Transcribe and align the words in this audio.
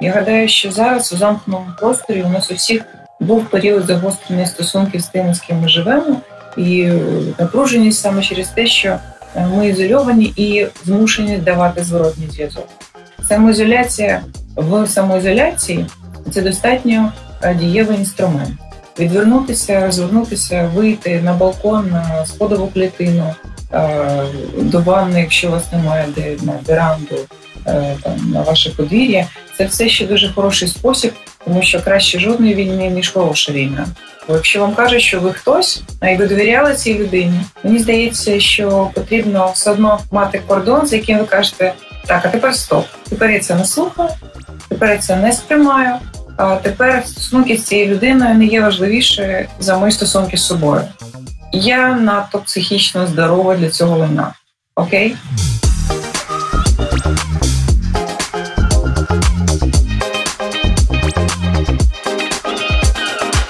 Я 0.00 0.12
гадаю, 0.12 0.48
що 0.48 0.72
зараз 0.72 1.12
у 1.12 1.16
замкненому 1.16 1.66
просторі 1.78 2.22
у 2.22 2.28
нас 2.28 2.50
у 2.50 2.54
всіх 2.54 2.82
був 3.20 3.44
період 3.50 3.86
загострення 3.86 4.46
стосунків 4.46 5.00
з 5.00 5.06
тими, 5.06 5.34
з 5.34 5.40
ким 5.40 5.60
ми 5.60 5.68
живемо, 5.68 6.16
і 6.56 6.92
напруженість 7.38 8.00
саме 8.00 8.22
через 8.22 8.48
те, 8.48 8.66
що 8.66 8.98
ми 9.54 9.68
ізольовані 9.68 10.32
і 10.36 10.66
змушені 10.84 11.36
давати 11.36 11.84
зворотній 11.84 12.28
зв'язок. 12.30 12.68
Самоізоляція 13.28 14.22
в 14.56 14.86
самоізоляції 14.86 15.86
це 16.30 16.42
достатньо 16.42 17.12
дієвий 17.58 17.96
інструмент. 17.96 18.50
Відвернутися, 18.98 19.80
розвернутися, 19.80 20.70
вийти 20.74 21.20
на 21.20 21.32
балкон, 21.32 21.90
на 21.90 22.26
сходову 22.26 22.66
клітину, 22.66 23.34
до 24.56 24.80
ванни, 24.80 25.20
якщо 25.20 25.48
у 25.48 25.50
вас 25.50 25.72
немає 25.72 26.06
де 26.16 26.36
на 26.42 26.52
веранду, 26.66 27.16
там 28.02 28.30
на 28.32 28.42
ваше 28.42 28.70
подвір'я. 28.70 29.26
Це 29.58 29.64
все 29.64 29.88
ще 29.88 30.06
дуже 30.06 30.32
хороший 30.32 30.68
спосіб, 30.68 31.12
тому 31.44 31.62
що 31.62 31.82
краще 31.82 32.18
жодної 32.18 32.54
війни, 32.54 32.88
ніж 32.88 33.08
хороша 33.08 33.52
війна. 33.52 33.86
Бо 34.28 34.34
якщо 34.34 34.60
вам 34.60 34.74
кажуть, 34.74 35.02
що 35.02 35.20
ви 35.20 35.32
хтось, 35.32 35.82
а 36.00 36.08
й 36.08 36.16
ви 36.16 36.26
довіряли 36.26 36.74
цій 36.74 36.98
людині, 36.98 37.40
мені 37.64 37.78
здається, 37.78 38.40
що 38.40 38.90
потрібно 38.94 39.50
все 39.54 39.70
одно 39.70 40.00
мати 40.10 40.42
кордон, 40.46 40.86
за 40.86 40.96
яким 40.96 41.18
ви 41.18 41.24
кажете, 41.24 41.72
так, 42.06 42.24
а 42.24 42.28
тепер 42.28 42.54
стоп. 42.54 42.86
Тепер 43.08 43.30
я 43.30 43.40
це 43.40 43.54
не 43.54 43.64
слухаю, 43.64 44.08
тепер 44.68 44.90
я 44.90 44.98
це 44.98 45.16
не 45.16 45.32
сприймаю. 45.32 45.94
А 46.36 46.56
тепер 46.56 47.02
стосунки 47.06 47.56
з 47.56 47.64
цією 47.64 47.94
людиною 47.94 48.34
не 48.34 48.44
є 48.44 48.60
важливіше 48.60 49.48
за 49.58 49.78
мої 49.78 49.92
стосунки 49.92 50.36
з 50.36 50.46
собою. 50.46 50.82
Я 51.52 51.94
надто 51.94 52.38
психічно 52.38 53.06
здорова 53.06 53.56
для 53.56 53.70
цього 53.70 53.98
вина. 53.98 54.32
Окей? 54.74 55.16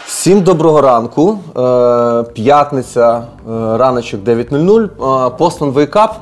Всім 0.06 0.40
доброго 0.40 0.80
ранку. 0.80 1.38
Е, 1.58 2.22
п'ятниця, 2.22 3.18
е, 3.18 3.22
раночок 3.76 4.20
9.00. 4.20 5.30
Постман 5.36 5.70
Вейкап. 5.70 6.16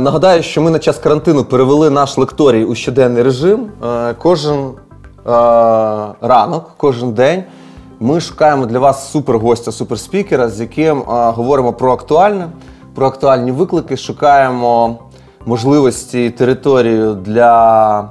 Нагадаю, 0.00 0.42
що 0.42 0.62
ми 0.62 0.70
на 0.70 0.78
час 0.78 0.98
карантину 0.98 1.44
перевели 1.44 1.90
наш 1.90 2.18
лекторій 2.18 2.64
у 2.64 2.74
щоденний 2.74 3.22
режим. 3.22 3.70
Е, 3.84 4.14
кожен 4.18 4.70
ранок, 6.20 6.70
кожен 6.76 7.12
день 7.12 7.44
ми 8.02 8.20
шукаємо 8.20 8.66
для 8.66 8.78
вас 8.78 9.10
супергостя, 9.10 9.72
суперспікера, 9.72 10.48
з 10.48 10.60
яким 10.60 11.02
говоримо 11.06 11.72
про 11.72 11.92
актуальне, 11.92 12.48
про 12.94 13.06
актуальні 13.06 13.52
виклики, 13.52 13.96
шукаємо 13.96 14.98
можливості 15.46 16.30
територію 16.30 17.14
для 17.14 18.08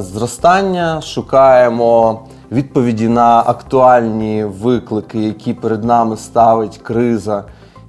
зростання, 0.00 1.00
шукаємо 1.00 2.20
відповіді 2.52 3.08
на 3.08 3.42
актуальні 3.46 4.44
виклики, 4.44 5.20
які 5.20 5.54
перед 5.54 5.84
нами 5.84 6.16
ставить 6.16 6.78
криза 6.78 7.44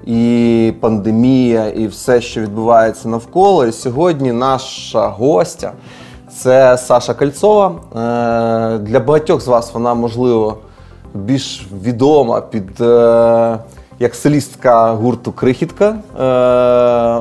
і 0.05 0.73
пандемія, 0.81 1.67
і 1.67 1.87
все, 1.87 2.21
що 2.21 2.41
відбувається 2.41 3.07
навколо. 3.09 3.65
І 3.65 3.71
сьогодні 3.71 4.31
наша 4.31 5.07
гостя 5.07 5.71
це 6.37 6.77
Саша 6.77 7.13
Кальцова. 7.13 7.67
Е, 7.67 8.77
для 8.77 8.99
багатьох 8.99 9.41
з 9.41 9.47
вас 9.47 9.73
вона 9.73 9.93
можливо 9.93 10.57
більш 11.15 11.67
відома 11.83 12.41
під. 12.41 12.81
Е, 12.81 13.59
як 13.99 14.15
солістка 14.15 14.91
гурту 14.91 15.31
Крихітка, 15.31 15.95
е, 16.19 16.23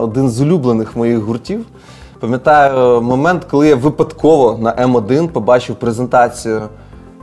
один 0.02 0.30
з 0.30 0.40
улюблених 0.40 0.96
моїх 0.96 1.18
гуртів. 1.18 1.66
Пам'ятаю 2.20 3.02
момент, 3.02 3.44
коли 3.50 3.68
я 3.68 3.76
випадково 3.76 4.58
на 4.58 4.72
М1 4.72 5.28
побачив 5.28 5.76
презентацію 5.76 6.62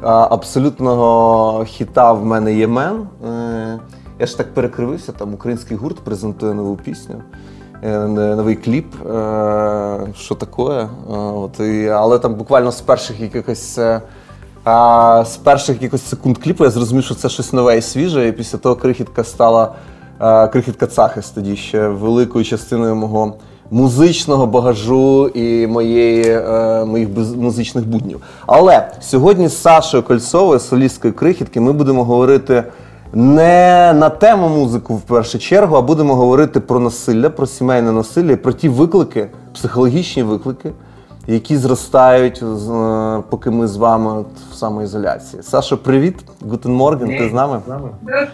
абсолютного 0.01 1.63
хіта 1.65 2.11
в 2.11 2.25
мене 2.25 2.53
є 2.53 2.67
мен. 2.67 3.07
Е, 3.27 3.79
я 4.19 4.25
ж 4.25 4.37
так 4.37 4.53
перекривився, 4.53 5.11
там 5.11 5.33
український 5.33 5.77
гурт 5.77 5.99
презентує 5.99 6.53
нову 6.53 6.75
пісню, 6.75 7.15
е, 7.83 7.99
новий 8.07 8.55
кліп. 8.55 8.95
Е, 8.95 9.99
що 10.15 10.35
таке? 10.35 10.87
Але 11.91 12.19
там 12.19 12.35
буквально 12.35 12.71
з 12.71 12.81
перших 12.81 13.19
якихось. 13.19 13.79
А 14.63 15.23
з 15.25 15.37
перших 15.37 15.75
якихось 15.75 16.09
секунд 16.09 16.37
кліпу 16.37 16.63
я 16.63 16.69
зрозумів, 16.69 17.03
що 17.03 17.15
це 17.15 17.29
щось 17.29 17.53
нове 17.53 17.77
і 17.77 17.81
свіже. 17.81 18.27
І 18.27 18.31
після 18.31 18.57
того 18.57 18.75
крихітка 18.75 19.23
стала 19.23 19.71
крихітка 20.51 20.87
Цахис 20.87 21.29
тоді 21.29 21.55
ще 21.55 21.87
великою 21.87 22.45
частиною 22.45 22.95
мого 22.95 23.33
музичного 23.71 24.47
багажу 24.47 25.27
і 25.27 25.67
моєї, 25.67 26.23
е, 26.27 26.85
моїх 26.85 27.09
музичних 27.37 27.87
буднів. 27.87 28.21
Але 28.45 28.91
сьогодні 29.01 29.47
з 29.47 29.61
Сашою 29.61 30.03
Кольцовою, 30.03 30.59
солісткою 30.59 31.13
крихітки, 31.13 31.59
ми 31.59 31.73
будемо 31.73 32.03
говорити. 32.03 32.63
Не 33.13 33.93
на 33.95 34.09
тему 34.09 34.49
музику 34.49 34.95
в 34.95 35.01
першу 35.01 35.39
чергу, 35.39 35.75
а 35.75 35.81
будемо 35.81 36.15
говорити 36.15 36.59
про 36.59 36.79
насилля, 36.79 37.29
про 37.29 37.47
сімейне 37.47 37.91
насилля, 37.91 38.35
про 38.35 38.53
ті 38.53 38.69
виклики, 38.69 39.27
психологічні 39.53 40.23
виклики, 40.23 40.71
які 41.27 41.57
зростають, 41.57 42.43
е, 42.43 43.23
поки 43.29 43.49
ми 43.49 43.67
з 43.67 43.77
вами 43.77 44.25
в 44.51 44.55
самоізоляції. 44.55 45.43
Сашо, 45.43 45.77
привіт, 45.77 46.15
Гутен 46.49 46.73
Морген, 46.73 47.09
ти 47.17 47.29
з 47.29 47.33
нами? 47.33 47.61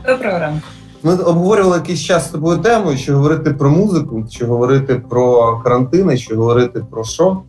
Доброго 0.08 0.40
ранку. 0.40 0.68
Ми 1.04 1.16
обговорювали 1.16 1.78
якийсь 1.78 2.00
час 2.00 2.28
з 2.28 2.30
тобою 2.30 2.58
тему, 2.58 2.98
що 2.98 3.16
говорити 3.16 3.52
про 3.52 3.70
музику, 3.70 4.24
чи 4.30 4.46
говорити 4.46 4.96
про 5.10 5.58
карантини, 5.64 6.18
чи 6.18 6.36
говорити 6.36 6.86
про 6.92 7.04
що. 7.04 7.42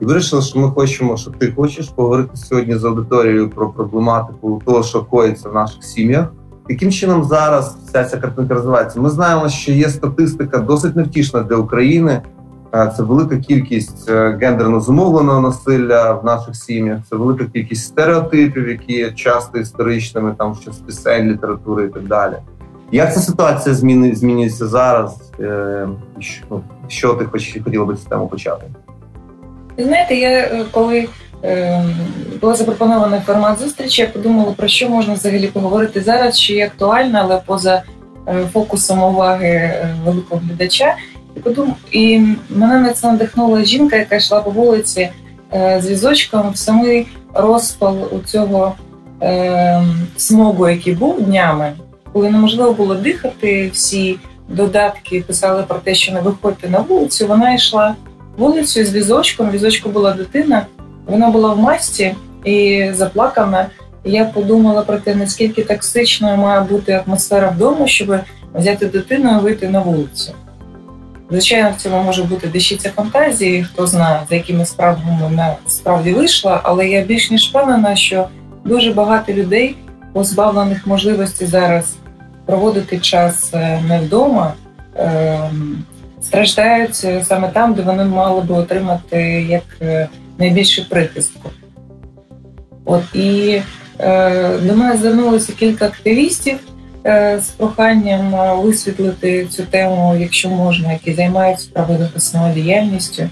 І 0.00 0.04
вирішили, 0.04 0.42
що 0.42 0.58
ми 0.58 0.70
хочемо, 0.70 1.16
що 1.16 1.30
ти 1.30 1.52
хочеш 1.52 1.88
поговорити 1.88 2.36
сьогодні 2.36 2.74
з 2.74 2.84
аудиторією 2.84 3.50
про 3.50 3.70
проблематику 3.70 4.62
того, 4.66 4.82
що 4.82 5.04
коїться 5.04 5.48
в 5.48 5.54
наших 5.54 5.84
сім'ях. 5.84 6.26
Яким 6.68 6.92
чином 6.92 7.24
зараз 7.24 7.76
вся 7.86 8.04
ця 8.04 8.16
картинка 8.16 8.54
розвивається? 8.54 9.00
Ми 9.00 9.10
знаємо, 9.10 9.48
що 9.48 9.72
є 9.72 9.88
статистика 9.88 10.58
досить 10.58 10.96
невтішна 10.96 11.40
для 11.40 11.56
України. 11.56 12.22
Це 12.74 13.02
велика 13.02 13.36
кількість 13.36 14.10
е, 14.10 14.38
гендерно 14.40 14.80
зумовленого 14.80 15.40
насилля 15.40 16.12
в 16.12 16.24
наших 16.24 16.56
сім'ях. 16.56 16.98
Це 17.10 17.16
велика 17.16 17.44
кількість 17.44 17.84
стереотипів, 17.84 18.68
які 18.68 18.92
є 18.92 19.12
часто 19.12 19.58
історичними, 19.58 20.34
там 20.38 20.54
щось 20.62 20.78
пісень, 20.78 21.32
літератури 21.32 21.84
і 21.84 21.88
так 21.88 22.06
далі. 22.06 22.34
Як 22.92 23.14
ця 23.14 23.20
ситуація 23.20 23.74
зміни, 23.74 24.14
змінюється 24.14 24.66
зараз? 24.66 25.32
Е, 25.40 25.88
що, 26.18 26.44
ну, 26.50 26.62
що 26.88 27.14
ти 27.14 27.24
хоч 27.24 27.58
хотіла 27.64 27.84
би 27.84 27.96
цю 27.96 28.08
тему 28.08 28.28
почати? 28.28 28.66
Знаєте, 29.78 30.14
я 30.14 30.30
е, 30.30 30.64
коли 30.70 31.08
е, 31.44 31.84
була 32.40 32.54
запропонована 32.54 33.20
формат 33.20 33.58
зустрічі, 33.58 34.02
я 34.02 34.08
подумала, 34.08 34.52
про 34.56 34.68
що 34.68 34.88
можна 34.88 35.14
взагалі 35.14 35.46
поговорити 35.46 36.00
зараз, 36.00 36.38
що 36.38 36.52
є 36.52 36.66
актуально, 36.66 37.18
але 37.22 37.42
поза 37.46 37.82
е, 38.28 38.46
фокусом 38.52 39.02
уваги 39.02 39.48
е, 39.48 39.96
великого 40.04 40.40
глядача. 40.44 40.94
І 41.92 42.20
мене 42.50 42.80
на 42.80 42.92
це 42.92 43.06
надихнула 43.12 43.64
жінка, 43.64 43.96
яка 43.96 44.16
йшла 44.16 44.40
по 44.40 44.50
вулиці 44.50 45.10
е, 45.54 45.80
з 45.84 45.90
візочком 45.90 46.50
в 46.50 46.56
самий 46.56 47.06
розпал 47.34 48.08
у 48.12 48.18
цього 48.18 48.74
е, 49.22 49.84
смогу, 50.16 50.68
який 50.68 50.94
був 50.94 51.22
днями 51.22 51.72
коли 52.14 52.30
неможливо 52.30 52.72
було 52.72 52.94
дихати, 52.94 53.70
всі 53.72 54.18
додатки 54.48 55.20
писали 55.20 55.62
про 55.62 55.78
те, 55.78 55.94
що 55.94 56.12
не 56.12 56.20
виходьте 56.20 56.68
на 56.68 56.78
вулицю. 56.78 57.26
Вона 57.26 57.54
йшла 57.54 57.94
вулицею 58.36 58.86
з 58.86 58.94
візочком. 58.94 59.50
Візочку 59.50 59.88
була 59.88 60.12
дитина, 60.12 60.66
вона 61.06 61.30
була 61.30 61.54
в 61.54 61.58
масці 61.58 62.14
і 62.44 62.88
заплакана. 62.92 63.66
Я 64.04 64.24
подумала 64.24 64.82
про 64.82 64.98
те, 64.98 65.14
наскільки 65.14 65.62
токсичною 65.62 66.36
має 66.36 66.60
бути 66.60 67.02
атмосфера 67.06 67.48
вдома, 67.48 67.86
щоб 67.86 68.14
взяти 68.54 68.86
дитину 68.86 69.38
і 69.38 69.42
вийти 69.42 69.68
на 69.68 69.80
вулицю. 69.80 70.32
Звичайно, 71.30 71.70
в 71.76 71.82
цьому 71.82 72.02
може 72.02 72.22
бути 72.22 72.46
дещиця 72.46 72.90
фантазії, 72.90 73.64
хто 73.64 73.86
знає, 73.86 74.20
за 74.28 74.34
якими 74.34 74.66
справами 74.66 75.18
вона 75.22 75.56
справді 75.66 76.12
вийшла, 76.12 76.60
але 76.64 76.88
я 76.88 77.02
більш 77.02 77.30
ніж 77.30 77.48
впевнена, 77.48 77.96
що 77.96 78.28
дуже 78.64 78.92
багато 78.92 79.32
людей, 79.32 79.76
позбавлених 80.12 80.86
можливості 80.86 81.46
зараз 81.46 81.96
проводити 82.46 82.98
час 82.98 83.50
е, 83.54 83.82
не 83.88 84.00
вдома, 84.00 84.54
ем, 84.96 85.84
страждають 86.22 87.06
саме 87.22 87.48
там, 87.48 87.74
де 87.74 87.82
вони 87.82 88.04
мали 88.04 88.40
би 88.40 88.54
отримати 88.54 89.18
як 89.48 89.62
е, 89.82 90.08
найбільше 90.38 90.86
прихистку. 90.90 91.50
От 92.84 93.02
і 93.14 93.60
е, 93.98 94.58
до 94.58 94.76
мене 94.76 94.96
звернулося 94.96 95.52
кілька 95.52 95.86
активістів 95.86 96.58
е, 96.58 96.73
з 97.38 97.44
проханням 97.56 98.34
висвітлити 98.62 99.46
цю 99.46 99.62
тему, 99.62 100.16
якщо 100.18 100.48
можна, 100.48 100.92
які 100.92 101.14
займаються 101.14 101.68
правозахисною 101.72 102.54
діяльністю 102.54 103.22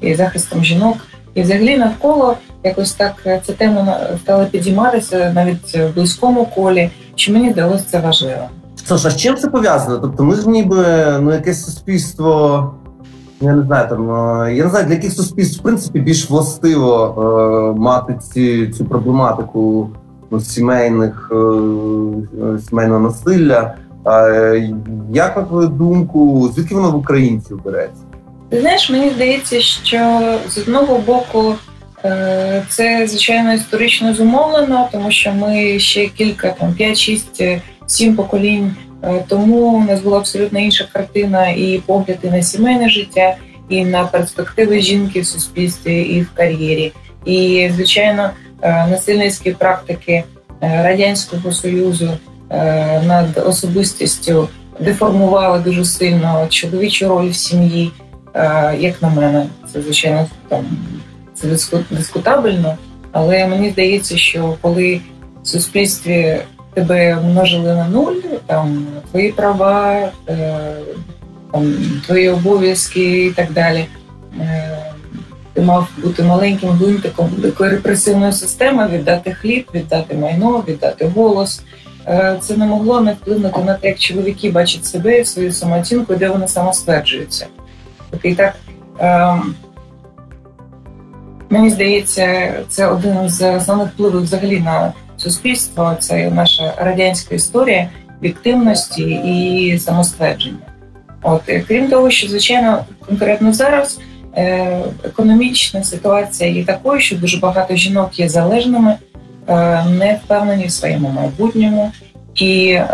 і 0.00 0.14
захистом 0.14 0.64
жінок. 0.64 0.96
І 1.34 1.42
взагалі 1.42 1.76
навколо 1.76 2.36
якось 2.64 2.92
так 2.92 3.14
ця 3.24 3.52
тема 3.52 3.98
стала 4.22 4.44
підійматися 4.44 5.32
навіть 5.34 5.74
в 5.74 5.94
близькому 5.94 6.46
колі, 6.54 6.90
що 7.14 7.32
мені 7.32 7.52
здалося 7.52 7.84
це 7.90 8.00
важливо. 8.00 8.48
Саша, 8.84 9.10
з 9.10 9.16
чим 9.16 9.36
це 9.36 9.48
пов'язано? 9.48 9.98
Тобто, 9.98 10.24
ми 10.24 10.34
ж 10.34 10.48
ніби 10.48 11.06
ну 11.20 11.32
якесь 11.32 11.64
суспільство 11.64 12.74
я 13.42 13.54
не 13.54 13.62
знаю, 13.62 13.88
там 13.88 14.10
е, 14.10 14.54
я 14.54 14.64
не 14.64 14.70
знаю, 14.70 14.86
для 14.86 14.94
яких 14.94 15.12
суспільств 15.12 15.60
в 15.60 15.62
принципі 15.62 16.00
більш 16.00 16.30
властиво 16.30 17.14
е, 17.76 17.80
мати 17.80 18.18
ці, 18.22 18.68
цю 18.68 18.84
проблематику 18.84 19.90
ну, 19.94 20.01
сімейних 20.40 21.32
е, 21.32 21.36
сімейного 22.68 23.00
насилля. 23.00 23.74
Е, 24.06 24.70
як 25.12 25.36
на 25.36 25.42
твою 25.42 25.68
думку, 25.68 26.50
звідки 26.54 26.74
воно 26.74 26.90
в 26.90 26.96
українців 26.96 27.60
береться? 27.64 28.02
Ти 28.48 28.60
знаєш, 28.60 28.90
мені 28.90 29.10
здається, 29.10 29.60
що 29.60 30.20
з 30.48 30.58
одного 30.58 30.98
боку 30.98 31.54
е, 32.04 32.62
це 32.68 33.06
звичайно 33.06 33.54
історично 33.54 34.14
зумовлено, 34.14 34.88
тому 34.92 35.10
що 35.10 35.32
ми 35.32 35.78
ще 35.78 36.06
кілька 36.06 36.50
там 36.50 36.74
5, 36.74 36.96
6, 36.96 37.42
7 37.86 38.16
поколінь 38.16 38.74
Е, 39.02 39.24
тому 39.28 39.56
у 39.56 39.84
нас 39.84 40.00
була 40.00 40.18
абсолютно 40.18 40.58
інша 40.58 40.88
картина 40.92 41.48
і 41.48 41.82
погляди 41.86 42.30
на 42.30 42.42
сімейне 42.42 42.88
життя, 42.88 43.36
і 43.68 43.84
на 43.84 44.04
перспективи 44.04 44.80
жінки 44.80 45.20
в 45.20 45.26
суспільстві 45.26 46.02
і 46.02 46.20
в 46.20 46.30
кар'єрі. 46.34 46.92
І, 47.24 47.70
звичайно, 47.74 48.22
е, 48.22 48.30
насильницькі 48.62 49.52
практики 49.52 50.12
е, 50.12 50.24
радянського 50.60 51.52
союзу 51.52 52.10
над 53.06 53.42
особистістю 53.46 54.48
деформували 54.80 55.58
дуже 55.58 55.84
сильно 55.84 56.46
чоловічу 56.48 57.08
роль 57.08 57.28
в 57.28 57.34
сім'ї. 57.34 57.90
Як 58.78 59.02
на 59.02 59.08
мене, 59.08 59.46
це 59.72 59.82
звичайно 59.82 60.26
там 60.48 60.64
це 61.34 61.48
дискутабельно, 61.90 62.76
але 63.12 63.46
мені 63.46 63.70
здається, 63.70 64.16
що 64.16 64.54
коли 64.60 65.00
в 65.42 65.46
суспільстві 65.46 66.38
тебе 66.74 67.20
множили 67.20 67.74
на 67.74 67.88
нуль, 67.88 68.14
там 68.46 68.86
твої 69.10 69.32
права, 69.32 70.10
е, 70.28 70.74
там, 71.52 71.74
твої 72.06 72.28
обов'язки 72.28 73.24
і 73.24 73.30
так 73.30 73.52
далі. 73.52 73.86
Ти 75.54 75.60
мав 75.60 75.88
бути 76.02 76.22
маленьким 76.22 76.70
гвинтиком 76.70 77.30
такої 77.30 77.70
репресивної 77.70 78.32
системи, 78.32 78.88
віддати 78.88 79.32
хліб, 79.32 79.66
віддати 79.74 80.16
майно, 80.16 80.64
віддати 80.68 81.06
голос. 81.06 81.62
Е, 82.06 82.36
це 82.40 82.56
не 82.56 82.66
могло 82.66 83.00
не 83.00 83.12
вплинути 83.12 83.60
на 83.64 83.74
те, 83.74 83.88
як 83.88 83.98
чоловіки 83.98 84.50
бачать 84.50 84.86
себе, 84.86 85.24
свою 85.24 85.52
самооцінку, 85.52 86.14
де 86.14 86.28
вони 86.28 86.48
самостверджуються. 86.48 87.46
І 88.22 88.34
так, 88.34 88.54
мені 91.50 91.70
здається, 91.70 92.52
це 92.68 92.86
один 92.86 93.28
з 93.28 93.56
основних 93.56 93.88
впливів 93.88 94.22
взагалі 94.22 94.60
на 94.60 94.92
суспільство 95.16 95.96
це 96.00 96.30
наша 96.30 96.74
радянська 96.76 97.34
історія 97.34 97.90
віктивності 98.22 99.02
і 99.02 99.78
самоствердження. 99.78 100.58
От 101.22 101.42
крім 101.68 101.88
того, 101.88 102.10
що 102.10 102.28
звичайно 102.28 102.84
конкретно 103.08 103.52
зараз 103.52 104.00
економічна 105.04 105.84
ситуація 105.84 106.50
є 106.50 106.64
такою, 106.64 107.00
що 107.00 107.16
дуже 107.16 107.38
багато 107.38 107.76
жінок 107.76 108.18
є 108.18 108.28
залежними, 108.28 108.96
е, 109.48 109.84
не 109.84 110.20
впевнені 110.24 110.66
в 110.66 110.70
своєму 110.70 111.08
майбутньому, 111.08 111.92
і 112.34 112.68
е, 112.68 112.86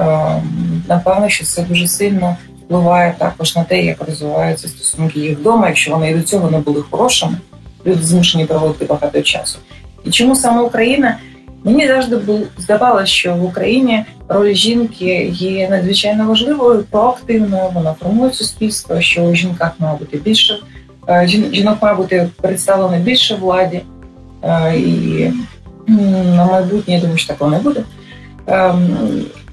напевно, 0.88 1.28
що 1.28 1.44
це 1.44 1.62
дуже 1.62 1.88
сильно 1.88 2.36
впливає 2.64 3.14
також 3.18 3.56
на 3.56 3.64
те, 3.64 3.84
як 3.84 4.02
розвиваються 4.06 4.68
стосунки 4.68 5.20
їх 5.20 5.38
вдома, 5.38 5.68
якщо 5.68 5.90
вони 5.90 6.10
і 6.10 6.14
до 6.14 6.22
цього 6.22 6.50
не 6.50 6.58
були 6.58 6.84
хорошими, 6.90 7.36
люди 7.86 8.02
змушені 8.02 8.44
проводити 8.44 8.84
багато 8.84 9.22
часу. 9.22 9.58
І 10.04 10.10
чому 10.10 10.36
саме 10.36 10.62
Україна? 10.62 11.18
Мені 11.64 11.86
завжди 11.86 12.18
здавалося, 12.58 13.06
що 13.06 13.34
в 13.34 13.44
Україні 13.44 14.04
роль 14.28 14.54
жінки 14.54 15.30
є 15.34 15.68
надзвичайно 15.68 16.26
важливою, 16.26 16.84
проактивною. 16.90 17.70
Вона 17.74 17.94
формує 17.94 18.32
суспільство, 18.32 19.00
що 19.00 19.22
у 19.22 19.34
жінках 19.34 19.72
має 19.78 19.98
бути 19.98 20.16
більше 20.16 20.54
е, 20.54 20.58
жінок 21.26 21.82
має 21.82 21.94
бути 21.94 22.28
представлено 22.40 23.04
більше 23.04 23.34
владі, 23.34 23.82
е, 24.42 24.76
і 24.76 25.32
на 26.36 26.44
майбутнє 26.44 26.94
я 26.94 27.00
думаю, 27.00 27.18
що 27.18 27.28
такого 27.28 27.50
не 27.50 27.58
буде. 27.58 27.82
Ем, 28.46 28.88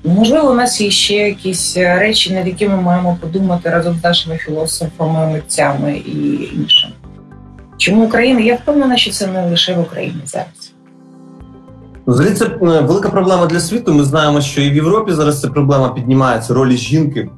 можливо, 0.03 0.51
у 0.51 0.53
нас 0.53 0.81
є 0.81 0.89
ще 0.89 1.15
якісь 1.15 1.77
речі, 1.77 2.33
над 2.33 2.47
якими 2.47 2.81
маємо 2.81 3.17
подумати 3.21 3.69
разом 3.69 3.99
з 4.01 4.03
нашими 4.03 4.37
філософами, 4.37 5.27
митцями 5.27 5.97
і 5.97 6.49
іншим. 6.55 6.89
Чому 7.77 8.05
Україна? 8.05 8.39
Я 8.39 8.55
впевнена, 8.55 8.97
що 8.97 9.11
це 9.11 9.27
не 9.27 9.45
лише 9.45 9.73
в 9.73 9.79
Україні 9.79 10.21
зараз. 10.25 10.73
Взагалі 12.07 12.33
це 12.33 12.45
е, 12.45 12.81
велика 12.81 13.09
проблема 13.09 13.45
для 13.45 13.59
світу. 13.59 13.93
Ми 13.93 14.03
знаємо, 14.03 14.41
що 14.41 14.61
і 14.61 14.69
в 14.69 14.75
Європі 14.75 15.11
зараз 15.11 15.41
ця 15.41 15.47
проблема 15.47 15.89
піднімається 15.89 16.53
ролі 16.53 16.77
жінки 16.77 17.29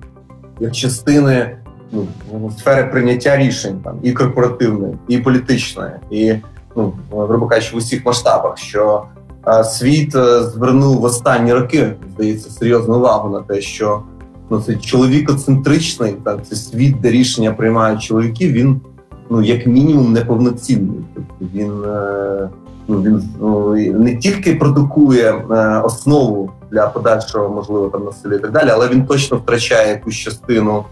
як 0.60 0.76
частини 0.76 1.58
ну, 1.92 2.52
сфери 2.58 2.84
прийняття 2.84 3.38
рішень 3.38 3.80
там 3.84 4.00
і 4.04 4.12
корпоративної, 4.12 4.94
і 5.08 5.18
політичної, 5.18 5.92
і 6.12 6.36
ну 6.76 6.94
грубо 7.12 7.48
кажучи, 7.48 7.76
в 7.76 7.78
усіх 7.78 8.06
масштабах. 8.06 8.58
Що 8.58 9.04
а, 9.42 9.64
світ 9.64 10.16
е, 10.16 10.44
звернув 10.44 11.00
в 11.00 11.04
останні 11.04 11.54
роки, 11.54 11.94
здається, 12.14 12.50
серйозну 12.50 12.98
увагу 12.98 13.30
на 13.30 13.42
те, 13.42 13.62
що 13.62 14.02
ну 14.50 14.62
цей 14.62 14.76
чоловікоцентричний 14.76 16.16
так, 16.24 16.48
це 16.48 16.56
світ, 16.56 17.02
де 17.02 17.12
рішення 17.12 17.54
приймають 17.54 18.02
чоловіки. 18.04 18.48
Він 18.48 18.82
ну 19.30 19.42
як 19.42 19.68
мінімум 19.68 20.14
неповноцінний. 20.14 21.00
Тобто 21.16 21.46
він. 21.54 21.84
Е- 21.84 22.50
ну, 22.88 23.02
він 23.02 23.24
ну, 23.40 23.76
не 24.00 24.18
тільки 24.18 24.56
продукує 24.56 25.32
е, 25.32 25.82
основу 25.82 26.52
для 26.72 26.88
подальшого 26.88 27.56
можливо 27.56 27.90
там 27.90 28.06
насилля 28.06 28.36
і 28.36 28.40
так 28.40 28.52
далі, 28.52 28.70
але 28.74 28.88
він 28.88 29.06
точно 29.06 29.38
втрачає 29.38 29.90
якусь 29.90 30.16
частину 30.16 30.84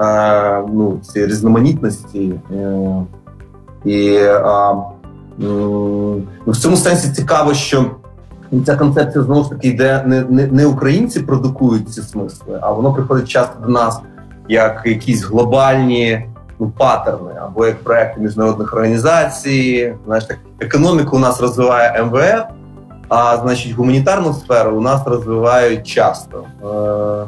е, 0.00 0.62
ну, 0.72 0.98
цієї 1.02 1.30
різноманітності. 1.30 2.34
Е, 2.52 3.02
і 3.84 4.18
ну, 5.38 6.22
в 6.46 6.56
цьому 6.56 6.76
сенсі 6.76 7.12
цікаво, 7.12 7.54
що 7.54 7.86
ця 8.66 8.76
концепція 8.76 9.24
знову 9.24 9.44
ж 9.44 9.50
таки 9.50 9.68
йде 9.68 10.02
не, 10.06 10.22
не, 10.22 10.46
не 10.46 10.66
українці 10.66 11.20
продукують 11.20 11.92
ці 11.92 12.02
смисли, 12.02 12.58
а 12.62 12.72
воно 12.72 12.92
приходить 12.92 13.28
часто 13.28 13.66
до 13.66 13.68
нас 13.68 14.00
як 14.48 14.82
якісь 14.84 15.24
глобальні 15.24 16.26
ну, 16.58 16.72
паттерни 16.78 17.32
або 17.42 17.66
як 17.66 17.84
проекти 17.84 18.20
міжнародних 18.20 18.74
організацій. 18.74 19.94
Знаєш, 20.06 20.24
так 20.24 20.38
економіку 20.60 21.16
у 21.16 21.20
нас 21.20 21.40
розвиває 21.40 22.02
МВФ, 22.02 22.44
а 23.08 23.36
значить, 23.36 23.72
гуманітарну 23.72 24.32
сферу 24.32 24.76
у 24.76 24.80
нас 24.80 25.06
розвивають 25.06 25.86
часто. 25.86 26.44
Е, 26.64 26.66
е, 26.66 27.26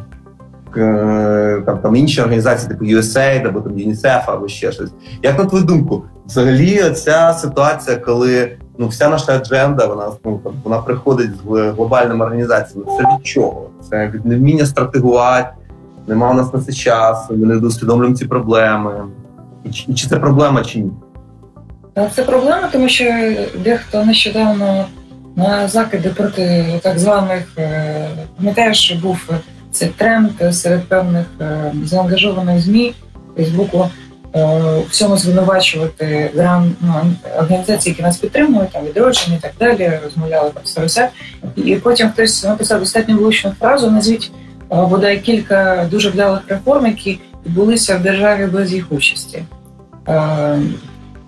там 1.66 1.78
там 1.82 1.96
інші 1.96 2.20
організації, 2.20 2.68
типу 2.68 2.84
USAID, 2.84 3.46
або 3.46 3.60
там 3.60 3.72
UNICEF, 3.72 4.22
або 4.26 4.48
ще 4.48 4.72
щось. 4.72 4.90
Як 5.22 5.38
на 5.38 5.44
твою 5.44 5.64
думку, 5.64 6.02
взагалі 6.26 6.90
ця 6.90 7.32
ситуація, 7.32 7.96
коли 7.96 8.56
ну 8.78 8.88
вся 8.88 9.08
наша 9.08 9.36
адженда, 9.36 9.86
вона 9.86 10.10
ну, 10.24 10.40
вона 10.64 10.78
приходить 10.78 11.30
з 11.36 11.70
глобальними 11.70 12.24
організаціями. 12.24 12.90
Це 12.98 13.02
від 13.02 13.26
чого? 13.26 13.70
Це 13.90 14.10
від 14.14 14.26
невміння 14.26 14.66
стратегувати, 14.66 15.48
нема 16.06 16.30
у 16.30 16.34
нас 16.34 16.54
на 16.54 16.60
це 16.60 16.72
часу, 16.72 17.34
ми 17.34 17.46
не 17.46 17.56
усвідомлюємо 17.56 18.16
ці 18.16 18.24
проблеми. 18.24 19.04
І 19.88 19.94
чи 19.94 20.08
це 20.08 20.16
проблема, 20.16 20.64
чи 20.64 20.78
ні? 20.78 20.90
Це 22.14 22.22
проблема, 22.22 22.68
тому 22.72 22.88
що 22.88 23.04
дехто 23.64 24.04
нещодавно 24.04 24.84
на 25.36 25.68
закиди 25.68 26.08
проти 26.08 26.66
так 26.82 26.98
званих 26.98 27.44
е, 27.58 28.08
пам'ятаєш, 28.36 28.92
був 28.92 29.30
цей 29.76 29.88
тренд 29.88 30.30
серед 30.50 30.84
певних 30.84 31.26
е, 31.40 31.72
заангажованих 31.84 32.60
змі 32.60 32.94
Фейсбуку 33.36 33.90
всьому 34.90 35.16
звинувачувати 35.16 36.30
ну, 36.80 36.94
організації, 37.38 37.92
які 37.92 38.02
нас 38.02 38.16
підтримують, 38.16 38.70
там 38.70 38.84
відродження 38.84 39.36
і 39.36 39.40
так 39.40 39.52
далі, 39.60 40.00
розмовляли 40.04 40.50
про 40.74 40.86
все. 40.86 41.08
І 41.56 41.74
потім 41.74 42.10
хтось 42.10 42.44
написав 42.44 42.80
достатньо 42.80 43.16
влучну 43.16 43.52
фразу, 43.60 43.90
назвіть 43.90 44.32
бодай 44.70 45.20
кілька 45.20 45.88
дуже 45.90 46.10
вдалих 46.10 46.40
реформ, 46.48 46.86
які 46.86 47.20
відбулися 47.46 47.96
в 47.96 48.02
державі 48.02 48.46
без 48.46 48.72
їх 48.72 48.92
участі. 48.92 49.42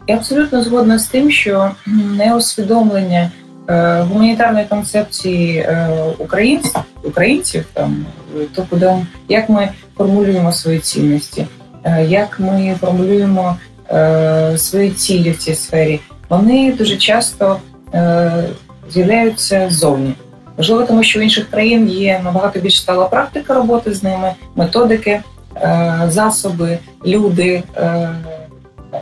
Я 0.06 0.16
абсолютно 0.16 0.62
згодна 0.62 0.98
з 0.98 1.06
тим, 1.06 1.30
що 1.30 1.70
неусвідомлення 2.16 3.20
е, 3.20 3.30
гуманітарної 3.68 4.66
концепції 4.66 5.58
е, 5.58 5.88
українців, 6.18 6.80
українців 7.02 7.64
там 7.72 8.06
то 8.54 8.66
куди 8.70 8.94
як 9.28 9.48
ми 9.48 9.68
формулюємо 9.96 10.52
свої 10.52 10.78
цінності, 10.78 11.46
е, 11.84 12.04
як 12.04 12.40
ми 12.40 12.76
формулюємо 12.80 13.56
свої 14.56 14.90
цілі 14.90 15.30
в 15.30 15.38
цій 15.38 15.54
сфері, 15.54 16.00
вони 16.28 16.72
дуже 16.72 16.96
часто 16.96 17.56
з'являються 18.90 19.66
ззовні. 19.70 20.14
Можливо, 20.56 20.82
тому 20.82 21.02
що 21.02 21.20
в 21.20 21.22
інших 21.22 21.50
країн 21.50 21.88
є 21.88 22.20
набагато 22.24 22.60
більш 22.60 22.80
стала 22.80 23.04
практика 23.04 23.54
роботи 23.54 23.94
з 23.94 24.02
ними, 24.02 24.32
методики, 24.56 25.20
засоби, 26.08 26.78
люди 27.06 27.62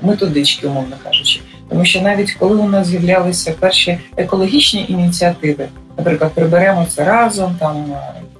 методички, 0.02 0.66
умовно 0.66 0.96
кажучи. 1.04 1.40
Тому 1.68 1.84
що 1.84 2.00
навіть 2.00 2.32
коли 2.32 2.56
у 2.56 2.68
нас 2.68 2.86
з'являлися 2.86 3.54
перші 3.60 3.98
екологічні 4.16 4.86
ініціативи, 4.88 5.68
наприклад, 5.98 6.32
приберемо 6.34 6.86
це 6.88 7.04
разом, 7.04 7.56
там 7.60 7.84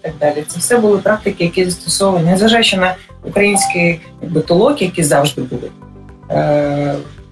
і 0.01 0.03
так 0.03 0.13
далі, 0.21 0.45
це 0.49 0.59
все 0.59 0.79
були 0.79 0.99
практики, 0.99 1.45
які 1.45 1.65
застосовані, 1.65 2.31
незважаючи 2.31 2.77
на 2.77 2.95
українські 3.25 4.01
якби 4.23 4.45
які 4.79 5.03
завжди 5.03 5.43
були. 5.43 5.71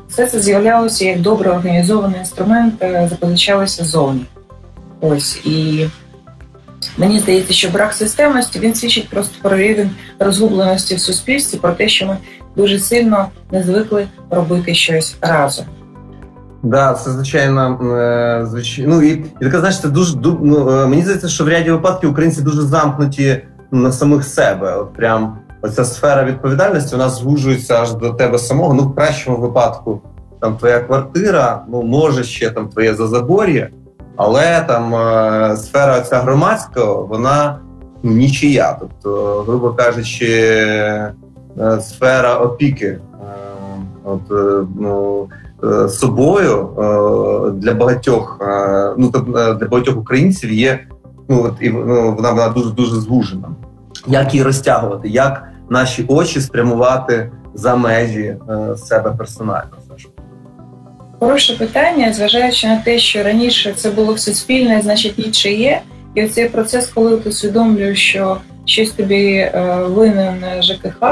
Все 0.09 0.27
це 0.27 0.41
з'являлося 0.41 1.05
як 1.05 1.21
добре 1.21 1.51
організований 1.51 2.19
інструмент, 2.19 2.75
запозичалося 2.81 3.85
зовні. 3.85 4.25
Ось 5.01 5.41
і 5.45 5.87
мені 6.97 7.19
здається, 7.19 7.53
що 7.53 7.69
брак 7.69 7.93
системності 7.93 8.59
він 8.59 8.75
свідчить 8.75 9.09
просто 9.09 9.35
про 9.43 9.57
рівень 9.57 9.91
розгубленості 10.19 10.95
в 10.95 11.01
суспільстві, 11.01 11.59
про 11.59 11.73
те, 11.73 11.89
що 11.89 12.07
ми 12.07 12.17
дуже 12.57 12.79
сильно 12.79 13.29
не 13.53 13.63
звикли 13.63 14.07
робити 14.31 14.75
щось 14.75 15.17
разом. 15.21 15.65
Да, 16.65 16.95
це 16.95 17.11
звичайно 17.11 17.79
е, 17.99 18.47
звичайно. 18.47 18.95
Ну 18.95 19.03
і, 19.03 19.11
і 19.11 19.45
така 19.45 19.59
знаєш, 19.59 19.81
це 19.81 19.89
дуже 19.89 20.19
ну, 20.43 20.71
е, 20.71 20.87
мені 20.87 21.03
здається, 21.03 21.29
що 21.29 21.45
в 21.45 21.49
ряді 21.49 21.71
випадків 21.71 22.11
українці 22.11 22.43
дуже 22.43 22.63
замкнуті 22.63 23.43
на 23.71 23.93
самих 23.93 24.25
себе. 24.25 24.77
От 24.77 24.93
прям 24.93 25.39
оця 25.63 25.85
сфера 25.85 26.25
відповідальності 26.25 26.97
вона 26.97 27.09
звужується 27.09 27.83
аж 27.83 27.95
до 27.95 28.11
тебе 28.11 28.39
самого. 28.39 28.75
Ну, 28.75 28.83
в 28.83 28.95
кращому 28.95 29.37
випадку, 29.37 30.03
там 30.41 30.57
твоя 30.57 30.81
квартира, 30.81 31.65
ну 31.69 31.83
може 31.83 32.25
ще 32.25 32.51
там 32.51 32.69
твоє 32.69 32.95
зазабор'я, 32.95 33.69
але 34.17 34.65
там 34.69 34.95
е, 34.95 35.57
сфера 35.57 36.01
ця 36.01 36.21
громадська, 36.21 36.85
вона 36.85 37.59
нічия. 38.03 38.77
Тобто, 38.81 39.43
грубо 39.49 39.71
кажучи, 39.71 41.13
сфера 41.81 42.35
опіки. 42.35 42.99
От, 44.05 44.21
ну, 44.81 45.29
собою 45.89 46.69
е, 46.69 47.51
для 47.51 47.75
багатьох, 47.75 48.39
е, 48.41 48.95
ну 48.99 49.09
для 49.35 49.67
багатьох 49.69 49.97
українців 49.97 50.53
є. 50.53 50.87
Ну 51.29 51.43
от 51.45 51.55
і 51.61 51.71
ну, 51.71 52.15
вона 52.17 52.31
вона 52.31 52.49
дуже 52.49 52.71
дуже 52.71 52.95
звужена. 52.95 53.49
Як 54.07 54.35
її 54.35 54.45
розтягувати, 54.45 55.09
як 55.09 55.49
наші 55.71 56.05
очі 56.09 56.41
спрямувати 56.41 57.31
за 57.55 57.77
межі 57.77 58.37
себе 58.77 59.15
персонально? 59.19 59.71
Хороше 61.21 61.57
питання, 61.59 62.13
зважаючи 62.13 62.67
на 62.67 62.77
те, 62.77 62.99
що 62.99 63.23
раніше 63.23 63.73
це 63.77 63.91
було 63.91 64.13
все 64.13 64.35
спільне, 64.35 64.81
значить 64.83 65.19
ніче 65.19 65.53
є. 65.53 65.81
І 66.15 66.25
оцей 66.25 66.49
процес, 66.49 66.87
коли 66.87 67.17
ти 67.17 67.29
усвідомлюєш, 67.29 68.09
що 68.09 68.37
щось 68.65 68.91
тобі 68.91 69.51
винен 69.87 70.63
ЖКХ, 70.63 71.03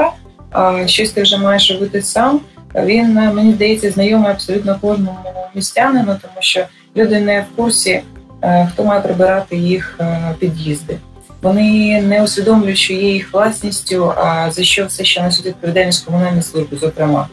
а 0.51 0.87
щось 0.87 1.11
ти 1.11 1.21
вже 1.21 1.37
маєш 1.37 1.71
робити 1.71 2.01
сам. 2.01 2.39
Він 2.75 3.17
е, 3.17 3.33
мені 3.33 3.53
здається 3.53 3.91
знайомий 3.91 4.31
абсолютно 4.31 4.77
кожному 4.81 5.17
містянину, 5.55 6.17
тому 6.21 6.35
що 6.39 6.65
люди 6.95 7.19
не 7.19 7.41
в 7.41 7.55
курсі, 7.55 8.01
е, 8.41 8.69
хто 8.73 8.83
має 8.83 9.01
прибирати 9.01 9.57
їх 9.57 9.97
е, 9.99 10.35
під'їзди. 10.39 10.97
Вони 11.41 12.01
не 12.01 12.23
усвідомлюють, 12.23 12.77
що 12.77 12.93
є 12.93 13.13
їх 13.13 13.33
власністю, 13.33 14.13
а 14.17 14.51
за 14.51 14.63
що 14.63 14.85
все 14.85 15.03
ще 15.03 15.23
несуть 15.23 15.45
відповідальність 15.45 16.05
комунальної 16.05 16.41
служби, 16.41 16.77
зокрема. 16.77 17.27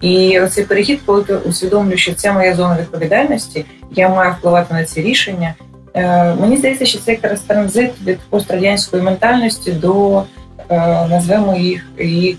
І 0.00 0.40
оцей 0.40 0.64
перехід, 0.64 1.00
коли 1.06 1.22
ти 1.22 1.36
усвідомлюєш, 1.36 2.02
що 2.02 2.14
це 2.14 2.32
моя 2.32 2.54
зона 2.54 2.76
відповідальності, 2.80 3.64
я 3.90 4.08
маю 4.08 4.32
впливати 4.38 4.74
на 4.74 4.84
ці 4.84 5.02
рішення. 5.02 5.54
Мені 6.40 6.56
здається, 6.56 6.86
що 6.86 6.98
це 6.98 7.12
якраз 7.12 7.40
транзит 7.40 7.90
від 8.06 8.18
пострадянської 8.18 9.02
ментальності 9.02 9.72
до 9.72 10.22
назвемо 11.08 11.56
їх 11.56 11.86
їх 11.98 12.36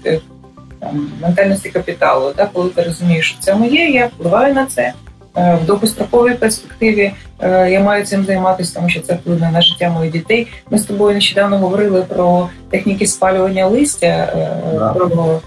там 0.87 1.11
ментальності 1.21 1.69
капіталу, 1.69 2.33
так, 2.35 2.49
коли 2.53 2.69
ти 2.69 2.81
розумієш, 2.81 3.29
що 3.29 3.39
це 3.39 3.55
моє, 3.55 3.89
я 3.89 4.07
впливаю 4.07 4.53
на 4.53 4.65
це. 4.65 4.93
Е, 5.37 5.59
в 5.63 5.65
довгостроковій 5.65 6.33
перспективі 6.33 7.11
е, 7.39 7.71
я 7.71 7.79
маю 7.79 8.05
цим 8.05 8.25
займатися, 8.25 8.71
тому 8.75 8.89
що 8.89 9.01
це 9.01 9.13
вплине 9.13 9.51
на 9.51 9.61
життя 9.61 9.89
моїх 9.89 10.13
дітей. 10.13 10.47
Ми 10.71 10.77
з 10.77 10.83
тобою 10.83 11.15
нещодавно 11.15 11.57
говорили 11.57 12.01
про 12.01 12.49
техніки 12.69 13.07
спалювання 13.07 13.67
листя, 13.67 14.07
е, 14.07 14.59
про 14.95 15.41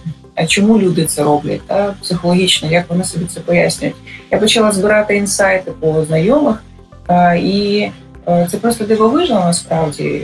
чому 0.46 0.78
люди 0.78 1.04
це 1.04 1.22
роблять, 1.22 1.60
та 1.66 1.94
психологічно, 2.02 2.70
як 2.70 2.90
вони 2.90 3.04
собі 3.04 3.24
це 3.24 3.40
пояснюють. 3.40 3.96
Я 4.30 4.38
почала 4.38 4.72
збирати 4.72 5.16
інсайти 5.16 5.70
по 5.70 6.04
знайомих, 6.04 6.62
і 7.36 7.88
це 8.50 8.56
просто 8.56 8.84
дивовижно 8.84 9.40
насправді, 9.40 10.22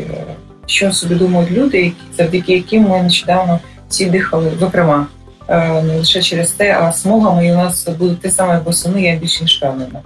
що 0.66 0.92
собі 0.92 1.14
думають 1.14 1.50
люди, 1.50 1.92
завдяки 2.16 2.52
яким 2.52 2.82
ми 2.82 3.02
нещодавно 3.02 3.60
всі 3.88 4.06
дихали, 4.06 4.52
зокрема, 4.60 5.06
е, 5.48 5.82
не 5.82 5.96
лише 5.96 6.22
через 6.22 6.50
те, 6.50 6.78
а 6.80 6.92
смогами 6.92 7.46
і 7.46 7.52
у 7.52 7.56
нас 7.56 7.88
будуть 7.88 8.20
те 8.20 8.30
саме 8.30 8.58
восени, 8.58 9.02
я 9.02 9.16
більш 9.16 9.40
ніж 9.40 9.56
впевнена. 9.56 10.00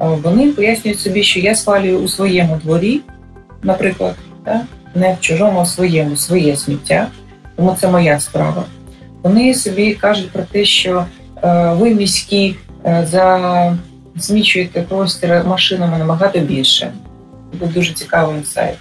Е, 0.00 0.06
вони 0.22 0.48
пояснюють 0.48 1.00
собі, 1.00 1.22
що 1.22 1.40
я 1.40 1.54
спалюю 1.54 1.98
у 1.98 2.08
своєму 2.08 2.56
дворі, 2.56 3.00
наприклад, 3.62 4.14
не 4.94 5.14
в 5.14 5.20
чужому, 5.20 5.58
а 5.58 5.62
в 5.62 5.68
своєму, 5.68 6.16
своє 6.16 6.56
сміття, 6.56 7.06
тому 7.56 7.76
це 7.80 7.88
моя 7.88 8.20
справа. 8.20 8.64
Вони 9.22 9.54
собі 9.54 9.94
кажуть 9.94 10.30
про 10.30 10.42
те, 10.42 10.64
що 10.64 11.04
е, 11.44 11.72
ви 11.72 11.94
міські 11.94 12.56
засмічуєте 14.16 14.82
простір 14.82 15.44
машинами 15.46 15.98
набагато 15.98 16.38
більше. 16.38 16.92
Це 17.60 17.66
дуже 17.66 17.92
цікавий 17.92 18.36
інсайт. 18.36 18.76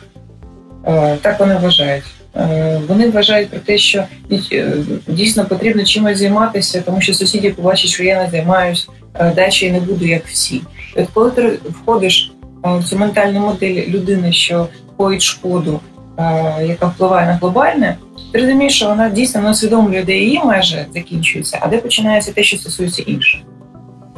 Так 1.21 1.39
вони 1.39 1.57
вважають. 1.57 2.03
Е, 2.35 2.81
вони 2.87 3.09
вважають 3.09 3.49
про 3.49 3.59
те, 3.59 3.77
що 3.77 4.03
е, 4.51 4.73
дійсно 5.07 5.45
потрібно 5.45 5.83
чимось 5.83 6.17
займатися, 6.17 6.83
тому 6.85 7.01
що 7.01 7.13
сусіді 7.13 7.49
побачать, 7.49 7.89
що 7.89 8.03
я 8.03 8.23
не 8.23 8.29
займаюсь 8.29 8.89
е, 9.19 9.49
і 9.61 9.71
не 9.71 9.79
буду 9.79 10.05
як 10.05 10.25
всі. 10.25 10.55
І 10.97 11.01
От 11.01 11.07
коли 11.13 11.31
ти 11.31 11.59
входиш 11.69 12.31
в 12.63 12.83
цю 12.83 12.97
ментальну 12.97 13.39
модель 13.39 13.87
людини, 13.87 14.31
що 14.31 14.67
коїть 14.97 15.21
шкоду, 15.21 15.79
яка 16.67 16.85
впливає 16.85 17.27
на 17.27 17.33
глобальне, 17.33 17.97
ти 18.31 18.39
розумієш, 18.39 18.75
що 18.75 18.87
вона 18.87 19.09
дійсно 19.09 19.41
не 19.41 19.49
усвідомлює, 19.49 20.03
де 20.03 20.17
її 20.17 20.41
межі 20.45 20.85
закінчуються, 20.93 21.59
а 21.61 21.67
де 21.67 21.77
починається 21.77 22.31
те, 22.31 22.43
що 22.43 22.57
стосується 22.57 23.01
інших. 23.01 23.41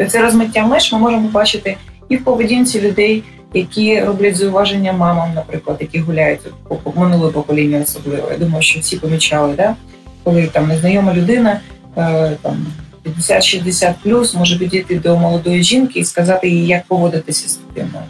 Це 0.08 0.22
розмиття 0.22 0.67
меж 0.67 0.93
ми 0.93 1.00
можемо 1.00 1.27
бачити 1.27 1.77
і 2.10 2.17
в 2.17 2.24
поведінці 2.24 2.82
людей 2.82 3.24
які 3.53 4.01
роблять 4.01 4.36
зауваження 4.36 4.93
мамам, 4.93 5.33
наприклад, 5.36 5.77
які 5.79 6.00
гуляють 6.00 6.39
по 6.83 6.93
минуле 6.95 7.31
покоління, 7.31 7.81
особливо. 7.83 8.31
Я 8.31 8.38
думаю, 8.38 8.62
що 8.62 8.79
всі 8.79 8.98
помічали, 8.98 9.53
да? 9.53 9.75
коли 10.24 10.48
там 10.48 10.67
незнайома 10.67 11.13
людина 11.13 11.60
е, 11.98 12.31
там 12.41 12.65
50-60 13.05 13.93
плюс 14.03 14.36
може 14.36 14.60
підійти 14.60 15.00
до 15.00 15.17
молодої 15.17 15.63
жінки 15.63 16.00
і 16.00 16.05
сказати 16.05 16.50
їй, 16.50 16.67
як 16.67 16.86
поводитися 16.86 17.50
з 17.50 17.57
дитиною. 17.57 18.03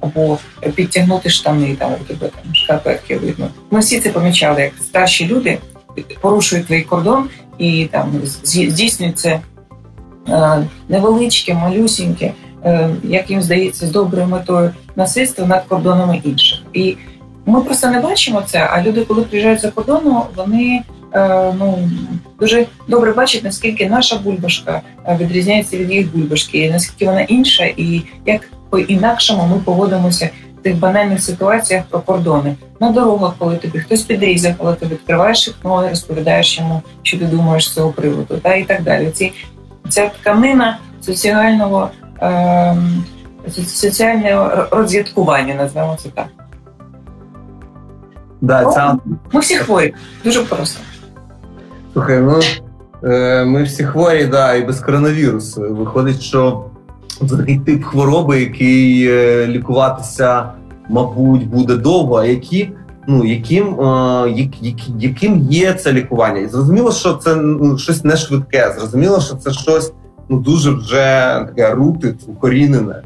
Або 0.00 0.38
підтягнути 0.74 1.30
штани, 1.30 1.76
там 1.78 1.92
у 1.92 2.04
тебе 2.04 2.28
там 2.28 2.54
шкарпетки 2.54 3.16
видно. 3.16 3.48
Ми 3.70 3.80
всі 3.80 4.00
це 4.00 4.10
помічали, 4.10 4.62
як 4.62 4.72
старші 4.80 5.26
люди 5.26 5.58
порушують 6.20 6.66
твій 6.66 6.82
кордон 6.82 7.28
і 7.58 7.88
там 7.90 8.12
здійснюють 8.24 9.18
це 9.18 9.40
е, 10.28 10.66
невеличке, 10.88 11.54
малюсіньке. 11.54 12.32
Е, 12.64 12.90
як 13.04 13.30
їм 13.30 13.42
здається, 13.42 13.86
з 13.86 13.90
доброю 13.90 14.26
метою 14.26 14.70
насильства 14.96 15.46
над 15.46 15.64
кордонами 15.64 16.20
інших. 16.24 16.62
І 16.72 16.96
ми 17.46 17.60
просто 17.60 17.90
не 17.90 18.00
бачимо 18.00 18.42
це. 18.46 18.68
А 18.72 18.82
люди, 18.82 19.04
коли 19.04 19.22
приїжджають 19.22 19.60
за 19.60 19.70
кордону, 19.70 20.22
вони 20.36 20.82
е, 21.14 21.54
ну 21.58 21.90
дуже 22.40 22.66
добре 22.88 23.12
бачать, 23.12 23.44
наскільки 23.44 23.88
наша 23.88 24.18
бульбашка 24.18 24.80
е, 25.06 25.18
відрізняється 25.20 25.76
від 25.76 25.92
їх 25.92 26.12
бульбашки, 26.12 26.70
наскільки 26.70 27.06
вона 27.06 27.20
інша, 27.20 27.64
і 27.64 28.02
як 28.26 28.50
по 28.70 28.78
інакшому 28.78 29.46
ми 29.46 29.58
поводимося 29.58 30.30
тих 30.62 30.78
банальних 30.78 31.22
ситуаціях 31.22 31.84
про 31.84 32.00
кордони 32.00 32.54
на 32.80 32.90
дорогах, 32.90 33.34
коли 33.38 33.56
тобі 33.56 33.78
хтось 33.78 34.02
підрізав, 34.02 34.54
коли 34.58 34.74
ти 34.74 34.86
відкриваєш 34.86 35.48
вікно 35.48 35.86
і 35.86 35.88
розповідаєш 35.88 36.58
йому, 36.58 36.82
що 37.02 37.18
ти 37.18 37.24
думаєш 37.24 37.68
з 37.68 37.74
цього 37.74 37.90
приводу, 37.90 38.36
та 38.42 38.54
і 38.54 38.64
так 38.64 38.82
далі. 38.82 39.10
Ці 39.10 39.32
ця 39.88 40.08
тканина 40.08 40.78
соціального 41.00 41.90
Ем, 42.20 43.04
соціальне 43.66 44.56
розв'яткування, 44.70 45.54
назвемо 45.54 45.96
це 46.02 46.08
так. 46.08 46.26
Да, 48.40 48.64
ця... 48.64 48.98
Ми 49.32 49.40
всі 49.40 49.56
хворі, 49.56 49.94
дуже 50.24 50.42
просто. 50.42 50.80
Слухай, 51.92 52.20
ну 52.20 52.40
е, 53.04 53.44
ми 53.44 53.62
всі 53.62 53.84
хворі, 53.84 54.24
да, 54.24 54.54
і 54.54 54.64
без 54.64 54.80
коронавірусу. 54.80 55.74
Виходить, 55.74 56.22
що 56.22 56.64
це 57.30 57.36
такий 57.36 57.58
тип 57.58 57.84
хвороби, 57.84 58.40
який 58.40 59.08
е, 59.10 59.46
лікуватися, 59.46 60.52
мабуть, 60.88 61.46
буде 61.46 61.76
довго, 61.76 62.16
а 62.16 62.24
які. 62.24 62.72
Ну, 63.06 63.24
яким 63.24 63.80
е, 63.80 64.48
яким 64.98 65.38
є 65.38 65.72
це 65.72 65.92
лікування? 65.92 66.38
І 66.38 66.48
зрозуміло, 66.48 66.92
що 66.92 67.14
це 67.14 67.36
ну, 67.36 67.78
щось 67.78 68.04
не 68.04 68.16
швидке. 68.16 68.74
Зрозуміло, 68.78 69.20
що 69.20 69.34
це 69.34 69.52
щось 69.52 69.92
ну 70.28 70.38
дуже 70.38 70.70
вже 70.70 71.44
таке 71.48 71.74
рутит, 71.74 72.16
укорінене. 72.28 73.02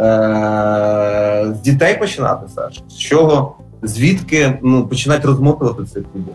Е, 0.00 1.54
З 1.54 1.60
дітей 1.60 1.98
починати 1.98 2.48
Саш? 2.54 2.82
З 2.88 2.98
чого? 2.98 3.56
Звідки 3.82 4.58
ну, 4.62 4.86
починати 4.86 5.28
розмотувати 5.28 5.82
цей 5.94 6.02
клубок? 6.12 6.34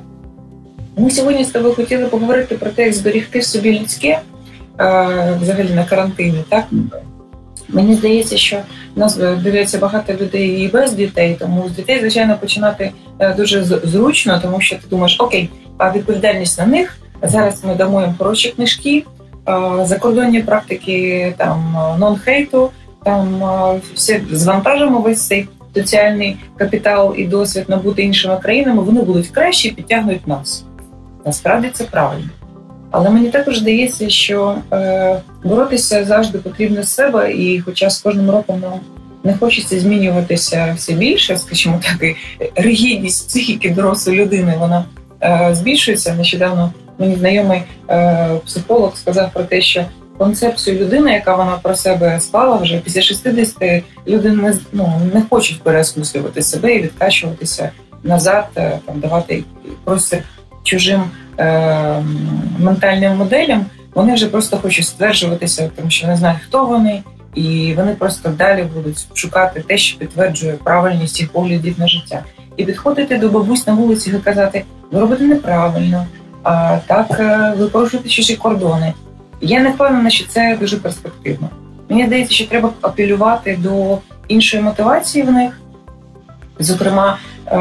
Ми 0.98 1.12
сьогодні 1.12 1.44
з 1.44 1.50
тобою 1.50 1.74
хотіли 1.74 2.06
поговорити 2.06 2.56
про 2.56 2.70
те, 2.70 2.84
як 2.86 2.94
зберігти 2.94 3.40
в 3.40 3.44
собі 3.44 3.80
людське 3.80 4.08
е, 4.08 4.20
взагалі 5.42 5.74
на 5.74 5.86
карантині, 5.86 6.44
так? 6.50 6.66
Мені 7.70 7.96
здається, 7.96 8.38
що 8.38 8.58
нас 8.96 9.16
дивляться 9.18 9.78
багато 9.78 10.14
людей 10.14 10.50
і 10.50 10.68
без 10.68 10.94
дітей, 10.94 11.38
тому 11.40 11.70
з 11.70 11.72
дітей, 11.72 12.00
звичайно, 12.00 12.38
починати 12.38 12.92
е, 13.20 13.34
дуже 13.34 13.64
зручно, 13.64 14.40
тому 14.42 14.62
що 14.62 14.76
ти 14.76 14.82
думаєш, 14.90 15.16
окей, 15.20 15.50
а 15.78 15.92
відповідальність 15.92 16.60
на 16.60 16.66
них. 16.66 16.98
Зараз 17.24 17.64
ми 17.64 17.76
дамо 17.76 18.02
їм 18.02 18.16
хороші 18.18 18.50
книжки, 18.50 19.04
закордонні 19.84 20.42
практики 20.42 21.34
там 21.38 21.78
нон-хейту, 22.00 22.70
там 23.04 23.44
все 23.94 24.22
звантажимо 24.32 25.00
весь 25.00 25.28
цей 25.28 25.48
соціальний 25.76 26.38
капітал 26.58 27.14
і 27.18 27.26
досвід 27.26 27.66
набути 27.68 28.04
іншими 28.04 28.38
країнами, 28.38 28.84
вони 28.84 29.02
будуть 29.02 29.28
кращі 29.28 29.68
і 29.68 29.72
підтягнуть 29.72 30.28
нас. 30.28 30.66
Насправді 31.26 31.70
це 31.74 31.84
правильно. 31.84 32.30
Але 32.92 33.10
мені 33.10 33.30
також 33.30 33.60
здається, 33.60 34.10
що 34.10 34.56
е, 34.74 35.22
боротися 35.44 36.06
завжди 36.06 36.38
потрібно 36.38 36.84
з 36.84 36.94
себе, 36.94 37.34
і 37.34 37.60
хоча 37.60 37.90
з 37.90 38.02
кожним 38.02 38.30
роком 38.30 38.60
нам 38.60 38.80
не 39.24 39.38
хочеться 39.38 39.80
змінюватися 39.80 40.74
все 40.78 40.94
більше, 40.94 41.38
скажімо 41.38 41.82
так, 41.84 42.04
і 42.04 42.16
ригідність 42.56 43.28
психіки 43.28 43.70
дорослої 43.70 44.20
людини 44.20 44.56
вона 44.60 44.86
е, 45.24 45.50
збільшується. 45.56 46.14
Нещодавно 46.14 46.74
мені 46.98 47.16
знайомий 47.16 47.62
е, 47.90 48.30
психолог 48.46 48.98
сказав 48.98 49.32
про 49.34 49.44
те, 49.44 49.62
що 49.62 49.86
концепцію 50.18 50.80
людини, 50.80 51.12
яка 51.12 51.36
вона 51.36 51.58
про 51.62 51.76
себе 51.76 52.20
склала 52.20 52.58
вже 52.58 52.78
після 52.78 53.02
60 53.02 53.84
люди 54.08 54.32
не 54.32 54.54
ну, 54.74 55.02
не 55.14 55.22
хочуть 55.30 55.62
переосмислювати 55.62 56.42
себе 56.42 56.76
і 56.76 56.82
відкачуватися 56.82 57.72
назад, 58.04 58.48
е, 58.58 58.80
там 58.86 59.00
давати 59.00 59.44
простір 59.84 60.24
чужим 60.64 61.04
е, 61.40 62.04
ментальним 62.60 63.18
моделям. 63.18 63.66
Вони 63.94 64.14
вже 64.14 64.28
просто 64.28 64.58
хочуть 64.58 64.86
стверджуватися, 64.86 65.72
тому 65.76 65.90
що 65.90 66.08
не 66.08 66.16
знають, 66.16 66.40
хто 66.48 66.66
вони, 66.66 67.04
і 67.36 67.74
вони 67.78 67.96
просто 67.96 68.30
далі 68.30 68.64
будуть 68.76 69.08
шукати 69.14 69.60
те, 69.60 69.78
що 69.78 70.00
підтверджує 70.00 70.54
правильність 70.54 71.20
їх 71.20 71.30
поглядів 71.30 71.80
на 71.80 71.88
життя, 71.88 72.24
і 72.58 72.66
підходити 72.66 73.18
до 73.18 73.30
бабусь 73.30 73.68
на 73.68 73.74
вулиці 73.74 74.10
і 74.10 74.14
казати: 74.14 74.64
ви 74.92 75.00
робите 75.00 75.24
неправильно, 75.24 76.08
а 76.44 76.78
так 76.88 77.20
е, 77.20 77.54
ви 77.58 77.68
порушуєте 77.68 78.10
чужі 78.10 78.36
кордони. 78.36 78.94
Я 79.42 79.60
не 79.60 79.70
впевнена, 79.70 80.10
що 80.10 80.28
це 80.28 80.58
дуже 80.60 80.78
перспективно. 80.78 81.50
Мені 81.90 82.06
здається, 82.06 82.34
що 82.34 82.48
треба 82.48 82.70
апелювати 82.82 83.58
до 83.62 83.98
іншої 84.28 84.64
мотивації 84.64 85.24
в 85.24 85.32
них, 85.32 85.62
зокрема, 86.60 87.18
е, 87.48 87.52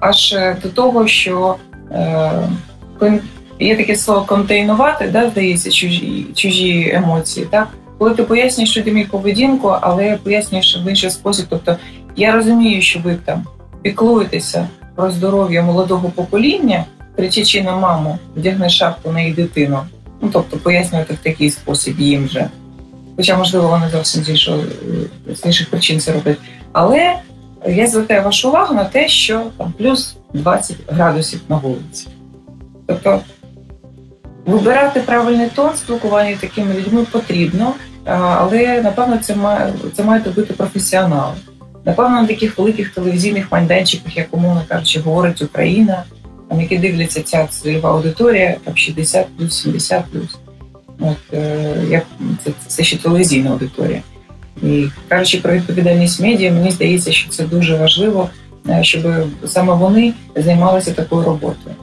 аж 0.00 0.36
до 0.62 0.68
того, 0.68 1.06
що 1.06 1.56
е, 1.90 3.20
є 3.60 3.76
таке 3.76 3.96
слово 3.96 4.20
контейнувати, 4.20 5.08
да, 5.08 5.30
здається, 5.30 5.70
чужі 5.70 6.26
чужі 6.34 6.90
емоції. 6.94 7.46
Так? 7.50 7.68
Коли 7.98 8.14
ти 8.14 8.22
пояснюєш 8.22 8.76
людям 8.76 9.04
поведінку, 9.10 9.76
але 9.80 10.18
пояснюєш 10.22 10.78
в 10.84 10.88
інший 10.88 11.10
спосіб. 11.10 11.46
Тобто 11.48 11.76
я 12.16 12.32
розумію, 12.32 12.82
що 12.82 13.00
ви 13.00 13.16
там 13.24 13.44
піклуєтеся 13.82 14.68
про 14.96 15.10
здоров'я 15.10 15.62
молодого 15.62 16.08
покоління, 16.08 16.84
кричачи 17.16 17.62
на 17.62 17.76
маму, 17.76 18.18
вдягни 18.36 18.68
шапку 18.68 19.12
на 19.12 19.20
її 19.20 19.32
дитину. 19.32 19.78
Ну 20.20 20.30
тобто 20.32 20.56
пояснювати 20.56 21.14
в 21.14 21.18
такий 21.18 21.50
спосіб 21.50 22.00
їм 22.00 22.26
вже. 22.26 22.48
Хоча, 23.16 23.36
можливо, 23.36 23.68
вони 23.68 23.88
зовсім 23.88 24.24
з 24.24 24.28
іншого 24.28 24.62
з 25.34 25.46
інших 25.46 25.70
причин 25.70 26.00
це 26.00 26.12
роблять. 26.12 26.38
Але 26.72 27.16
я 27.66 27.86
звертаю 27.86 28.22
вашу 28.22 28.48
увагу 28.48 28.74
на 28.74 28.84
те, 28.84 29.08
що 29.08 29.42
там 29.58 29.72
плюс 29.78 30.16
20 30.34 30.76
градусів 30.88 31.40
на 31.48 31.56
вулиці. 31.56 32.08
Тобто 32.86 33.20
вибирати 34.46 35.00
правильний 35.00 35.48
тон 35.48 35.70
спілкування 35.76 36.36
такими 36.40 36.74
людьми 36.74 37.06
потрібно, 37.12 37.74
але 38.04 38.82
напевно 38.82 39.18
це 39.18 39.34
має 39.34 39.72
це 39.94 40.04
мають 40.04 40.34
бути 40.34 40.54
професіонали. 40.54 41.34
Напевно, 41.84 42.22
на 42.22 42.26
таких 42.26 42.58
великих 42.58 42.94
телевізійних 42.94 43.52
майданчиках, 43.52 44.16
як 44.16 44.34
умовно 44.34 44.62
кажучи, 44.68 45.00
говорить 45.00 45.42
Україна 45.42 46.04
там, 46.50 46.60
які 46.60 46.78
дивляться 46.78 47.22
ця 47.22 47.46
цільова 47.46 47.90
аудиторія, 47.90 48.56
там 48.64 48.76
60 48.76 49.26
плюс, 49.36 49.62
70 49.62 50.04
плюс. 50.12 50.38
От, 51.00 51.16
е, 51.34 51.74
як, 51.88 52.06
це, 52.44 52.50
це 52.66 52.84
ще 52.84 52.96
телевізійна 52.96 53.50
аудиторія. 53.50 54.02
І 54.62 54.86
кажучи 55.08 55.38
про 55.38 55.52
відповідальність 55.52 56.20
медіа, 56.20 56.52
мені 56.52 56.70
здається, 56.70 57.12
що 57.12 57.30
це 57.30 57.44
дуже 57.44 57.76
важливо, 57.76 58.30
е, 58.68 58.84
щоб 58.84 59.02
саме 59.46 59.74
вони 59.74 60.14
займалися 60.36 60.92
такою 60.92 61.22
роботою, 61.22 61.76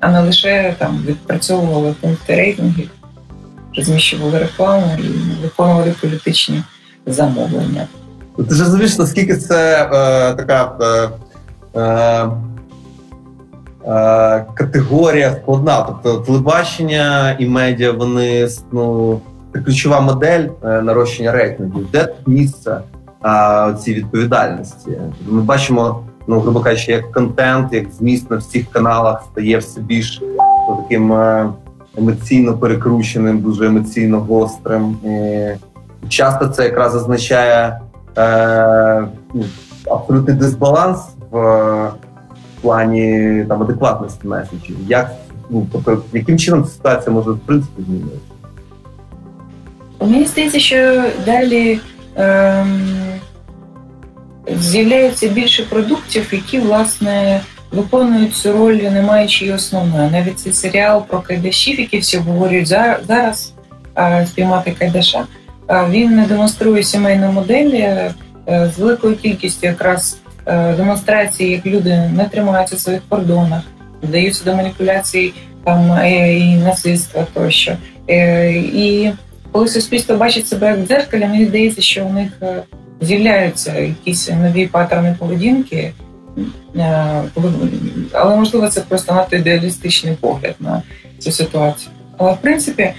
а 0.00 0.10
не 0.10 0.20
лише 0.20 0.74
там 0.78 1.04
відпрацьовували 1.06 1.94
пункти 2.00 2.34
рейтингів, 2.34 2.90
розміщували 3.76 4.38
рекламу 4.38 4.86
і 4.98 5.42
виконували 5.42 5.94
політичні 6.00 6.62
замовлення. 7.06 7.86
Ти 8.48 8.54
ж 8.54 8.64
розумієш, 8.64 8.98
наскільки 8.98 9.36
це 9.36 9.82
е, 9.84 9.88
така. 10.34 10.72
Е, 10.80 11.80
е... 11.80 12.51
Е, 13.86 14.44
категорія 14.54 15.36
складна. 15.42 15.82
Тобто 15.82 16.16
телебачення 16.18 17.36
і 17.38 17.46
медіа 17.46 17.92
вони 17.92 18.48
ну, 18.72 19.20
ключова 19.64 20.00
модель 20.00 20.48
е, 20.64 20.82
нарощення 20.82 21.32
рейтингів. 21.32 21.90
Де 21.92 22.04
тут 22.04 22.28
місце 22.28 22.80
цій 23.80 23.94
відповідальності? 23.94 24.90
Ми 25.26 25.42
бачимо, 25.42 26.04
ну 26.26 26.40
грубо 26.40 26.60
кажучи, 26.60 26.92
як 26.92 27.12
контент, 27.12 27.72
як 27.72 27.90
зміст 27.90 28.30
на 28.30 28.36
всіх 28.36 28.70
каналах 28.70 29.22
стає 29.32 29.58
все 29.58 29.80
більш 29.80 30.22
ну, 30.68 30.82
таким 30.82 31.12
е, 31.12 31.48
емоційно 31.98 32.58
перекрученим, 32.58 33.40
дуже 33.40 33.66
емоційно 33.66 34.20
гострим. 34.20 34.96
І 35.04 35.46
часто 36.08 36.48
це 36.48 36.64
якраз 36.64 36.96
означає 36.96 37.80
е, 38.18 39.04
ну, 39.34 39.44
абсолютний 39.90 40.36
дисбаланс 40.36 41.00
в 41.30 41.90
плані 42.62 43.44
там 43.48 43.62
адекватності 43.62 44.26
меседжів? 44.26 44.76
Як 44.88 45.10
ну 45.50 45.66
тобто, 45.72 46.02
яким 46.12 46.38
чином 46.38 46.64
ситуація 46.64 47.14
може 47.14 47.30
в 47.30 47.38
принципі 47.38 47.82
змінитися? 47.86 48.20
Мені 50.00 50.24
здається, 50.24 50.58
що 50.58 51.04
далі 51.26 51.78
ем, 52.16 52.80
з'являється 54.58 55.28
більше 55.28 55.62
продуктів, 55.62 56.28
які 56.32 56.58
власне 56.58 57.40
виконують 57.72 58.34
цю 58.34 58.52
роль, 58.52 58.74
не 58.74 59.02
маючи 59.02 59.44
її 59.44 59.56
основної. 59.56 60.10
Навіть 60.10 60.38
цей 60.38 60.52
серіал 60.52 61.06
про 61.06 61.20
кайдашів, 61.20 61.80
які 61.80 61.98
всі 61.98 62.18
обговорюють 62.18 62.68
зараз, 62.68 63.52
спіймати 64.26 64.76
кайдаша. 64.78 65.24
Він 65.90 66.16
не 66.16 66.26
демонструє 66.26 66.82
сімейну 66.82 67.32
модель 67.32 67.70
е, 67.70 68.14
з 68.48 68.78
великою 68.78 69.16
кількістю 69.16 69.66
якраз 69.66 70.18
демонстрації, 70.46 71.50
як 71.50 71.66
люди 71.66 72.10
не 72.16 72.24
тримаються 72.24 72.76
в 72.76 72.78
своїх 72.78 73.02
кордонах, 73.08 73.62
вдаються 74.02 74.44
до 74.44 74.56
маніпуляцій 74.56 75.32
там 75.64 75.92
е, 75.92 76.38
і 76.38 76.56
насильства 76.56 77.26
тощо. 77.34 77.76
Е, 78.08 78.52
і 78.52 79.12
коли 79.52 79.68
суспільство 79.68 80.16
бачить 80.16 80.48
себе 80.48 80.66
як 80.66 80.78
в 80.78 80.86
дзеркалі, 80.86 81.26
мені 81.26 81.46
здається, 81.46 81.82
що 81.82 82.06
у 82.06 82.12
них 82.12 82.32
з'являються 83.00 83.78
якісь 83.78 84.30
нові 84.30 84.66
паттерни 84.66 85.16
поведінки, 85.18 85.92
але 88.12 88.36
можливо 88.36 88.68
це 88.68 88.80
просто 88.80 89.14
надто 89.14 89.36
ідеалістичний 89.36 90.16
погляд 90.20 90.54
на 90.60 90.82
цю 91.18 91.32
ситуацію. 91.32 91.90
Але 92.18 92.32
в 92.32 92.36
принципі 92.40 92.92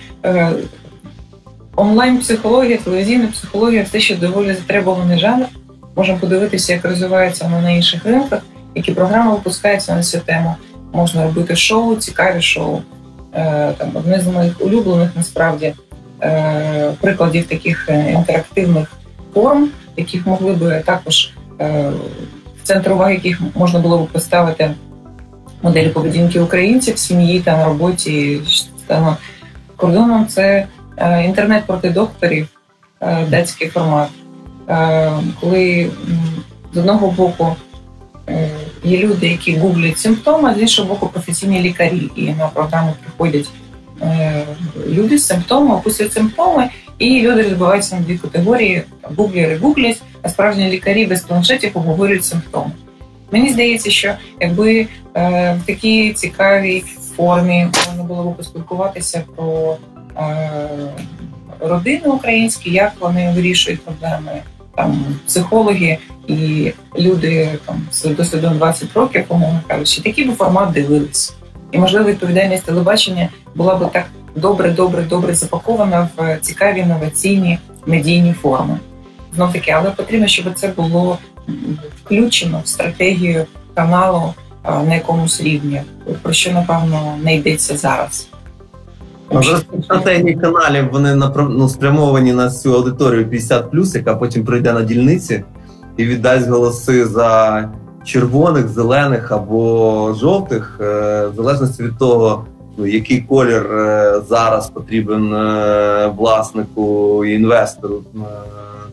онлайн-психологія, 1.75 2.77
телевізійна 2.77 3.27
психологія 3.27 3.83
все 3.83 3.99
ще 3.99 4.15
доволі 4.15 4.53
затребуваний 4.53 5.19
жанр. 5.19 5.45
Можемо 5.95 6.19
подивитися, 6.19 6.73
як 6.73 6.85
розвивається 6.85 7.45
воно 7.45 7.61
на 7.61 7.71
інших 7.71 8.05
ринках, 8.05 8.41
які 8.75 8.91
програми 8.91 9.31
випускаються 9.31 9.95
на 9.95 10.03
цю 10.03 10.19
тему. 10.19 10.55
Можна 10.93 11.23
робити 11.23 11.55
шоу, 11.55 11.95
цікаві 11.95 12.41
шоу. 12.41 12.81
Е, 13.35 13.73
там 13.77 13.91
одне 13.93 14.19
з 14.19 14.27
моїх 14.27 14.61
улюблених 14.61 15.09
насправді 15.15 15.73
е, 16.21 16.91
прикладів 17.01 17.47
таких 17.47 17.89
е, 17.89 18.11
інтерактивних 18.11 18.91
форм, 19.33 19.69
яких 19.97 20.27
могли 20.27 20.51
би 20.53 20.83
також 20.85 21.31
в 21.59 22.63
центр 22.63 22.91
уваги, 22.91 23.13
яких 23.13 23.41
можна 23.55 23.79
було 23.79 23.97
б 23.97 24.07
поставити 24.07 24.71
моделі 25.61 25.89
поведінки 25.89 26.39
українців 26.39 26.95
в 26.95 26.97
сім'ї 26.97 27.39
та 27.39 27.57
на 27.57 27.65
роботі 27.65 28.41
стану 28.85 29.15
кордоном. 29.75 30.27
Це 30.27 30.67
інтернет 31.25 31.63
проти 31.65 31.89
докторів, 31.89 32.47
датський 33.29 33.67
формат. 33.67 34.09
Е, 34.69 35.11
коли 35.41 35.91
з 36.73 36.77
одного 36.77 37.11
боку 37.11 37.55
е, 38.29 38.49
є 38.83 38.97
люди, 38.97 39.27
які 39.27 39.57
гуглять 39.57 39.99
симптоми, 39.99 40.55
з 40.55 40.61
іншого 40.61 40.87
боку, 40.87 41.07
професійні 41.07 41.61
лікарі, 41.61 42.09
і 42.15 42.23
на 42.23 42.47
програму 42.47 42.93
приходять 43.03 43.49
е, 44.01 44.45
люди 44.87 45.17
з 45.17 45.25
симптомами, 45.25 45.75
описують 45.75 46.13
симптоми, 46.13 46.69
і 46.97 47.21
люди 47.21 47.41
розбиваються 47.41 47.95
на 47.95 48.01
дві 48.01 48.17
категорії: 48.17 48.83
гуглери 49.17 49.57
гуглять, 49.57 50.01
а 50.21 50.29
справжні 50.29 50.69
лікарі 50.69 51.05
без 51.05 51.21
планшетів 51.21 51.71
обговорюють 51.73 52.25
симптоми. 52.25 52.71
Мені 53.31 53.49
здається, 53.49 53.91
що 53.91 54.13
якби 54.41 54.87
в 55.15 55.59
такій 55.65 56.13
цікавій 56.13 56.83
формі 57.15 57.67
можна 57.87 58.03
було 58.03 58.23
б 58.23 58.37
поспілкуватися 58.37 59.23
про 59.35 59.77
родини 61.59 62.07
українські, 62.07 62.71
як 62.71 62.93
вони 62.99 63.33
вирішують 63.33 63.81
проблеми, 63.81 64.41
там 64.75 65.05
психологи 65.25 65.97
і 66.27 66.71
люди 66.99 67.49
там 67.65 67.81
з 67.91 68.05
досвідом 68.05 68.57
20 68.57 68.93
років, 68.93 69.25
умовно 69.29 69.61
кажучи, 69.67 70.01
такий 70.01 70.27
би 70.27 70.33
формат 70.33 70.71
дивились. 70.71 71.35
І 71.71 71.77
можливо 71.77 72.09
відповідальність 72.09 72.65
телебачення 72.65 73.29
була 73.55 73.75
б 73.75 73.91
так 73.91 74.05
добре, 74.35 74.71
добре, 74.71 75.01
добре 75.01 75.33
запакована 75.33 76.09
в 76.17 76.37
цікаві 76.41 76.79
інноваційні 76.79 77.59
медійні 77.85 78.33
форми. 78.33 78.77
Знов 79.35 79.53
таки, 79.53 79.71
але 79.71 79.91
потрібно, 79.91 80.27
щоб 80.27 80.53
це 80.53 80.67
було 80.67 81.17
включено 82.05 82.61
в 82.63 82.67
стратегію 82.67 83.45
каналу 83.73 84.33
на 84.63 84.95
якомусь 84.95 85.41
рівні, 85.41 85.81
про 86.21 86.33
що 86.33 86.51
напевно 86.51 87.17
не 87.23 87.35
йдеться 87.35 87.77
зараз. 87.77 88.27
Зараз 89.31 89.65
стратегії 89.83 90.35
каналів 90.35 90.89
вони 90.91 91.15
ну, 91.49 91.69
спрямовані 91.69 92.33
на 92.33 92.49
цю 92.49 92.75
аудиторію 92.75 93.25
50+, 93.25 93.97
яка 93.97 94.15
потім 94.15 94.45
прийде 94.45 94.73
на 94.73 94.81
дільниці 94.81 95.43
і 95.97 96.05
віддасть 96.05 96.49
голоси 96.49 97.05
за 97.05 97.69
червоних, 98.03 98.67
зелених 98.67 99.31
або 99.31 100.15
жовтих, 100.19 100.79
е, 100.81 101.27
в 101.27 101.35
залежності 101.35 101.83
від 101.83 101.97
того, 101.97 102.45
ну, 102.77 102.85
який 102.85 103.21
колір 103.21 103.65
е, 103.65 104.21
зараз 104.29 104.69
потрібен 104.69 105.33
е, 105.33 106.13
власнику 106.17 107.25
і 107.25 107.33
інвестору 107.33 108.03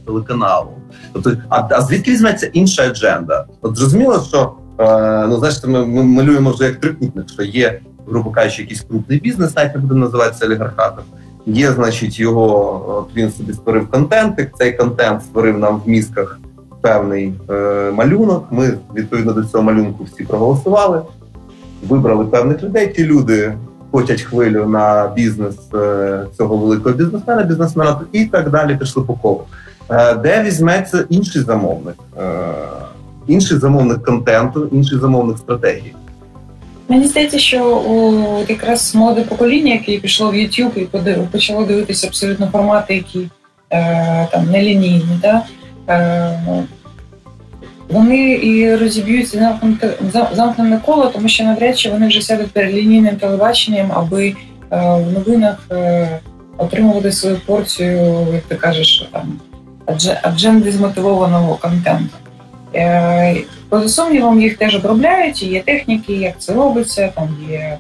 телеканалу. 0.07 0.71
Тобто, 1.13 1.33
а, 1.49 1.69
а 1.71 1.81
звідки 1.81 2.11
візьметься 2.11 2.51
інша 2.53 2.83
адженда? 2.83 3.45
От 3.63 3.77
зрозуміло, 3.77 4.25
що 4.29 4.53
ну 5.29 5.39
знаєш, 5.39 5.65
ми, 5.65 5.87
ми 5.87 6.03
малюємо 6.03 6.51
вже 6.51 6.65
як 6.65 6.77
трикутник, 6.77 7.29
що 7.29 7.43
є, 7.43 7.81
грубо 8.11 8.31
кажучи, 8.31 8.63
якийсь 8.63 8.81
крупний 8.81 9.21
бізнес, 9.21 9.57
навіть 9.57 9.75
не 9.75 9.81
будемо 9.81 10.01
називатися 10.01 10.47
олігархатом. 10.47 11.05
Є, 11.47 11.73
значить, 11.73 12.21
його 12.21 12.85
от 12.89 13.17
він 13.17 13.31
собі 13.31 13.53
створив 13.53 13.91
контент. 13.91 14.41
Цей 14.59 14.73
контент 14.73 15.23
створив 15.23 15.59
нам 15.59 15.83
в 15.85 15.89
мізках 15.89 16.39
певний 16.81 17.33
е, 17.51 17.91
малюнок. 17.95 18.47
Ми 18.51 18.75
відповідно 18.95 19.33
до 19.33 19.45
цього 19.45 19.65
малюнку 19.65 20.05
всі 20.05 20.25
проголосували, 20.25 21.03
вибрали 21.89 22.25
певних 22.25 22.63
людей. 22.63 22.93
Ті 22.93 23.05
люди 23.05 23.55
хочуть 23.91 24.23
хвилю 24.23 24.67
на 24.67 25.13
бізнес 25.17 25.57
е, 25.75 26.27
цього 26.37 26.57
великого 26.57 26.95
бізнесмена, 26.95 27.43
бізнесмена 27.43 28.01
і 28.13 28.25
так 28.25 28.51
далі. 28.51 28.77
Пішли 28.77 29.03
по 29.03 29.15
колу. 29.15 29.43
Е, 29.91 30.15
де 30.15 30.43
візьметься 30.43 31.05
інший 31.09 31.43
замовник, 31.43 31.97
е, 32.19 32.23
інший 33.27 33.59
замовник 33.59 34.05
контенту, 34.05 34.67
інший 34.73 34.99
замовник 34.99 35.39
стратегії. 35.39 35.95
Мені 36.91 37.07
здається, 37.07 37.39
що 37.39 37.77
у 37.77 38.23
якраз 38.49 38.95
молоде 38.95 39.23
покоління, 39.23 39.73
яке 39.73 39.99
пішло 39.99 40.31
в 40.31 40.35
YouTube 40.35 40.79
і 40.79 40.85
почало 41.33 41.65
дивитися 41.65 42.07
абсолютно 42.07 42.47
формати, 42.47 42.95
які 42.95 43.27
е, 43.71 44.29
там 44.33 44.51
нелінійні, 44.51 45.21
да? 45.23 45.43
Е, 45.89 46.67
вони 47.89 48.33
і 48.33 48.77
розіб'ються 48.77 49.59
замкнене 50.33 50.81
коло, 50.87 51.07
тому 51.07 51.29
що 51.29 51.45
навряд 51.45 51.79
чи 51.79 51.91
вони 51.91 52.07
вже 52.07 52.23
сядуть 52.23 52.51
перед 52.51 52.75
лінійним 52.75 53.17
телебаченням, 53.17 53.93
аби 53.95 54.29
е, 54.29 54.35
в 54.81 55.13
новинах 55.13 55.69
е, 55.71 56.09
отримувати 56.59 57.13
свою 57.13 57.37
порцію, 57.47 58.27
як 58.33 58.43
ти 58.43 58.55
кажеш, 58.55 59.09
там 59.13 59.41
адженди 60.23 60.73
змотивованого 60.73 61.55
контенту. 61.55 62.17
Поза 63.71 63.89
сумнівом, 63.89 64.41
їх 64.41 64.57
теж 64.57 64.77
обробляють, 64.77 65.43
і 65.43 65.47
є 65.47 65.63
техніки, 65.63 66.13
як 66.13 66.41
це 66.41 66.55
робиться, 66.55 67.13
там 67.15 67.37
є 67.51 67.79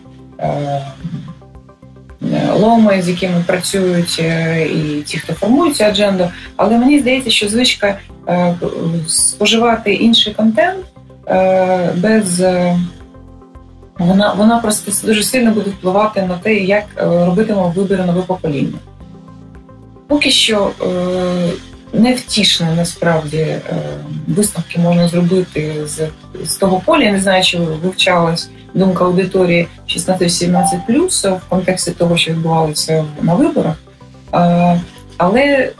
ломи, 2.61 3.03
з 3.03 3.09
якими 3.09 3.45
працюють 3.47 4.21
е, 4.21 4.63
і 4.67 5.03
ті, 5.03 5.19
хто 5.19 5.33
формують 5.33 5.77
цю 5.77 5.85
адженду. 5.85 6.29
Але 6.57 6.79
мені 6.79 7.01
здається, 7.01 7.31
що 7.31 7.49
звичка 7.49 7.99
е, 8.29 8.55
споживати 9.07 9.93
інший 9.95 10.35
контент 10.35 10.85
е, 11.29 11.93
без 11.97 12.43
вона 13.99 14.33
вона 14.33 14.59
просто 14.59 15.07
дуже 15.07 15.23
сильно 15.23 15.53
буде 15.53 15.71
впливати 15.71 16.23
на 16.23 16.39
те, 16.39 16.55
як 16.55 16.85
робитиме 16.97 17.73
вибір 17.77 18.07
нове 18.07 18.23
покоління. 18.23 18.79
Поки 20.07 20.31
що 20.31 20.71
невтішне 21.93 22.75
насправді 22.77 23.47
висновки 24.29 24.79
можна 24.79 25.09
зробити 25.09 25.73
з 25.87 26.09
з 26.45 26.57
того 26.57 26.83
поля. 26.85 27.03
Я 27.03 27.13
не 27.13 27.21
знаю, 27.21 27.45
чи 27.45 27.59
вивчалась 27.59 28.51
думка 28.75 29.05
аудиторії 29.05 29.69
16-17 29.89 31.37
в 31.37 31.49
контексті 31.49 31.91
того, 31.91 32.17
що 32.17 32.33
відбувалося 32.33 33.05
на 33.23 33.35
виборах. 33.35 33.77
Але 35.17 35.73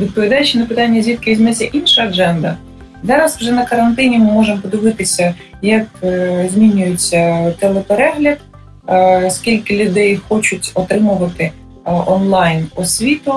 відповідаючи 0.00 0.58
на 0.58 0.66
питання, 0.66 1.02
звідки 1.02 1.30
візьметься 1.30 1.64
інша 1.64 2.02
адженда, 2.02 2.56
зараз 3.02 3.36
вже 3.36 3.52
на 3.52 3.64
карантині 3.64 4.18
ми 4.18 4.32
можемо 4.32 4.60
подивитися, 4.60 5.34
як 5.62 5.86
е, 6.02 6.48
змінюється 6.52 7.50
телеперегляд, 7.58 8.38
скільки 9.30 9.84
людей 9.84 10.20
хочуть 10.28 10.70
отримувати 10.74 11.52
онлайн 11.84 12.66
освіту. 12.74 13.34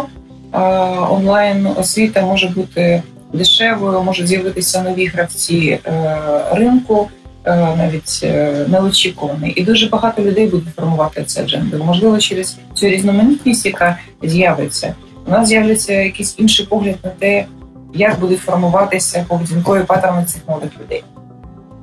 Онлайн 1.10 1.68
освіта 1.78 2.22
може 2.22 2.48
бути 2.48 3.04
дешевою, 3.34 4.04
можуть 4.04 4.28
з'явитися 4.28 4.82
нові 4.84 5.06
гравці 5.06 5.80
е, 5.86 6.18
ринку. 6.52 7.08
Е, 7.48 7.76
навіть 7.78 8.20
е, 8.24 8.66
неочікуваний, 8.68 9.52
і 9.52 9.64
дуже 9.64 9.88
багато 9.90 10.22
людей 10.22 10.48
буде 10.48 10.72
формувати 10.76 11.24
цей 11.24 11.44
адженду. 11.44 11.84
Можливо, 11.84 12.18
через 12.18 12.58
цю 12.74 12.88
різноманітність, 12.88 13.66
яка 13.66 13.98
з'явиться, 14.24 14.96
у 15.28 15.32
нас 15.32 15.48
з'являться 15.48 15.94
якийсь 15.94 16.36
інший 16.38 16.66
погляд 16.66 16.96
на 17.04 17.10
те, 17.10 17.46
як 17.94 18.20
будуть 18.20 18.40
формуватися 18.40 19.26
поведінкові 19.28 19.84
паттерни 19.84 20.26
цих 20.26 20.42
молодих 20.48 20.70
людей, 20.84 21.04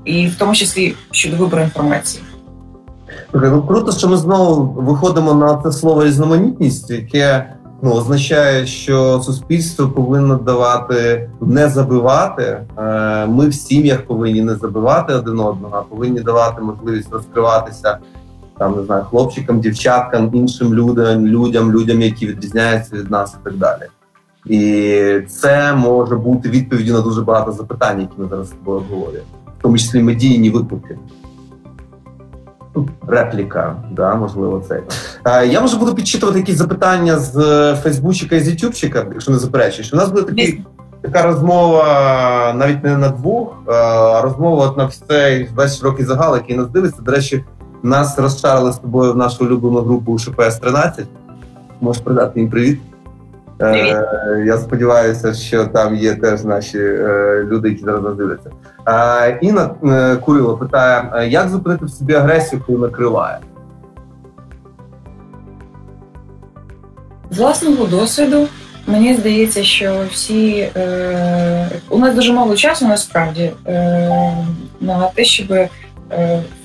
і 0.05 0.27
в 0.27 0.35
тому 0.35 0.55
числі 0.55 0.95
щодо 1.11 1.37
вибору 1.37 1.63
інформації. 1.63 2.25
Ну 3.35 3.63
круто, 3.63 3.93
що 3.93 4.09
ми 4.09 4.17
знову 4.17 4.83
виходимо 4.83 5.35
на 5.35 5.57
це 5.57 5.73
слово 5.73 6.05
різноманітність, 6.05 6.91
яке 6.91 7.47
ну, 7.83 7.93
означає, 7.93 8.67
що 8.67 9.23
суспільство 9.23 9.89
повинно 9.89 10.37
давати 10.37 11.31
не 11.41 11.69
забивати. 11.69 12.43
Е, 12.79 13.27
ми 13.27 13.49
в 13.49 13.55
сім'ях 13.55 14.03
повинні 14.07 14.43
не 14.43 14.55
забивати 14.55 15.15
один 15.15 15.41
одного, 15.41 15.77
а 15.77 15.83
повинні 15.83 16.21
давати 16.21 16.63
можливість 16.63 17.13
розкриватися 17.13 17.99
там, 18.59 18.77
не 18.77 18.85
знаю, 18.85 19.05
хлопчикам, 19.05 19.61
дівчаткам, 19.61 20.31
іншим 20.35 20.75
людям, 20.75 21.27
людям, 21.27 21.73
людям, 21.73 22.03
які 22.03 22.27
відрізняються 22.27 22.97
від 22.97 23.11
нас, 23.11 23.37
і 23.41 23.45
так 23.45 23.57
далі. 23.57 23.83
І 24.47 25.27
це 25.29 25.75
може 25.75 26.17
бути 26.17 26.49
відповіддю 26.49 26.93
на 26.93 27.01
дуже 27.01 27.23
багато 27.23 27.53
запитань, 27.53 28.01
які 28.01 28.13
ми 28.17 28.29
зараз 28.29 28.49
з 28.49 28.51
тобою 28.51 28.79
обговорюємо, 28.79 29.27
в 29.59 29.63
тому 29.63 29.79
числі 29.79 30.03
медійні 30.03 30.51
виклики 30.51 30.99
репліка, 33.09 33.77
да, 33.91 34.15
можливо, 34.15 34.63
це. 34.69 34.81
Е, 35.25 35.47
я 35.47 35.61
може 35.61 35.77
буду 35.77 35.95
підчитувати 35.95 36.39
якісь 36.39 36.57
запитання 36.57 37.19
з 37.19 37.37
е, 37.37 37.77
Фейсбучика 37.77 38.37
і 38.37 38.41
з 38.41 38.49
Ютубчика, 38.49 39.07
якщо 39.13 39.33
не 39.33 39.39
заперечуєш. 39.39 39.93
У 39.93 39.97
нас 39.97 40.09
буде 40.09 40.23
такий, 40.23 40.65
така 41.03 41.23
розмова 41.23 42.53
навіть 42.57 42.85
не 42.85 42.97
на 42.97 43.09
двох, 43.09 43.63
а 43.67 44.21
розмова 44.23 44.67
от 44.67 44.77
на 44.77 44.85
все 44.85 45.47
весь 45.55 45.79
широкий 45.79 46.05
загал, 46.05 46.35
який 46.37 46.57
нас 46.57 46.69
дивиться. 46.69 47.03
До 47.03 47.13
речі, 47.13 47.45
нас 47.83 48.19
розчарили 48.19 48.73
з 48.73 48.77
тобою 48.77 49.13
в 49.13 49.17
нашу 49.17 49.45
улюблену 49.45 49.81
групу 49.81 50.19
ШПС 50.19 50.57
13. 50.57 51.07
Можеш 51.81 52.03
передати 52.03 52.41
їм 52.41 52.51
привіт. 52.51 52.81
Е, 53.63 54.45
я 54.47 54.59
сподіваюся, 54.59 55.35
що 55.35 55.65
там 55.65 55.97
є 55.97 56.15
теж 56.15 56.45
наші 56.45 56.79
е, 56.79 57.47
люди, 57.51 57.69
які 57.69 57.85
зараз 57.85 58.03
нас 58.03 58.15
дивляться. 58.15 58.51
Е, 58.89 59.39
Інна 59.43 59.71
Курило 60.25 60.57
питає: 60.57 61.29
як 61.31 61.49
зупинити 61.49 61.85
в 61.85 61.91
собі 61.91 62.15
агресію, 62.15 62.63
коли 62.67 62.79
накриває? 62.79 63.39
З 67.31 67.39
власного 67.39 67.87
досвіду 67.87 68.49
мені 68.87 69.15
здається, 69.15 69.65
що 69.65 70.05
всі 70.13 70.69
е, 70.77 71.69
у 71.91 71.99
нас 71.99 72.15
дуже 72.15 72.33
мало 72.33 72.57
часу 72.57 72.89
насправді 72.89 73.51
е, 73.67 74.37
на 74.81 75.09
те, 75.15 75.25
щоб 75.25 75.47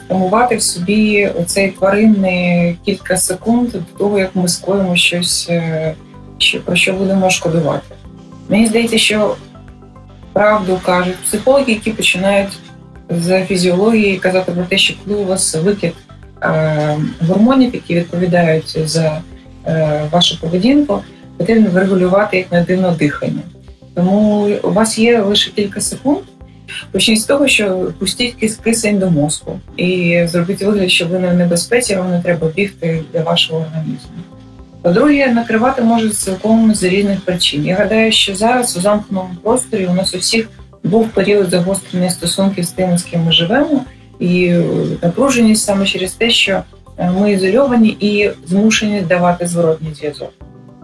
формувати 0.08 0.56
в 0.56 0.62
собі 0.62 1.28
оцей 1.28 1.72
тваринний 1.72 2.78
кілька 2.86 3.18
секунд 3.18 3.72
до 3.72 3.80
того, 3.98 4.20
як 4.20 4.36
ми 4.36 4.48
скоїмо 4.48 4.96
щось 4.96 5.50
що, 6.38 6.62
про 6.62 6.76
що 6.76 6.94
будемо 6.94 7.30
шкодувати. 7.30 7.96
Мені 8.50 8.68
здається, 8.68 8.98
що 8.98 9.36
правду 10.34 10.80
кажуть 10.86 11.16
психологи, 11.16 11.72
які 11.72 11.92
починають 11.92 12.60
з 13.10 13.46
фізіології 13.46 14.18
казати 14.18 14.52
про 14.52 14.64
те, 14.64 14.78
що 14.78 14.94
коли 15.06 15.18
у 15.18 15.26
вас 15.26 15.56
викид 15.56 15.94
е, 16.44 16.98
гормонів, 17.28 17.74
які 17.74 17.96
відповідають 17.96 18.78
за 18.90 19.22
е, 19.66 20.02
вашу 20.12 20.42
поведінку, 20.42 21.02
потрібно 21.38 21.70
врегулювати 21.70 22.38
як 22.38 22.52
на 22.52 22.62
дивно 22.62 22.92
дихання. 22.92 23.42
Тому 23.94 24.50
у 24.64 24.72
вас 24.72 25.00
є 25.00 25.22
лише 25.22 25.52
кілька 25.52 25.82
секунд. 25.82 26.20
Почніть 26.92 27.22
з 27.22 27.26
того, 27.26 27.48
що 27.48 27.92
пустіть 28.00 28.36
кисень 28.64 29.00
до 29.00 29.12
мозку 29.12 29.60
і 29.78 30.22
зробіть 30.28 30.62
вигляд, 30.62 30.92
що 30.92 31.06
ви 31.06 31.20
не 31.20 31.28
в 31.28 31.34
небезпеці, 31.34 31.96
вам 31.96 32.12
не 32.12 32.22
треба 32.22 32.48
бігти 32.48 33.04
для 33.14 33.22
вашого 33.22 33.60
організму. 33.60 34.12
По-друге, 34.82 35.28
накривати 35.28 35.82
можуть 35.82 36.18
цілком 36.18 36.76
з 36.76 36.84
різних 36.84 37.22
причин. 37.22 37.66
Я 37.66 37.76
гадаю, 37.76 38.12
що 38.12 38.36
зараз 38.36 38.78
у 38.78 38.82
замкненому 38.82 39.30
просторі 39.44 39.88
у 39.88 39.94
нас 39.94 40.16
у 40.16 40.18
всіх 40.18 40.50
був 40.84 41.10
період 41.10 41.50
загострення 41.50 42.10
стосунків 42.10 42.64
з 42.64 42.72
тими, 42.72 42.98
з 42.98 43.04
ким 43.04 43.24
ми 43.24 43.32
живемо, 43.32 43.86
і 44.20 44.54
напруженість 45.02 45.66
саме 45.66 45.86
через 45.86 46.12
те, 46.14 46.30
що 46.30 46.64
е, 46.98 47.12
ми 47.12 47.32
ізольовані 47.32 47.98
і 48.00 48.32
змушені 48.46 49.02
давати 49.02 49.48
зворотній 49.48 49.94
зв'язок 49.94 50.34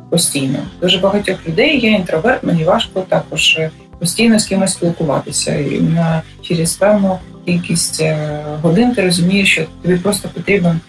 постійно. 0.10 0.60
Дуже 0.82 0.98
багатьох 0.98 1.48
людей 1.48 1.80
я 1.80 1.96
інтроверт, 1.96 2.44
мені 2.44 2.64
важко 2.64 3.02
також 3.02 3.58
е, 3.60 3.70
постійно 4.00 4.40
з 4.40 4.46
кимось 4.46 4.72
спілкуватися. 4.72 5.56
І 5.56 5.82
на 5.82 6.22
через 6.42 6.74
певну 6.74 7.20
кількість 7.46 8.02
е, 8.02 8.40
годин 8.62 8.92
ти 8.92 9.02
розумієш, 9.02 9.52
що 9.52 9.66
тобі 9.82 9.96
просто 9.96 10.30
потрібен 10.34 10.80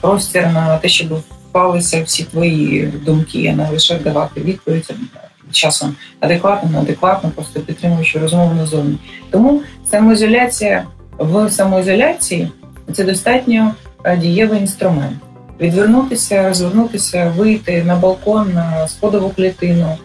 простір 0.00 0.46
на 0.46 0.78
те, 0.78 0.88
щоб 0.88 1.22
впалися 1.48 2.02
всі 2.02 2.24
твої 2.24 2.92
думки, 3.06 3.50
а 3.52 3.56
не 3.56 3.70
лише 3.70 3.98
давати 3.98 4.40
відповідь 4.40 4.90
часом 5.52 5.96
адекватно, 6.20 6.70
неадекватно, 6.70 7.30
просто 7.34 7.60
підтримуючи 7.60 8.18
розмову 8.18 8.54
назовні. 8.54 8.98
Тому 9.30 9.62
самоізоляція 9.90 10.84
в 11.18 11.50
самоізоляції 11.50 12.48
це 12.92 13.04
достатньо 13.04 13.74
дієвий 14.18 14.60
інструмент. 14.60 15.16
Відвернутися, 15.60 16.48
розвернутися, 16.48 17.32
вийти 17.36 17.84
на 17.84 17.96
балкон, 17.96 18.52
на 18.54 18.88
сходову 18.88 19.30
клітину, 19.30 19.96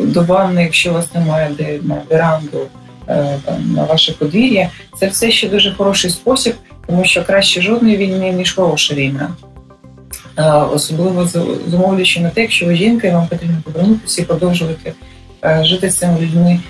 до 0.00 0.22
ванни, 0.22 0.62
якщо 0.62 0.90
у 0.90 0.94
вас 0.94 1.14
немає 1.14 1.50
де 1.58 1.78
на 1.82 1.96
веранду, 2.10 2.58
на 3.74 3.84
ваше 3.84 4.12
подвір'я. 4.12 4.70
Це 5.00 5.08
все 5.08 5.30
ще 5.30 5.48
дуже 5.48 5.72
хороший 5.72 6.10
спосіб, 6.10 6.54
тому 6.86 7.04
що 7.04 7.24
краще 7.24 7.60
жодної 7.60 7.96
війни, 7.96 8.30
ніж 8.30 8.54
хороша 8.54 8.94
війна. 8.94 9.30
Особливо 10.72 11.26
зумовлюючи 11.70 12.20
на 12.20 12.30
те, 12.30 12.40
якщо 12.40 12.66
ви 12.66 12.74
жінка, 12.74 13.08
і 13.08 13.12
вам 13.12 13.26
потрібно 13.26 13.56
повернутися 13.64 14.22
і 14.22 14.24
продовжувати 14.24 14.92
жити 15.62 15.90
з 15.90 15.98
цими 15.98 16.20
людьми 16.20 16.60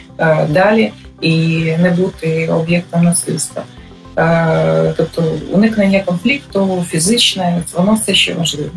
далі 0.48 0.92
і 1.20 1.62
не 1.82 1.90
бути 1.90 2.48
об'єктом 2.48 3.04
насильства. 3.04 3.62
Тобто 4.96 5.24
уникнення 5.52 6.00
конфлікту, 6.00 6.84
фізичне, 6.88 7.62
воно 7.74 7.94
все 7.94 8.14
ще 8.14 8.34
важливе. 8.34 8.70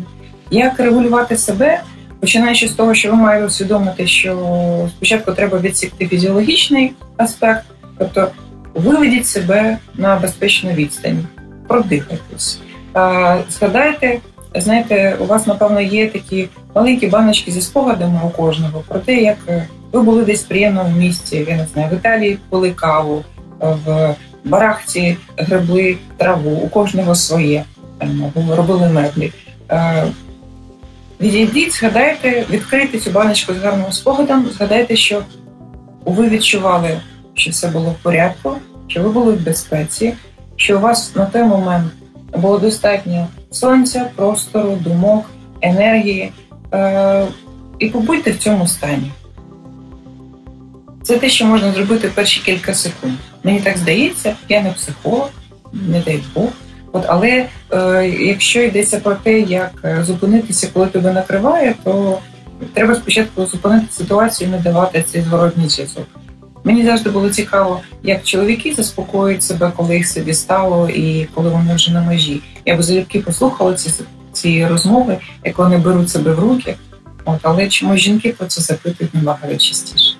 Як 0.50 0.80
регулювати 0.80 1.36
себе, 1.36 1.80
починаючи 2.20 2.68
з 2.68 2.72
того, 2.72 2.94
що 2.94 3.10
ви 3.10 3.16
маєте 3.16 3.46
усвідомити, 3.46 4.06
що 4.06 4.88
спочатку 4.96 5.32
треба 5.32 5.58
відсікти 5.58 6.06
фізіологічний 6.06 6.92
аспект, 7.16 7.64
тобто 7.98 8.28
виведіть 8.74 9.26
себе 9.26 9.78
на 9.94 10.16
безпечну 10.16 10.70
відстань, 10.70 11.26
продихайтесь, 11.68 12.58
згадайте. 13.50 14.18
Знаєте, 14.54 15.16
у 15.20 15.24
вас, 15.26 15.46
напевно, 15.46 15.80
є 15.80 16.08
такі 16.08 16.48
маленькі 16.74 17.06
баночки 17.06 17.50
зі 17.50 17.60
спогадами 17.60 18.20
у 18.24 18.30
кожного 18.30 18.82
про 18.88 18.98
те, 18.98 19.14
як 19.14 19.38
ви 19.92 20.02
були 20.02 20.24
десь 20.24 20.44
в 20.44 20.48
приємному 20.48 20.96
місці, 20.96 21.46
я 21.48 21.56
не 21.56 21.66
знаю, 21.72 21.88
в 21.90 21.94
Італії 21.94 22.38
пили 22.50 22.70
каву, 22.70 23.24
в 23.60 24.14
барахці 24.44 25.16
грибли 25.36 25.96
траву, 26.16 26.50
у 26.50 26.68
кожного 26.68 27.14
своє, 27.14 27.64
робили 28.48 28.88
меблі. 28.88 29.32
Відійдіть, 31.20 31.74
згадайте, 31.74 32.46
відкрийте 32.50 32.98
цю 32.98 33.10
баночку 33.10 33.54
з 33.54 33.56
гарним 33.56 33.92
спогадом, 33.92 34.46
згадайте, 34.56 34.96
що 34.96 35.22
ви 36.04 36.28
відчували, 36.28 37.00
що 37.34 37.50
все 37.50 37.68
було 37.68 37.90
в 37.90 38.02
порядку, 38.02 38.56
що 38.88 39.02
ви 39.02 39.08
були 39.08 39.32
в 39.32 39.44
безпеці, 39.44 40.14
що 40.56 40.76
у 40.76 40.80
вас 40.80 41.16
на 41.16 41.26
той 41.26 41.42
момент 41.42 41.92
було 42.36 42.58
достатньо 42.58 43.28
сонця, 43.54 44.10
простору, 44.16 44.78
думок, 44.80 45.30
енергії. 45.60 46.32
Е, 46.72 47.26
І 47.78 47.88
побудьте 47.88 48.30
в 48.30 48.38
цьому 48.38 48.66
стані. 48.66 49.10
Це 51.02 51.18
те, 51.18 51.28
що 51.28 51.46
можна 51.46 51.72
зробити 51.72 52.08
перші 52.14 52.40
кілька 52.40 52.74
секунд. 52.74 53.12
Мені 53.44 53.60
так 53.60 53.78
здається, 53.78 54.36
я 54.48 54.62
не 54.62 54.70
психолог, 54.70 55.30
не 55.72 56.00
дай 56.00 56.22
Бог. 56.34 56.48
От, 56.92 57.04
Але 57.08 57.46
е, 57.72 58.08
якщо 58.20 58.62
йдеться 58.62 59.00
про 59.00 59.14
те, 59.14 59.40
як 59.40 59.72
е, 59.84 60.04
зупинитися, 60.04 60.68
коли 60.72 60.86
тебе 60.86 61.12
накриває, 61.12 61.74
то 61.84 62.18
треба 62.74 62.94
спочатку 62.94 63.46
зупинити 63.46 63.86
ситуацію 63.90 64.48
і 64.48 64.52
не 64.52 64.58
давати 64.58 65.02
цей 65.02 65.22
зворотній 65.22 65.68
зв'язок. 65.68 66.06
Мені 66.64 66.84
завжди 66.84 67.10
було 67.10 67.30
цікаво, 67.30 67.80
як 68.02 68.24
чоловіки 68.24 68.74
заспокоюють 68.74 69.42
себе, 69.42 69.72
коли 69.76 69.96
їх 69.96 70.08
собі 70.08 70.34
стало, 70.34 70.88
і 70.88 71.28
коли 71.34 71.50
вони 71.50 71.74
вже 71.74 71.92
на 71.92 72.02
межі. 72.02 72.40
Я 72.64 72.76
б 72.76 72.82
залюбки 72.82 73.20
послухала 73.20 73.74
ці 73.74 74.04
ці 74.32 74.66
розмови, 74.66 75.18
як 75.44 75.58
вони 75.58 75.78
беруть 75.78 76.10
себе 76.10 76.32
в 76.32 76.38
руки. 76.38 76.76
От, 77.24 77.38
Але 77.42 77.68
чому 77.68 77.96
жінки 77.96 78.34
про 78.38 78.46
це 78.46 78.60
запитують 78.60 79.14
набагато 79.14 79.56
частіше? 79.56 80.16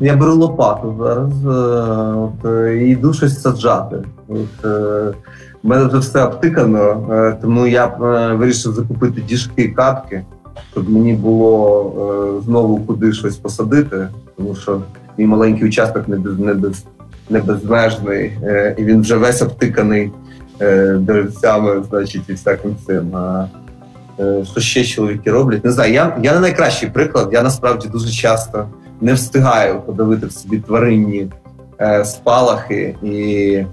Я 0.00 0.16
беру 0.16 0.34
лопату 0.34 0.94
зараз 0.98 1.46
е, 1.46 1.48
от, 2.18 2.44
е, 2.44 2.76
і 2.76 2.90
йду 2.90 3.12
щось 3.12 3.42
саджати. 3.42 3.96
От, 4.28 4.64
е, 4.64 5.14
У 5.62 5.68
мене 5.68 5.84
вже 5.84 5.98
все 5.98 6.24
обтикано, 6.24 7.36
тому 7.42 7.66
я 7.66 7.86
вирішив 8.34 8.72
закупити 8.72 9.20
діжки 9.20 9.68
катки, 9.68 10.24
щоб 10.72 10.90
мені 10.90 11.12
було 11.12 12.42
знову 12.44 12.80
куди 12.80 13.12
щось 13.12 13.36
посадити, 13.36 14.08
тому 14.36 14.54
що 14.54 14.80
мій 15.18 15.26
маленький 15.26 15.68
участок 15.68 16.08
не 16.08 16.16
без, 16.16 16.38
не, 16.38 16.54
без, 16.54 16.84
не 17.30 17.40
безмежний, 17.40 18.32
і 18.78 18.84
він 18.84 19.00
вже 19.00 19.16
весь 19.16 19.42
обтиканий 19.42 20.12
деревцями, 20.98 21.84
значить, 21.90 22.22
і 22.28 22.32
всяким 22.32 22.76
цим. 22.86 23.16
Що 24.44 24.60
ще 24.60 24.84
чоловіки 24.84 25.30
роблять? 25.30 25.64
Не 25.64 25.70
знаю, 25.70 25.92
я 25.92 26.18
я 26.22 26.34
не 26.34 26.40
найкращий 26.40 26.90
приклад. 26.90 27.28
Я 27.32 27.42
насправді 27.42 27.88
дуже 27.88 28.10
часто 28.10 28.68
не 29.00 29.12
встигаю 29.14 29.80
подавити 29.80 30.26
в 30.26 30.32
собі 30.32 30.58
тваринні 30.58 31.26
е, 31.80 32.04
спалахи, 32.04 32.96
і 33.02 33.64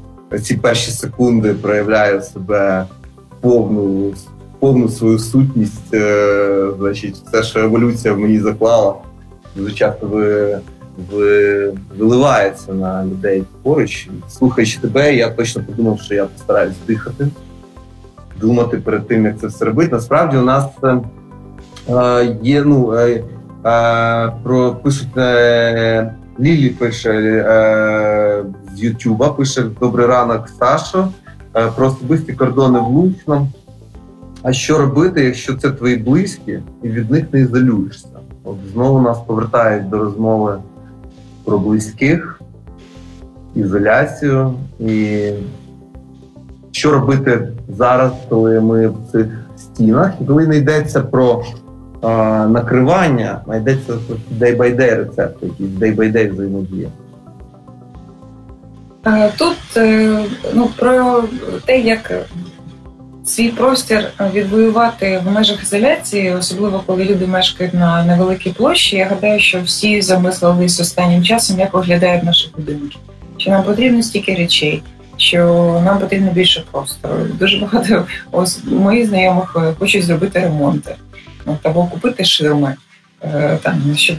ці 0.43 0.55
перші 0.57 0.91
секунди 0.91 1.53
проявляю 1.53 2.21
себе 2.21 2.85
повну 3.41 4.13
повну 4.59 4.89
свою 4.89 5.19
сутність. 5.19 5.93
Е, 5.93 6.67
значить, 6.79 7.15
все, 7.15 7.43
що 7.43 7.59
еволюція 7.59 8.13
в 8.13 8.19
мені 8.19 8.39
заклала, 8.39 8.95
дуже 9.55 9.75
часто 9.75 10.07
ви 10.07 10.59
виливається 11.97 12.73
на 12.73 13.05
людей 13.05 13.43
поруч. 13.63 14.09
Слухаючи 14.29 14.79
тебе, 14.79 15.15
я 15.15 15.29
точно 15.29 15.63
подумав, 15.63 16.01
що 16.01 16.15
я 16.15 16.25
постараюсь 16.25 16.75
дихати. 16.87 17.27
Думати 18.41 18.77
перед 18.77 19.07
тим, 19.07 19.25
як 19.25 19.39
це 19.39 19.47
все 19.47 19.65
робити. 19.65 19.91
Насправді 19.91 20.37
у 20.37 20.41
нас 20.41 20.65
е, 21.89 22.37
є 22.41 22.63
ну, 22.63 22.93
е, 22.93 23.23
Е, 23.65 24.31
про 24.43 24.75
пишуть 24.75 25.17
Лілі 26.39 26.69
пише 26.69 27.13
з 28.75 28.83
Ютуба, 28.83 29.29
пише 29.29 29.63
Добрий 29.79 30.05
ранок, 30.05 30.49
Сашо, 30.59 31.07
про 31.75 31.87
особисті 31.87 32.33
кордони 32.33 32.79
влучно. 32.79 33.47
А 34.43 34.53
що 34.53 34.77
робити, 34.77 35.23
якщо 35.23 35.55
це 35.55 35.71
твої 35.71 35.95
близькі, 35.95 36.59
і 36.83 36.89
від 36.89 37.11
них 37.11 37.33
не 37.33 37.39
ізолюєшся? 37.39 38.07
От 38.43 38.57
знову 38.73 39.01
нас 39.01 39.17
повертають 39.27 39.89
до 39.89 39.97
розмови 39.97 40.57
про 41.51 41.59
близьких, 41.59 42.41
ізоляцію. 43.55 44.53
І 44.79 45.29
що 46.71 46.91
робити 46.91 47.47
зараз, 47.77 48.11
коли 48.29 48.61
ми 48.61 48.87
в 48.87 48.95
цих 49.11 49.25
стінах, 49.57 50.11
і 50.21 50.25
коли 50.25 50.47
не 50.47 50.57
йдеться 50.57 51.01
про 51.01 51.43
накривання, 52.47 53.41
а 53.47 53.55
йдеться 53.55 53.93
day-by-day 54.39 54.95
рецепт, 54.95 55.43
якийсь 55.43 55.69
day-by-day 55.69 56.33
взаємодія. 56.33 56.89
Тут 59.37 59.57
е, 59.77 60.25
ну, 60.53 60.69
про 60.77 61.23
те, 61.65 61.79
як 61.79 62.11
свій 63.25 63.49
простір 63.49 64.11
відвоювати 64.33 65.21
в 65.25 65.31
межах 65.31 65.63
ізоляції, 65.63 66.33
особливо 66.33 66.83
коли 66.85 67.05
люди 67.05 67.27
мешкають 67.27 67.73
на 67.73 68.05
невеликій 68.05 68.49
площі, 68.49 68.95
я 68.95 69.05
гадаю, 69.05 69.39
що 69.39 69.61
всі 69.61 70.01
замислились 70.01 70.79
останнім 70.79 71.23
часом, 71.23 71.59
як 71.59 71.73
виглядають 71.73 72.23
наші 72.23 72.49
будинки. 72.57 72.97
Що 73.37 73.51
нам 73.51 73.63
потрібно 73.63 74.03
стільки 74.03 74.35
речей, 74.35 74.83
що 75.17 75.45
нам 75.85 75.99
потрібно 75.99 76.31
більше 76.31 76.63
простору. 76.71 77.25
Дуже 77.39 77.57
багато 77.57 78.05
ось 78.31 78.59
моїх 78.63 79.07
знайомих 79.07 79.55
е, 79.55 79.73
хочуть 79.79 80.03
зробити 80.03 80.39
ремонти. 80.39 80.95
От, 81.45 81.65
або 81.65 81.85
купити 81.85 82.25
ширми, 82.25 82.75
е, 83.23 83.57
там, 83.63 83.95
щоб 83.95 84.17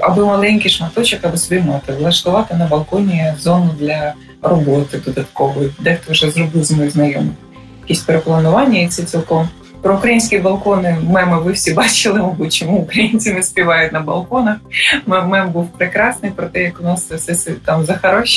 аби 0.00 0.24
маленький 0.24 0.70
шматочок, 0.70 1.20
аби 1.22 1.36
собі 1.36 1.60
мати, 1.60 1.92
влаштувати 1.92 2.54
на 2.54 2.66
балконі 2.66 3.32
зону 3.40 3.70
для 3.78 4.14
роботи 4.42 4.98
додаткової. 5.06 5.70
Дехто 5.80 6.12
вже 6.12 6.30
зробив 6.30 6.64
з 6.64 6.72
моїх 6.72 6.92
знайомих 6.92 7.34
якісь 7.84 8.00
перепланування, 8.00 8.80
і 8.80 8.88
це 8.88 9.02
цілком. 9.02 9.48
Про 9.82 9.94
українські 9.94 10.38
балкони 10.38 10.96
меми 11.10 11.40
ви 11.40 11.52
всі 11.52 11.72
бачили, 11.74 12.20
мабуть, 12.20 12.54
чому 12.54 12.78
українці 12.78 13.32
не 13.32 13.42
співають 13.42 13.92
на 13.92 14.00
балконах. 14.00 14.56
Мем 15.06 15.50
був 15.50 15.68
прекрасний 15.78 16.30
про 16.30 16.46
те, 16.46 16.62
як 16.62 16.80
у 16.80 16.84
нас 16.84 17.10
все 17.10 17.52
там 17.64 17.84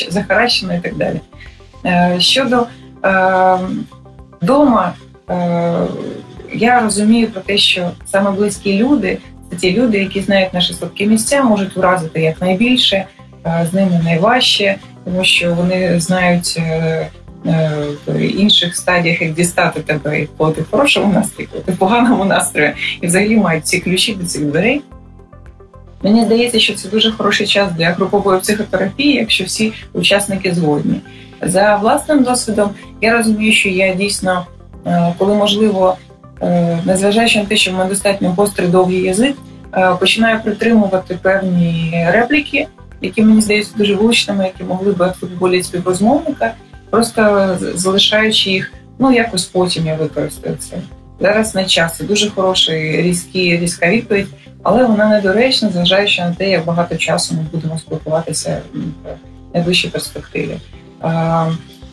захаращено 0.10 0.74
і 0.74 0.80
так 0.80 0.96
далі. 0.96 1.22
Е, 1.86 2.16
щодо 2.20 2.68
е, 3.06 3.60
дома, 4.42 4.94
е, 5.30 5.74
я 6.54 6.80
розумію 6.80 7.28
про 7.28 7.42
те, 7.42 7.58
що 7.58 7.92
саме 8.06 8.32
близькі 8.32 8.78
люди 8.78 9.18
це 9.50 9.56
ті 9.56 9.72
люди, 9.72 10.00
які 10.00 10.22
знають 10.22 10.54
наші 10.54 10.74
слабкі 10.74 11.08
місця, 11.08 11.44
можуть 11.44 11.76
вразити 11.76 12.22
якнайбільше, 12.22 13.06
з 13.72 13.74
ними 13.74 14.02
найважче, 14.04 14.76
тому 15.06 15.24
що 15.24 15.54
вони 15.54 16.00
знають 16.00 16.62
в 18.08 18.20
інших 18.20 18.76
стадіях, 18.76 19.22
як 19.22 19.34
дістати 19.34 19.80
тебе, 19.80 20.28
коли 20.38 20.54
ти 20.54 20.62
в 20.62 20.70
хорошому 20.72 21.14
настрої, 21.14 21.50
коли 21.52 21.64
ти 21.64 21.72
в 21.72 21.78
поганому 21.78 22.26
настрої, 22.26 22.74
і 23.02 23.08
взагалі 23.08 23.38
мають 23.38 23.68
ці 23.68 23.80
ключі 23.80 24.16
до 24.16 24.26
цих 24.26 24.46
дверей. 24.46 24.82
Мені 26.04 26.26
здається, 26.26 26.60
що 26.60 26.74
це 26.74 26.90
дуже 26.90 27.12
хороший 27.12 27.48
час 27.48 27.72
для 27.72 27.90
групової 27.90 28.40
психотерапії, 28.40 29.14
якщо 29.14 29.44
всі 29.44 29.74
учасники 29.94 30.54
згодні. 30.54 31.02
За 31.42 31.76
власним 31.76 32.24
досвідом, 32.24 32.70
я 33.02 33.18
розумію, 33.18 33.54
що 33.54 33.70
я 33.70 33.94
дійсно, 33.94 34.46
коли 35.18 35.34
можливо, 35.34 35.98
незважаючи 36.86 37.40
на 37.40 37.46
те, 37.46 37.56
що 37.58 37.72
в 37.72 37.74
мене 37.74 37.90
достатньо 37.90 38.32
гострий 38.32 38.70
довгий 38.70 39.02
язик, 39.02 39.36
починаю 40.00 40.40
притримувати 40.44 41.18
певні 41.22 41.94
репліки, 42.12 42.68
які 43.02 43.22
мені 43.22 43.42
здаються 43.42 43.74
дуже 43.78 43.96
влучними, 43.96 44.44
які 44.44 44.64
могли 44.64 44.92
б 44.92 45.08
відфутболити 45.08 45.64
співрозмовника, 45.64 46.54
просто 46.90 47.58
залишаючи 47.76 48.50
їх, 48.50 48.74
ну 49.00 49.12
якось 49.12 49.46
потім 49.46 49.88
я 49.88 49.96
використаю 49.96 50.56
це. 50.56 50.78
Зараз 51.20 51.56
не 51.56 51.66
час. 51.66 51.98
Це 51.98 52.04
дуже 52.04 52.30
хороший 52.30 53.02
різкий, 53.02 53.58
різка 53.58 53.90
відповідь, 53.90 54.28
але 54.64 54.86
вона 54.86 55.08
недоречна, 55.10 55.70
зважаючи 55.70 56.22
на 56.22 56.34
те, 56.34 56.50
як 56.50 56.66
багато 56.66 56.96
часу 56.96 57.36
ми 57.36 57.46
будемо 57.52 57.80
спілкуватися 57.80 58.62
в 58.74 58.78
найближчій 59.54 59.88
перспективі. 59.88 60.58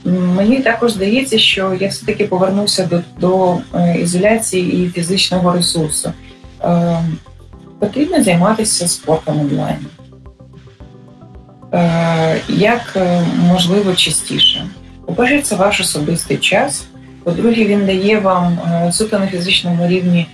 Мені 0.05 0.61
також 0.61 0.93
здається, 0.93 1.39
що 1.39 1.77
я 1.81 1.89
все 1.89 2.07
таки 2.07 2.25
повернуся 2.25 2.87
до 2.87 3.01
до 3.21 3.59
е, 3.75 3.99
ізоляції 4.01 4.85
і 4.85 4.89
фізичного 4.91 5.53
ресурсу. 5.53 6.13
Потрібно 7.79 8.25
займатися 8.25 8.89
спортом 8.89 9.41
онлайн. 9.41 9.87
Е, 11.75 12.41
як 12.49 12.93
е, 12.97 13.27
можливо 13.37 13.95
частіше. 13.95 14.67
По-перше, 15.07 15.43
це 15.43 15.57
ваш 15.57 15.81
особистий 15.81 16.37
час. 16.37 16.87
По-друге, 17.25 17.65
він 17.65 17.87
дає 17.87 18.19
вам 18.19 18.59
е, 18.59 18.93
суто 18.93 19.19
на 19.19 19.27
фізичному 19.27 19.89
рівні 19.89 20.27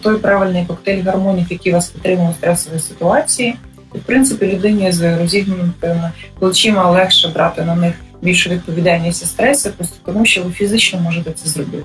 той 0.00 0.18
правильний 0.18 0.64
коктейль 0.66 1.02
гармонів, 1.02 1.46
який 1.50 1.72
вас 1.72 1.88
підтримує 1.88 2.30
у 2.30 2.32
стресовій 2.32 2.78
ситуації. 2.78 3.56
І, 3.94 3.98
в 3.98 4.02
принципі, 4.02 4.46
людині 4.46 4.92
з 4.92 5.18
розігнутими 5.18 6.10
плечима 6.38 6.90
легше 6.90 7.28
брати 7.28 7.62
на 7.62 7.74
них 7.74 7.94
більшу 8.22 8.50
відповідальність 8.50 9.22
і 9.22 9.26
стреси, 9.26 9.70
просто 9.70 9.96
тому 10.04 10.26
що 10.26 10.42
ви 10.42 10.50
фізично 10.50 11.00
можете 11.00 11.32
це 11.32 11.48
зробити. 11.48 11.84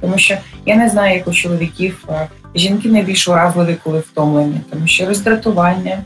Тому 0.00 0.18
що 0.18 0.36
я 0.66 0.76
не 0.76 0.88
знаю, 0.88 1.14
як 1.14 1.28
у 1.28 1.32
чоловіків 1.32 2.08
жінки 2.54 2.88
найбільш 2.88 3.28
уразливі, 3.28 3.76
коли 3.84 3.98
втомлені, 3.98 4.60
тому 4.70 4.86
що 4.86 5.06
роздратування. 5.06 5.98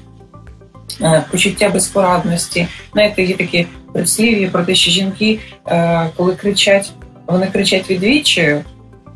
Е, 1.03 1.25
почуття 1.31 1.69
безпорадності. 1.69 2.67
Знаєте, 2.93 3.23
є 3.23 3.35
такі 3.35 3.67
прислів'я 3.93 4.49
про 4.49 4.65
те, 4.65 4.75
що 4.75 4.91
жінки, 4.91 5.39
е, 5.67 6.11
коли 6.17 6.35
кричать, 6.35 6.93
вони 7.27 7.47
кричать 7.47 7.91
відвіччю 7.91 8.41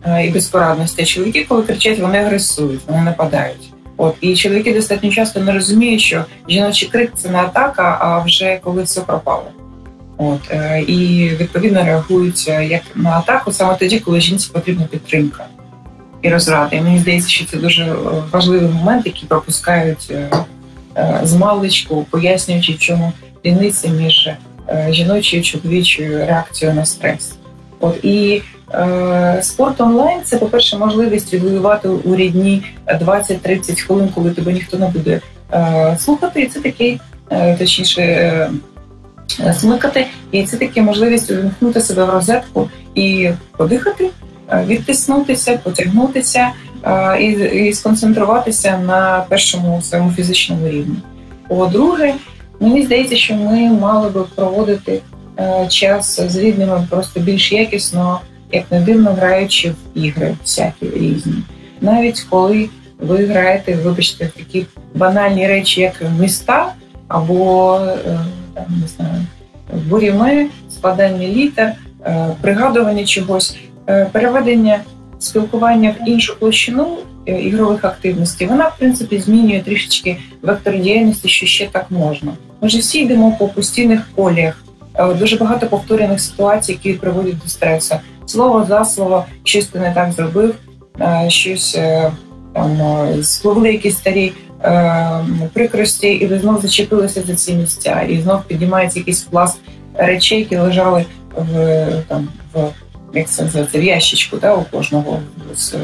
е, 0.04 0.26
і 0.26 0.30
безпорадності, 0.30 1.02
а 1.02 1.04
чоловіки, 1.04 1.46
коли 1.48 1.62
кричать, 1.62 1.98
вони 1.98 2.18
агресують, 2.18 2.80
вони 2.86 3.02
нападають. 3.02 3.72
От 3.96 4.14
і 4.20 4.36
чоловіки 4.36 4.74
достатньо 4.74 5.10
часто 5.10 5.40
не 5.40 5.52
розуміють, 5.52 6.00
що 6.00 6.24
жіночий 6.48 6.88
крик 6.88 7.12
це 7.16 7.30
не 7.30 7.38
атака, 7.38 7.98
а 8.00 8.18
вже 8.18 8.60
коли 8.64 8.82
все 8.82 9.00
пропало. 9.00 9.46
От 10.16 10.40
і 10.86 11.30
відповідно 11.40 11.84
реагують 11.84 12.48
як 12.48 12.82
на 12.94 13.10
атаку 13.10 13.52
саме 13.52 13.76
тоді, 13.76 13.98
коли 13.98 14.20
жінці 14.20 14.50
потрібна 14.52 14.84
підтримка 14.84 15.46
і 16.22 16.28
розрада. 16.28 16.76
І 16.76 16.80
мені 16.80 16.98
здається, 16.98 17.28
що 17.28 17.44
це 17.44 17.56
дуже 17.56 17.96
важливий 18.32 18.68
момент, 18.68 19.06
який 19.06 19.28
пропускають 19.28 20.12
з 21.22 21.34
маличку, 21.34 22.06
пояснюючи, 22.10 22.72
в 22.72 22.78
чому 22.78 23.12
різниця 23.44 23.88
між 23.88 24.28
е, 24.68 24.88
жіночою 24.90 25.42
і 25.42 25.44
чоловічою 25.44 26.18
реакцією 26.18 26.76
на 26.76 26.84
стрес. 26.84 27.34
От 27.80 28.04
і 28.04 28.42
е, 28.74 29.38
спорт 29.42 29.80
онлайн 29.80 30.20
це, 30.24 30.36
по-перше, 30.36 30.78
можливість 30.78 31.34
відвоювати 31.34 31.88
у 31.88 32.16
рідні 32.16 32.62
20-30 32.86 33.80
хвилин, 33.80 34.08
коли 34.14 34.30
тебе 34.30 34.52
ніхто 34.52 34.78
не 34.78 34.88
буде 34.88 35.20
е, 35.52 35.96
слухати. 36.00 36.42
І 36.42 36.46
це 36.46 36.60
такий, 36.60 37.00
е, 37.30 37.56
точніше, 37.56 38.02
е, 38.02 38.50
смикати. 39.54 40.06
І 40.32 40.42
це 40.42 40.56
таки 40.56 40.82
можливість 40.82 41.30
увімкнути 41.30 41.80
себе 41.80 42.04
в 42.04 42.10
розетку 42.10 42.70
і 42.94 43.30
подихати, 43.56 44.10
відтиснутися, 44.66 45.58
потягнутися 45.62 46.50
і 47.20 47.26
і 47.68 47.72
сконцентруватися 47.72 48.78
на 48.78 49.24
першому 49.28 49.82
своєму 49.82 50.10
фізичному 50.10 50.68
рівні. 50.68 50.96
По-друге, 51.48 52.14
мені 52.60 52.82
здається, 52.82 53.16
що 53.16 53.34
ми 53.34 53.70
мали 53.70 54.10
би 54.10 54.24
проводити 54.34 55.00
е, 55.38 55.66
час 55.68 56.20
з 56.20 56.36
рідними 56.36 56.86
просто 56.90 57.20
більш 57.20 57.52
якісно, 57.52 58.20
як 58.52 58.64
не 58.70 58.80
дивно 58.80 59.12
граючи 59.12 59.70
в 59.70 59.98
ігри 59.98 60.34
всякі 60.42 60.90
різні. 60.90 61.34
Навіть 61.80 62.26
коли 62.30 62.68
ви 63.00 63.26
граєте, 63.26 63.74
вибачте, 63.74 64.26
в 64.26 64.30
такі 64.30 64.66
банальні 64.94 65.46
речі, 65.46 65.80
як 65.80 66.02
міста 66.20 66.72
або 67.08 67.74
е, 67.76 68.18
там 68.54 68.64
не 68.80 68.88
знаю, 68.88 69.26
буріме, 69.88 70.46
складання 70.70 71.28
літер, 71.28 71.72
е, 72.06 72.30
пригадування 72.40 73.04
чогось, 73.04 73.56
переведення 74.12 74.80
спілкування 75.24 75.94
в 76.00 76.08
іншу 76.08 76.38
площину 76.38 76.98
е, 77.26 77.42
ігрових 77.42 77.84
активностей, 77.84 78.46
вона 78.46 78.68
в 78.68 78.78
принципі 78.78 79.18
змінює 79.18 79.60
трішечки 79.60 80.16
вектор 80.42 80.78
діяльності, 80.78 81.28
що 81.28 81.46
ще 81.46 81.68
так 81.72 81.90
можна. 81.90 82.32
Ми 82.60 82.68
ж 82.68 82.78
всі 82.78 83.00
йдемо 83.00 83.36
по 83.38 83.48
постійних 83.48 84.00
полях, 84.14 84.64
е, 84.94 85.14
дуже 85.14 85.36
багато 85.36 85.66
повторених 85.66 86.20
ситуацій, 86.20 86.72
які 86.72 86.92
приводять 86.92 87.38
до 87.38 87.48
стресу. 87.48 87.94
Слово 88.26 88.64
за 88.68 88.84
слово, 88.84 89.24
щось 89.44 89.66
ти 89.66 89.78
не 89.78 89.94
так 89.94 90.12
зробив, 90.12 90.54
е, 91.00 91.24
щось 91.28 91.78
там 92.54 92.78
спливли 93.22 93.72
якісь 93.72 93.96
старі 93.96 94.32
прикрості, 95.52 96.08
і 96.08 96.26
ви 96.26 96.38
знов 96.38 96.60
зачепилися 96.62 97.22
за 97.22 97.34
ці 97.34 97.54
місця, 97.54 98.00
і 98.08 98.20
знов 98.20 98.42
піднімається 98.46 98.98
якийсь 98.98 99.20
пласт 99.20 99.58
речей, 99.94 100.38
які 100.38 100.56
лежали 100.56 101.04
в 101.36 101.86
там 102.08 102.28
в 102.54 102.70
як 103.14 103.30
це 103.30 103.42
називається, 103.42 103.78
в 103.78 103.82
ящичку 103.82 104.36
да, 104.36 104.54
у 104.54 104.62
кожного 104.62 105.20
з 105.56 105.74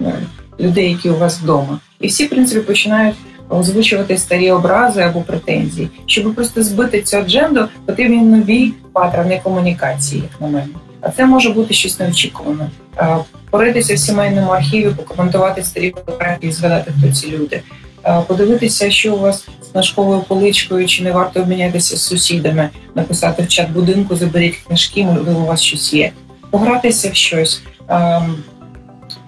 е, 0.00 0.12
людей, 0.60 0.90
які 0.90 1.10
у 1.10 1.18
вас 1.18 1.40
вдома. 1.40 1.78
І 2.00 2.06
всі, 2.06 2.26
в 2.26 2.30
принципі, 2.30 2.60
починають 2.60 3.16
озвучувати 3.48 4.18
старі 4.18 4.50
образи 4.50 5.00
або 5.00 5.20
претензії. 5.20 5.88
Щоб 6.06 6.34
просто 6.34 6.62
збити 6.62 7.02
цю 7.02 7.16
адженду, 7.16 7.68
потрібні 7.86 8.16
нові 8.16 8.72
паттерни 8.92 9.40
комунікації, 9.44 10.22
як 10.22 10.40
на 10.40 10.46
мене. 10.46 10.68
А 11.00 11.10
це 11.10 11.26
може 11.26 11.50
бути 11.50 11.74
щось 11.74 12.00
неочікуване. 12.00 12.70
Поритися 13.50 13.94
в 13.94 13.98
сімейному 13.98 14.50
архіві, 14.50 14.90
покоментувати 14.90 15.62
старі 15.62 15.90
фотографії, 15.90 16.52
згадати, 16.52 16.92
хто 16.98 17.12
ці 17.12 17.30
люди. 17.30 17.62
Подивитися, 18.26 18.90
що 18.90 19.14
у 19.14 19.18
вас 19.18 19.48
з 19.62 19.66
книжковою 19.72 20.20
поличкою, 20.20 20.86
чи 20.86 21.04
не 21.04 21.12
варто 21.12 21.40
обмінятися 21.40 21.96
з 21.96 22.02
сусідами, 22.02 22.70
написати 22.94 23.42
в 23.42 23.48
чат 23.48 23.70
будинку, 23.70 24.16
заберіть 24.16 24.56
книжки, 24.56 25.04
можливо, 25.04 25.40
у 25.40 25.46
вас 25.46 25.62
щось 25.62 25.94
є 25.94 26.12
погратися 26.50 27.10
в 27.10 27.14
щось, 27.14 27.62
ем, 27.88 28.36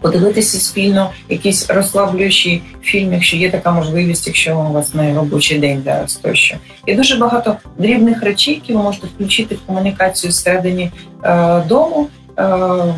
подивитися 0.01 0.59
спільно 0.59 1.11
якийсь 1.29 1.71
розслаблюючий 1.71 2.63
фільм, 2.83 3.13
якщо 3.13 3.37
є 3.37 3.51
така 3.51 3.73
можливість, 3.73 4.27
якщо 4.27 4.59
у 4.59 4.73
вас 4.73 4.95
не 4.95 5.15
робочий 5.15 5.59
день 5.59 5.83
зараз 5.85 6.15
тощо. 6.15 6.57
Є 6.87 6.97
дуже 6.97 7.17
багато 7.17 7.57
дрібних 7.79 8.23
речей, 8.23 8.55
які 8.55 8.73
ви 8.73 8.83
можете 8.83 9.07
включити 9.07 9.55
в 9.55 9.61
комунікацію 9.67 10.31
всередині 10.31 10.91
е, 11.25 11.63
дому, 11.69 12.09
е, 12.39 12.95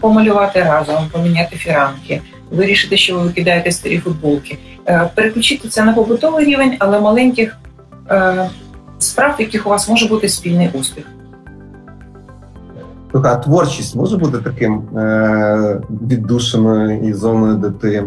помалювати 0.00 0.62
разом, 0.62 1.08
поміняти 1.12 1.56
фіранки. 1.56 2.20
Вирішити, 2.50 2.96
що 2.96 3.14
ви 3.14 3.22
викидаєте 3.22 3.72
старі 3.72 3.98
футболки, 3.98 4.58
е, 4.88 5.10
переключити 5.14 5.68
це 5.68 5.84
на 5.84 5.92
побутовий 5.92 6.44
рівень, 6.44 6.76
але 6.78 7.00
маленьких 7.00 7.56
е, 8.10 8.50
справ, 8.98 9.34
яких 9.38 9.66
у 9.66 9.70
вас 9.70 9.88
може 9.88 10.06
бути 10.08 10.28
спільний 10.28 10.68
успіх. 10.72 11.04
А 13.22 13.36
творчість 13.36 13.96
може 13.96 14.16
бути 14.16 14.38
таким 14.38 14.98
е, 14.98 15.80
віддушеною 16.10 17.08
і 17.08 17.12
зоною, 17.12 17.54
де 17.54 17.70
ти 17.70 18.04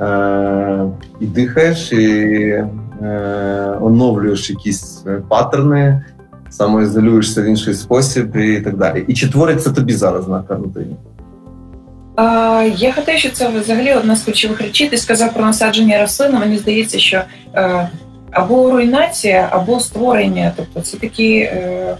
е, 0.00 0.84
і 1.20 1.26
дихаєш, 1.26 1.92
і 1.92 2.06
е, 3.02 3.78
оновлюєш 3.80 4.50
якісь 4.50 5.04
паттерни, 5.28 6.04
самоізолюєшся 6.50 7.42
в 7.42 7.44
інший 7.44 7.74
спосіб 7.74 8.36
і 8.36 8.60
так 8.60 8.76
далі. 8.76 9.04
І 9.08 9.14
чи 9.14 9.30
твориться 9.30 9.70
тобі 9.70 9.92
зараз 9.92 10.28
на 10.28 10.42
карантині? 10.42 10.96
Я 12.76 12.92
гадаю, 12.96 13.18
що 13.18 13.30
це 13.30 13.48
взагалі 13.48 13.94
одна 13.94 14.16
з 14.16 14.22
ключових 14.22 14.60
речей. 14.60 14.88
Ти 14.88 14.96
сказав 14.96 15.34
про 15.34 15.44
насадження 15.44 16.00
рослин. 16.00 16.32
Мені 16.32 16.58
здається, 16.58 16.98
що 16.98 17.22
е, 17.54 17.88
або 18.30 18.70
руйнація, 18.70 19.48
або 19.50 19.80
створення. 19.80 20.52
Тобто 20.56 20.80
це 20.80 20.96
такі 20.96 21.36
е, 21.36 21.96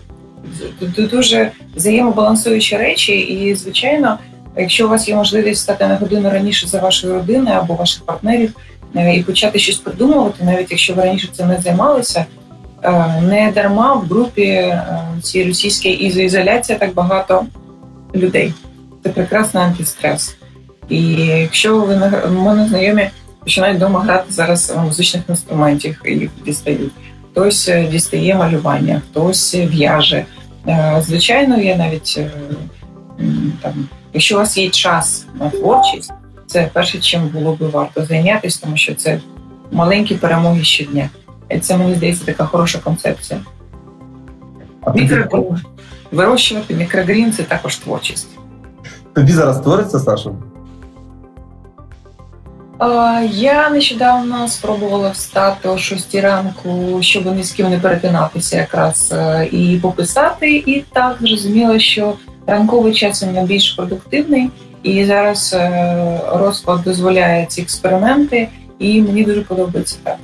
дуже 0.96 1.50
взаємобалансуючі 1.76 2.76
речі, 2.76 3.12
і 3.18 3.54
звичайно, 3.54 4.18
якщо 4.56 4.86
у 4.86 4.88
вас 4.88 5.08
є 5.08 5.14
можливість 5.16 5.60
стати 5.60 5.86
на 5.86 5.96
годину 5.96 6.30
раніше 6.30 6.66
за 6.66 6.80
вашою 6.80 7.14
родиною 7.14 7.56
або 7.56 7.74
ваших 7.74 8.04
партнерів 8.04 8.52
е, 8.96 9.14
і 9.14 9.22
почати 9.22 9.58
щось 9.58 9.76
придумувати, 9.76 10.44
навіть 10.44 10.70
якщо 10.70 10.94
ви 10.94 11.02
раніше 11.02 11.28
цим 11.32 11.48
не 11.48 11.60
займалися, 11.60 12.26
Е, 12.82 13.20
не 13.22 13.52
дарма 13.54 13.94
в 13.94 14.04
групі 14.04 14.42
е, 14.42 14.84
цій 15.22 15.44
російській 15.44 15.90
ізоізоляції 15.90 16.78
так 16.78 16.94
багато 16.94 17.46
людей. 18.14 18.54
Це 19.02 19.08
прекрасний 19.08 19.62
антистрес. 19.62 20.36
І 20.88 21.02
якщо 21.26 21.80
ви 21.80 21.96
на 21.96 22.26
мене 22.26 22.68
знайомі 22.68 23.10
починають 23.40 23.76
вдома 23.76 24.00
грати 24.00 24.32
зараз 24.32 24.76
музичних 24.84 25.22
інструментів, 25.28 26.02
їх 26.04 26.30
дістають. 26.44 26.92
Хтось 27.32 27.70
дістає 27.90 28.34
малювання, 28.34 29.02
хтось 29.10 29.54
в'яже. 29.54 30.24
Звичайно, 31.00 31.56
я 31.58 31.76
навіть 31.76 32.20
там, 33.62 33.88
якщо 34.12 34.34
у 34.34 34.38
вас 34.38 34.58
є 34.58 34.70
час 34.70 35.26
на 35.34 35.50
творчість, 35.50 36.12
це 36.46 36.70
перше, 36.72 36.98
чим 36.98 37.28
було 37.28 37.52
би 37.52 37.68
варто 37.68 38.04
зайнятися, 38.04 38.60
тому 38.62 38.76
що 38.76 38.94
це 38.94 39.20
маленькі 39.72 40.14
перемоги 40.14 40.64
щодня. 40.64 41.08
І 41.50 41.58
це 41.58 41.76
мені 41.76 41.94
здається 41.94 42.24
така 42.24 42.44
хороша 42.46 42.78
концепція. 42.78 43.40
Мікро... 44.94 45.56
Вирощувати 46.12 46.74
мікрогрін 46.74 47.32
це 47.32 47.42
також 47.42 47.76
творчість. 47.76 48.28
Тобі 49.12 49.32
зараз 49.32 49.60
твориться, 49.60 49.98
Саша? 49.98 50.30
Я 53.30 53.70
нещодавно 53.70 54.48
спробувала 54.48 55.10
встати 55.10 55.68
о 55.68 55.78
6 55.78 56.14
ранку, 56.14 56.98
щоб 57.00 57.36
ні 57.36 57.42
з 57.42 57.52
ким 57.52 57.70
не 57.70 57.78
перетинатися, 57.78 58.56
якраз 58.56 59.12
е, 59.12 59.48
і 59.52 59.78
пописати. 59.82 60.56
І 60.56 60.84
так 60.92 61.16
зрозуміла, 61.20 61.78
що 61.78 62.14
ранковий 62.46 62.94
час 62.94 63.22
у 63.22 63.26
мене 63.26 63.44
більш 63.44 63.70
продуктивний, 63.70 64.50
і 64.82 65.04
зараз 65.04 65.54
е, 65.58 66.20
розклад 66.32 66.82
дозволяє 66.82 67.46
ці 67.46 67.62
експерименти, 67.62 68.48
і 68.78 69.02
мені 69.02 69.24
дуже 69.24 69.40
подобається 69.40 69.96
так. 70.02 70.16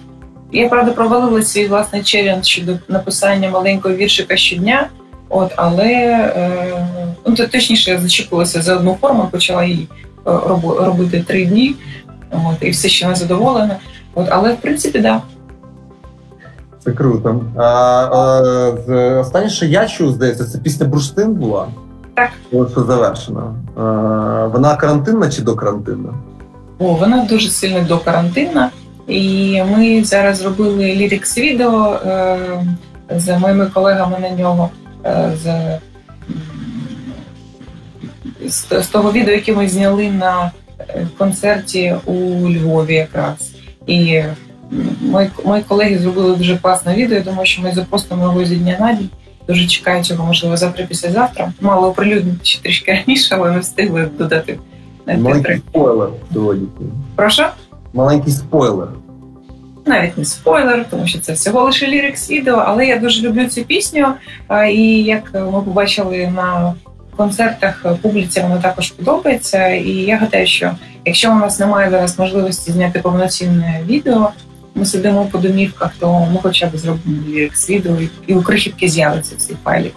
Я 0.52 0.68
правда 0.68 0.92
провалила 0.92 1.42
свій 1.42 1.66
власний 1.66 2.02
челендж 2.02 2.46
щодо 2.46 2.72
написання 2.88 3.50
маленького 3.50 3.94
віршика 3.94 4.36
щодня. 4.36 4.88
От, 5.28 5.52
але 5.56 5.92
е, 6.36 6.84
ну, 7.26 7.34
то 7.34 7.46
точніше 7.46 7.90
я 7.90 7.98
зачепилася 7.98 8.62
за 8.62 8.76
одну 8.76 8.98
форму, 9.00 9.28
почала 9.30 9.64
її 9.64 9.88
е, 10.26 10.30
робити 10.78 11.24
три 11.26 11.44
дні. 11.44 11.74
От, 12.30 12.56
і 12.60 12.70
все 12.70 12.88
ще 12.88 13.08
не 13.08 13.14
задоволена. 13.14 13.76
От, 14.14 14.26
але 14.30 14.52
в 14.52 14.56
принципі, 14.56 14.98
да. 14.98 15.22
Це 16.84 16.92
круто. 16.92 17.44
А, 17.56 17.62
а, 17.62 19.20
Останнє, 19.20 19.48
що 19.48 19.66
я 19.66 19.86
чув, 19.86 20.12
здається, 20.12 20.44
це 20.44 20.58
пісня 20.58 20.86
Бурштин 20.86 21.34
була. 21.34 21.68
Так. 22.14 22.30
Ось 22.52 22.70
що 22.72 22.84
завершена. 22.84 23.54
А, 23.76 23.82
Вона 24.52 24.76
карантинна 24.76 25.30
чи 25.30 25.42
докарантинна? 25.42 26.08
О, 26.78 26.94
вона 26.94 27.24
дуже 27.24 27.48
сильно 27.48 27.84
докарантинна. 27.88 28.70
І 29.06 29.62
ми 29.62 30.04
зараз 30.04 30.38
зробили 30.38 30.94
лірикс 30.94 31.38
відео 31.38 31.98
е, 32.06 32.38
з 33.16 33.38
моїми 33.38 33.66
колегами 33.66 34.18
на 34.18 34.30
нього. 34.30 34.70
Е, 35.04 35.32
з, 35.42 35.78
з, 38.50 38.82
з 38.82 38.86
того 38.88 39.12
відео, 39.12 39.34
яке 39.34 39.52
ми 39.52 39.68
зняли 39.68 40.10
на 40.10 40.50
концерті 41.18 41.94
у 42.04 42.12
Львові, 42.50 42.94
якраз. 42.94 43.52
І 43.86 44.22
мої, 45.00 45.30
мої 45.44 45.62
колеги 45.62 45.98
зробили 45.98 46.36
дуже 46.36 46.56
класне 46.56 46.94
відео. 46.94 47.18
Я 47.18 47.24
Думаю, 47.24 47.46
що 47.46 47.62
ми 47.62 47.72
запостимо 47.72 48.22
його 48.22 48.44
зі 48.44 48.56
дня 48.56 48.76
на 48.80 48.92
день. 48.92 49.08
Дуже 49.48 49.66
чекаю 49.66 50.04
цього, 50.04 50.26
можливо, 50.26 50.56
завтра 50.56 50.86
післязавтра. 50.86 51.52
Мало 51.60 51.88
оприлюднити 51.88 52.44
ще 52.44 52.62
трішки 52.62 52.92
раніше, 52.92 53.34
але 53.38 53.50
не 53.50 53.58
встигли 53.58 54.08
додати. 54.18 54.58
Маленький 55.06 55.56
спойлер 55.56 56.08
сьогодні. 56.32 56.68
Прошу? 57.16 57.42
Маленький 57.92 58.32
спойлер. 58.32 58.88
Навіть 59.86 60.18
не 60.18 60.24
спойлер, 60.24 60.86
тому 60.90 61.06
що 61.06 61.18
це 61.18 61.32
всього 61.32 61.64
лише 61.64 61.86
лірикс 61.86 62.30
відео, 62.30 62.62
але 62.66 62.86
я 62.86 62.98
дуже 62.98 63.28
люблю 63.28 63.46
цю 63.46 63.64
пісню. 63.64 64.06
І 64.72 65.02
як 65.02 65.34
ми 65.34 65.62
побачили 65.62 66.32
на 66.36 66.74
концертах, 67.16 67.84
публіці 68.02 68.40
вона 68.40 68.56
також 68.58 68.90
подобається. 68.90 69.68
І 69.68 69.90
я 69.90 70.16
гадаю, 70.16 70.46
що 70.46 70.70
якщо 71.04 71.32
у 71.32 71.34
нас 71.34 71.60
немає 71.60 71.90
зараз 71.90 72.18
можливості 72.18 72.72
зняти 72.72 72.98
повноцінне 72.98 73.80
відео, 73.86 74.30
ми 74.74 74.84
сидимо 74.84 75.28
по 75.32 75.38
домівках, 75.38 75.92
то 75.98 76.28
ми 76.32 76.38
хоча 76.42 76.66
б 76.66 76.76
зробимо 76.76 77.16
лірикс 77.28 77.70
відео, 77.70 77.92
і 78.26 78.34
у 78.34 78.42
крихітки 78.42 78.88
з'явиться 78.88 79.36
цей 79.36 79.56
файлік. 79.64 79.94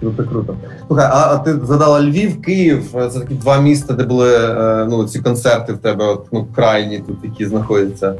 Круто, 0.00 0.24
круто. 0.24 0.56
Слухай, 0.86 1.08
а 1.12 1.38
ти 1.38 1.58
задала 1.66 2.02
Львів, 2.02 2.42
Київ. 2.42 2.84
Це 2.92 3.20
такі 3.20 3.34
два 3.34 3.60
міста, 3.60 3.94
де 3.94 4.04
були 4.04 4.36
е, 4.36 4.86
ну, 4.90 5.04
ці 5.04 5.20
концерти 5.20 5.72
в 5.72 5.78
тебе, 5.78 6.04
от, 6.04 6.26
ну, 6.32 6.46
крайні 6.54 6.98
тут, 6.98 7.16
які 7.24 7.46
знаходяться. 7.46 8.14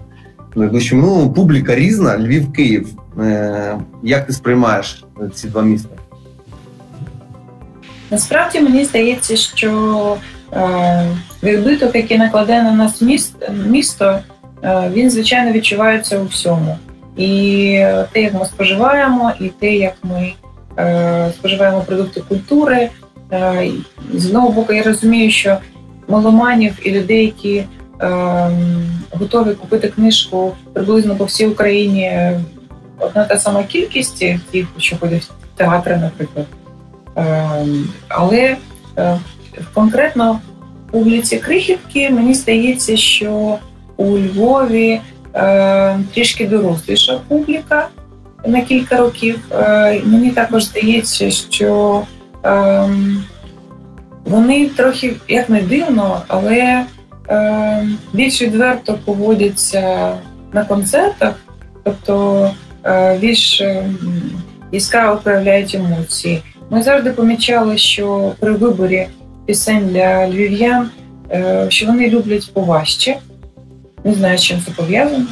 Ну, 0.93 1.33
публіка 1.33 1.75
різна, 1.75 2.19
Львів, 2.19 2.53
Київ. 2.53 2.89
Е, 3.21 3.79
як 4.03 4.27
ти 4.27 4.33
сприймаєш 4.33 5.05
ці 5.35 5.49
два 5.49 5.63
міста? 5.63 6.00
Насправді 8.11 8.61
мені 8.61 8.85
здається, 8.85 9.37
що 9.37 10.17
е, 10.53 11.07
відбиток, 11.43 11.95
який 11.95 12.19
накладе 12.19 12.63
на 12.63 12.73
нас 12.73 13.03
міст, 13.03 13.37
місто, 13.67 14.19
е, 14.65 14.91
він 14.93 15.11
звичайно 15.11 15.53
відчувається 15.53 16.19
у 16.19 16.25
всьому. 16.25 16.79
І 17.17 17.85
те, 18.13 18.23
як 18.23 18.35
ми 18.35 18.45
споживаємо, 18.45 19.33
і 19.41 19.49
те, 19.49 19.75
як 19.75 19.95
ми 20.03 20.33
Е, 20.79 21.33
споживаємо 21.39 21.81
продукти 21.81 22.23
культури. 22.29 22.91
Е, 23.33 23.71
з 24.15 24.27
одного 24.27 24.49
боку, 24.49 24.73
я 24.73 24.83
розумію, 24.83 25.31
що 25.31 25.59
маломанів 26.09 26.79
і 26.83 26.91
людей, 26.91 27.25
які 27.25 27.57
е, 27.57 27.67
готові 29.11 29.55
купити 29.55 29.89
книжку 29.89 30.53
приблизно 30.73 31.17
по 31.17 31.25
всій 31.25 31.47
Україні, 31.47 32.33
одна 32.99 33.25
та 33.25 33.39
сама 33.39 33.63
кількість 33.63 34.25
тих, 34.51 34.67
що 34.79 34.97
ходять 34.97 35.23
в 35.23 35.59
театри, 35.59 35.97
наприклад. 35.97 36.47
Але 38.09 38.57
конкретно 39.75 40.41
у 40.93 40.99
вулиці 40.99 41.37
Крихівки 41.39 42.11
мені 42.11 42.35
здається, 42.35 42.97
що 42.97 43.59
у 43.97 44.19
Львові 44.19 45.01
трішки 46.15 46.47
доросліша 46.47 47.21
публіка 47.29 47.89
на 48.47 48.61
кілька 48.61 48.97
років. 48.97 49.39
Е, 49.53 50.01
мені 50.05 50.31
також 50.31 50.65
здається, 50.65 51.31
що 51.31 52.03
ем, 52.43 53.25
вони 54.25 54.67
трохи 54.67 55.17
як 55.29 55.49
не 55.51 55.63
дивно, 55.63 56.23
але 56.29 56.85
ем, 57.29 57.99
більш 58.13 58.43
відверто 58.43 58.99
поводяться 59.05 60.15
на 60.53 60.65
концертах, 60.65 61.35
тобто 61.85 62.51
е, 62.85 63.19
більш 63.19 63.61
ем, 63.61 63.99
яскраво 64.73 65.21
проявляють 65.23 65.75
емоції. 65.75 66.43
Ми 66.71 66.83
завжди 66.83 67.11
помічали, 67.11 67.79
що 67.79 68.33
при 68.41 68.53
виборі 68.53 69.07
пісень 69.47 69.89
для 69.89 70.29
львів'ян, 70.29 70.91
е, 71.31 71.67
що 71.69 71.87
вони 71.87 72.11
люблять 72.11 72.51
поважче. 72.53 73.17
Не 74.05 74.15
знаю, 74.15 74.39
з 74.39 74.43
чим 74.43 74.59
це 74.67 74.73
пов'язано. 74.73 75.27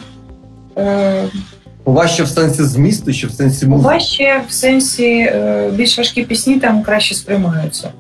Важче 1.85 2.23
в 2.23 2.29
сенсі 2.29 2.63
змісту 2.63 3.13
чи 3.13 3.27
в 3.27 3.31
сенсі 3.31 3.67
музики? 3.67 3.89
Важче 3.89 4.43
в 4.49 4.53
сенсі 4.53 5.05
е, 5.07 5.71
більш 5.75 5.99
важкі 5.99 6.23
пісні 6.23 6.61
там 6.61 6.83
краще 6.83 7.15
сприймаються. 7.15 7.91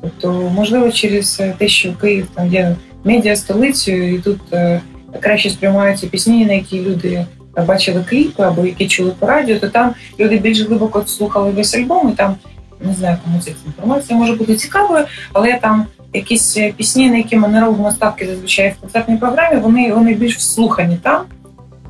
Тобто, 0.00 0.50
можливо, 0.54 0.90
через 0.90 1.42
те, 1.58 1.68
що 1.68 1.92
Київ 2.00 2.26
там 2.34 2.52
є 2.52 2.76
медіа 3.04 3.36
столицею, 3.36 4.14
і 4.14 4.18
тут 4.18 4.40
е, 4.52 4.80
краще 5.20 5.50
сприймаються 5.50 6.06
пісні, 6.06 6.46
на 6.46 6.52
які 6.52 6.80
люди 6.80 7.26
бачили 7.66 8.04
кліпи 8.08 8.42
або 8.42 8.66
які 8.66 8.86
чули 8.86 9.12
по 9.18 9.26
радіо, 9.26 9.58
то 9.58 9.68
там 9.68 9.94
люди 10.20 10.38
більш 10.38 10.60
глибоко 10.60 11.02
слухали 11.06 11.50
весь 11.50 11.74
альбом, 11.74 12.10
і 12.10 12.12
там 12.12 12.36
не 12.84 12.94
знаю, 12.94 13.16
кому 13.24 13.40
ця 13.40 13.50
інформація 13.66 14.18
може 14.18 14.32
бути 14.32 14.56
цікавою, 14.56 15.04
але 15.32 15.58
там 15.62 15.86
якісь 16.12 16.58
пісні, 16.76 17.10
на 17.10 17.16
які 17.16 17.36
ми 17.36 17.48
не 17.48 17.60
робимо 17.60 17.90
ставки 17.90 18.26
зазвичай 18.26 18.70
в 18.70 18.80
концертній 18.80 19.16
програмі, 19.16 19.60
вони 19.60 19.92
вони 19.92 20.14
більш 20.14 20.36
вслухані 20.36 20.98
там. 21.02 21.22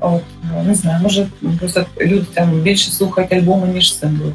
От, 0.01 0.23
ну, 0.43 0.63
Не 0.67 0.75
знаю, 0.75 1.03
може 1.03 1.27
просто 1.59 1.85
люди 2.01 2.27
там 2.35 2.51
більше 2.51 2.91
слухають 2.91 3.33
альбоми, 3.33 3.69
ніж 3.69 3.99
сингли. 3.99 4.33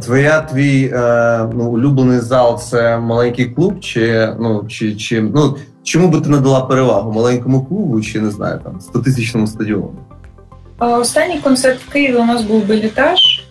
Твоя 0.00 0.40
твій 0.40 0.90
е, 0.94 1.48
ну, 1.54 1.70
улюблений 1.70 2.20
зал 2.20 2.60
це 2.60 2.98
маленький 2.98 3.46
клуб, 3.46 3.80
чи 3.80 4.34
ну 4.40 4.64
чи, 4.68 4.96
чи 4.96 5.20
ну 5.20 5.56
чому 5.82 6.08
би 6.08 6.20
ти 6.20 6.28
надала 6.28 6.60
перевагу 6.60 7.12
маленькому 7.12 7.64
клубу, 7.64 8.00
чи 8.00 8.20
не 8.20 8.30
знаю, 8.30 8.60
там 8.64 8.80
100-тисячному 8.92 9.46
стадіону? 9.46 9.94
Останній 10.78 11.38
концерт 11.38 11.80
в 11.88 11.92
Києві 11.92 12.16
у 12.16 12.24
нас 12.24 12.42
був 12.42 12.66
белітаж, 12.66 13.18
е, 13.38 13.41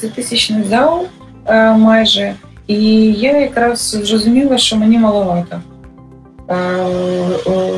це 0.00 0.08
тисячний 0.08 0.64
зал 0.64 1.06
е, 1.46 1.72
майже. 1.72 2.34
І 2.66 3.12
я 3.12 3.40
якраз 3.40 3.90
зрозуміла, 4.02 4.58
що 4.58 4.76
мені 4.76 4.98
маловато. 4.98 5.60
Е, 6.50 6.54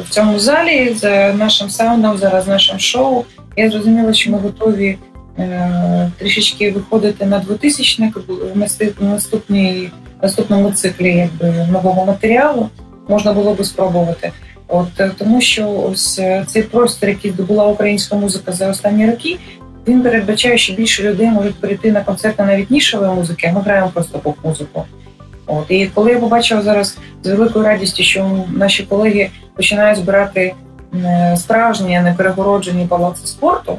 в 0.05 0.11
цьому 0.11 0.38
залі 0.38 0.95
за 0.95 1.32
нашим 1.32 1.70
саундом, 1.70 2.18
зараз 2.18 2.49
нашим 2.49 2.78
шоу. 2.78 3.24
Я 3.57 3.70
зрозуміла, 3.70 4.12
що 4.12 4.30
ми 4.30 4.38
готові 4.38 4.99
е, 5.38 6.11
трішечки 6.18 6.70
виходити 6.70 7.26
на 7.26 7.38
двотисячник 7.38 8.16
в 8.55 8.59
наступній 9.01 9.90
наступному 10.22 10.72
циклі 10.72 11.09
якби 11.09 11.66
нового 11.72 12.07
матеріалу. 12.07 12.68
Можна 13.09 13.32
було 13.32 13.55
би 13.55 13.64
спробувати. 13.64 14.32
От 14.68 15.01
е, 15.01 15.11
тому, 15.18 15.40
що 15.40 15.70
ось 15.70 16.18
е, 16.18 16.45
цей 16.49 16.62
простір, 16.62 17.09
який 17.09 17.30
здобула 17.30 17.66
українська 17.66 18.16
музика 18.16 18.53
за 18.53 18.70
останні 18.70 19.11
роки, 19.11 19.38
він 19.89 20.03
передбачає, 20.03 20.59
що 20.59 20.72
більше 20.72 21.03
людей 21.03 21.26
можуть 21.26 21.55
прийти 21.55 21.93
на 21.93 22.01
концерти 22.01 22.43
навіть 22.43 22.70
нішової 22.70 23.12
музики, 23.12 23.47
а 23.51 23.53
ми 23.53 23.61
граємо 23.61 23.91
просто 23.95 24.18
поп-музику. 24.18 24.85
От 25.47 25.64
і 25.68 25.87
коли 25.95 26.11
я 26.11 26.18
побачила 26.18 26.62
зараз 26.62 26.99
з 27.22 27.30
великою 27.30 27.64
радістю, 27.64 28.03
що 28.03 28.45
наші 28.53 28.83
колеги 28.83 29.30
починають 29.57 29.99
збирати 29.99 30.55
е, 30.95 31.37
справжні, 31.37 31.97
а 31.97 32.03
не 32.03 32.14
перегороджені 32.14 32.87
палаци 32.87 33.26
спорту 33.26 33.78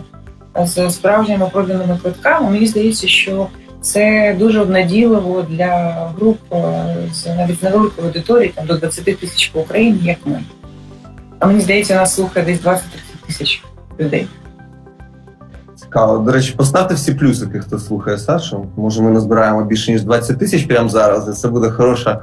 з 0.63 0.89
справжніми 0.89 1.49
проданими 1.53 1.97
квитками, 2.01 2.49
мені 2.49 2.67
здається, 2.67 3.07
що 3.07 3.47
це 3.81 4.35
дуже 4.39 4.61
обнадійливо 4.61 5.41
для 5.49 5.93
груп 6.17 6.39
е, 6.53 6.85
з 7.13 7.25
навіть 7.25 7.63
невеликої 7.63 8.07
аудиторії, 8.07 8.51
там 8.55 8.65
до 8.65 8.77
20 8.77 9.19
тисяч 9.19 9.47
по 9.47 9.59
Україні, 9.59 9.99
як 10.03 10.17
ми. 10.25 10.41
А 11.39 11.47
мені 11.47 11.61
здається, 11.61 11.95
нас 11.95 12.15
слухає 12.15 12.45
десь 12.45 12.61
20-30 12.61 12.79
тисяч 13.27 13.63
людей. 13.99 14.27
Цікаво. 15.93 16.17
До 16.17 16.31
речі, 16.31 16.53
поставте 16.57 16.93
всі 16.93 17.13
плюсики, 17.13 17.59
хто 17.59 17.79
слухає 17.79 18.17
Сашу. 18.17 18.65
Може, 18.77 19.01
ми 19.01 19.11
назбираємо 19.11 19.63
більше 19.63 19.91
ніж 19.91 20.03
20 20.03 20.39
тисяч 20.39 20.63
прямо 20.63 20.89
зараз, 20.89 21.29
і 21.29 21.31
це 21.31 21.47
буде 21.47 21.69
хороша, 21.69 22.21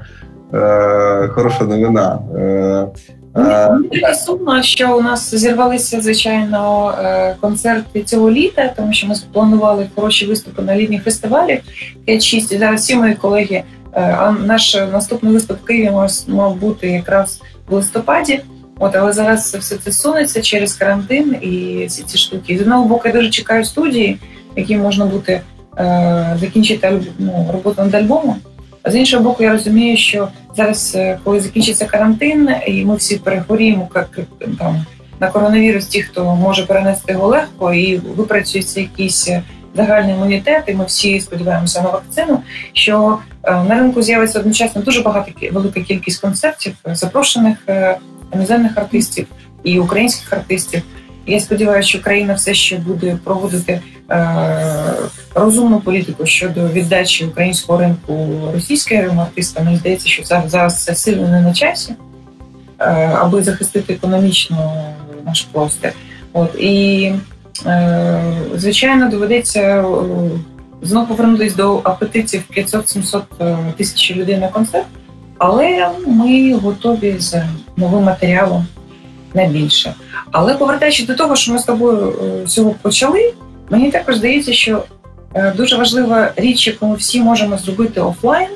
е, 0.55 1.29
хороша 1.29 1.65
новина. 1.65 2.19
Е, 2.37 3.71
Мені 3.71 4.15
сумно, 4.27 4.63
що 4.63 4.99
у 4.99 5.03
нас 5.03 5.35
зірвалися, 5.35 6.01
звичайно, 6.01 6.93
е, 7.05 7.37
концерти 7.41 8.03
цього 8.03 8.31
літа, 8.31 8.73
тому 8.77 8.93
що 8.93 9.07
ми 9.07 9.15
планували 9.33 9.89
хороші 9.95 10.27
виступи 10.27 10.63
на 10.63 10.77
літніх 10.77 11.05
фестивалях 11.05 11.59
5-6. 12.07 12.53
І 12.53 12.59
зараз 12.59 12.81
всі 12.81 12.97
мої 12.97 13.15
колеги, 13.15 13.63
е, 13.93 14.17
а 14.21 14.33
наш 14.33 14.77
наступний 14.93 15.33
виступ 15.33 15.57
в 15.63 15.65
Києві 15.65 15.93
мав 16.29 16.57
бути 16.57 16.89
якраз 16.89 17.41
в 17.69 17.75
листопаді. 17.75 18.41
От, 18.83 18.97
але 18.97 19.13
зараз 19.13 19.55
все 19.55 19.77
це 19.77 19.93
сунеться 19.93 20.43
через 20.43 20.75
карантин 20.75 21.37
і 21.41 21.85
всі 21.89 22.03
ці 22.03 22.19
штуки. 22.19 22.59
З 22.59 22.61
одного 22.61 22.85
боку, 22.85 23.09
я 23.09 23.15
дуже 23.15 23.31
чекаю 23.31 23.65
студії, 23.65 24.19
які 24.57 24.77
можна 24.77 25.07
буде 25.07 25.41
е, 25.79 26.37
закінчити 26.41 27.01
ну, 27.19 27.51
роботу 27.53 27.83
над 27.83 27.95
альбомом. 27.95 28.37
А 28.83 28.91
з 28.91 28.97
іншого 28.97 29.23
боку, 29.23 29.43
я 29.43 29.53
розумію, 29.53 29.97
що 29.97 30.29
зараз, 30.57 30.93
е, 30.97 31.19
коли 31.25 31.41
закінчиться 31.41 31.87
карантин, 31.87 32.51
і 32.67 32.85
ми 32.85 32.97
всі 32.97 33.17
перехворіємо 33.17 33.89
як 33.95 34.19
там 34.59 34.85
на 35.21 35.29
коронавірус, 35.29 35.87
ті, 35.87 36.03
хто 36.03 36.37
може 36.37 36.67
перенести 36.67 37.13
його 37.13 37.27
легко, 37.27 37.73
і 37.73 37.97
випрацюється 37.97 38.81
якийсь 38.81 39.29
е, 39.29 39.43
загальний 39.77 40.15
імунітет, 40.15 40.65
і 40.67 40.75
ми 40.75 40.85
всі 40.85 41.21
сподіваємося 41.21 41.83
на 41.83 41.91
вакцину. 41.91 42.43
Що 42.73 43.19
е, 43.43 43.51
на 43.51 43.75
ринку 43.75 44.03
з'явиться 44.03 44.39
одночасно 44.39 44.83
дуже 44.83 45.03
багато 45.03 45.33
велика 45.53 45.81
кількість 45.81 46.21
концертів, 46.21 46.75
запрошених 46.85 47.59
іноземних 48.35 48.79
артистів 48.79 49.27
і 49.63 49.79
українських 49.79 50.33
артистів. 50.33 50.83
Я 51.27 51.41
сподіваюся, 51.41 51.89
що 51.89 52.01
країна 52.01 52.35
все 52.35 52.55
ще 52.55 52.79
буде 52.79 53.19
проводити 53.25 53.81
е, 54.11 54.37
розумну 55.35 55.81
політику 55.81 56.27
щодо 56.27 56.69
віддачі 56.69 57.25
українського 57.25 57.79
ринку 57.79 58.29
російським 58.55 59.21
артистам. 59.21 59.65
Мені 59.65 59.77
здається, 59.77 60.09
що 60.09 60.25
зараз, 60.25 60.51
зараз 60.51 60.85
це 60.85 60.95
сильно 60.95 61.29
не 61.29 61.41
на 61.41 61.53
часі, 61.53 61.93
е, 62.79 62.85
аби 63.21 63.43
захистити 63.43 63.93
економічно 63.93 64.85
наш 65.27 65.43
простір. 65.43 65.93
От 66.33 66.55
і 66.59 67.13
е, 67.67 68.23
звичайно 68.55 69.11
доведеться 69.11 69.61
е, 69.61 69.85
знову 70.83 71.07
повернутися 71.07 71.57
до 71.57 71.81
апетитів 71.85 72.43
500-700 72.57 73.23
е, 73.41 73.57
тисяч 73.77 74.17
людей 74.17 74.39
на 74.39 74.49
концерт. 74.49 74.87
Але 75.39 75.91
ми 76.07 76.55
готові 76.55 77.17
з 77.19 77.43
новим 77.81 78.03
матеріалом 78.05 78.67
на 79.35 79.47
більше. 79.47 79.95
Але 80.33 80.55
повертаючись 80.55 81.07
до 81.07 81.15
того, 81.15 81.37
що 81.37 81.53
ми 81.53 81.59
з 81.59 81.65
тобою 81.65 82.15
всього 82.45 82.71
е, 82.71 82.75
почали, 82.83 83.33
мені 83.71 83.91
також 83.91 84.17
здається, 84.17 84.53
що 84.53 84.85
е, 85.35 85.53
дуже 85.57 85.77
важлива 85.77 86.33
річ, 86.37 86.67
яку 86.67 86.87
ми 86.87 86.97
всі 86.97 87.21
можемо 87.21 87.59
зробити 87.59 88.01
офлайн, 88.01 88.49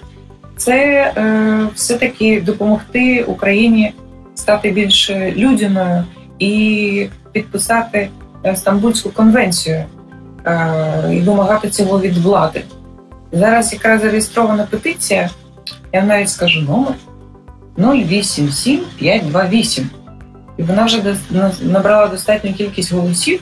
це 0.56 0.74
е, 1.16 1.68
все-таки 1.74 2.40
допомогти 2.40 3.24
Україні 3.24 3.92
стати 4.34 4.70
більш 4.70 5.10
людяною 5.36 6.04
і 6.38 7.06
підписати 7.32 8.08
Стамбульську 8.54 9.10
конвенцію 9.10 9.84
і 11.12 11.20
вимагати 11.20 11.70
цього 11.70 12.00
від 12.00 12.18
влади. 12.18 12.62
Зараз 13.32 13.72
якраз 13.72 14.00
зареєстрована 14.00 14.66
петиція. 14.70 15.30
Я 15.92 16.02
навіть 16.02 16.28
скажу 16.28 16.60
номер 16.60 16.94
087528. 17.78 19.84
І 20.56 20.62
вона 20.62 20.84
вже 20.84 21.16
набрала 21.62 22.08
достатню 22.08 22.52
кількість 22.52 22.92
голосів. 22.92 23.40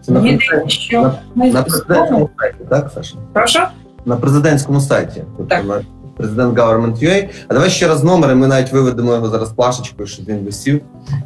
Це 0.00 0.12
Мені 0.12 0.32
на, 0.32 0.38
що 0.68 1.12
на, 1.34 1.46
на 1.46 1.62
президентському 1.62 2.30
сайті, 2.38 2.58
так, 2.70 2.90
Саша? 2.94 3.16
Прошу? 3.32 3.58
На 4.04 4.16
президентському 4.16 4.80
сайті. 4.80 5.24
Тобто 5.36 5.56
так. 5.56 5.64
на 5.64 5.84
президент 6.16 6.58
Government.ua. 6.58 7.28
А 7.48 7.54
давай 7.54 7.70
ще 7.70 7.88
раз 7.88 8.04
номер, 8.04 8.30
і 8.30 8.34
ми 8.34 8.46
навіть 8.46 8.72
виведемо 8.72 9.14
його 9.14 9.28
зараз 9.28 9.52
плашечкою, 9.52 10.08
щоб 10.08 10.26
він 10.26 10.38
висів 10.38 10.80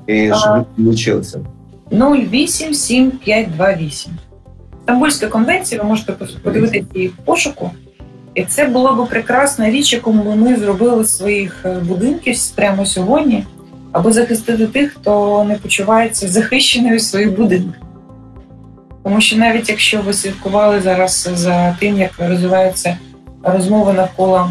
і 0.07 0.33
щоб 0.35 0.55
ви 0.55 0.65
включилися. 0.85 1.41
087528. 1.91 4.13
Стамбульська 4.83 5.27
конвенція, 5.27 5.83
ви 5.83 5.89
можете 5.89 6.13
подивитися 6.43 6.87
її 6.95 7.09
в 7.09 7.17
пошуку. 7.17 7.71
І 8.37 8.45
це 8.45 8.65
було 8.65 8.95
б 8.95 9.09
прекрасна 9.09 9.71
річ, 9.71 9.93
яку 9.93 10.13
ми 10.13 10.57
зробили 10.57 11.07
своїх 11.07 11.63
е, 11.65 11.81
будинків 11.81 12.37
прямо 12.55 12.87
сьогодні, 12.87 13.45
аби 13.93 14.13
захистити 14.13 14.67
тих, 14.67 14.93
хто 14.93 15.45
не 15.45 15.55
почувається 15.55 16.29
захищеною 16.29 17.01
своїх 17.01 17.37
будинках. 17.37 17.83
Тому 19.05 19.21
що 19.21 19.37
навіть 19.37 19.69
якщо 19.69 20.01
ви 20.03 20.13
слідкували 20.13 20.81
зараз 20.81 21.31
за 21.35 21.77
тим, 21.81 21.99
як 21.99 22.11
розвиваються 22.19 22.99
розмови 23.43 23.93
навколо 23.93 24.51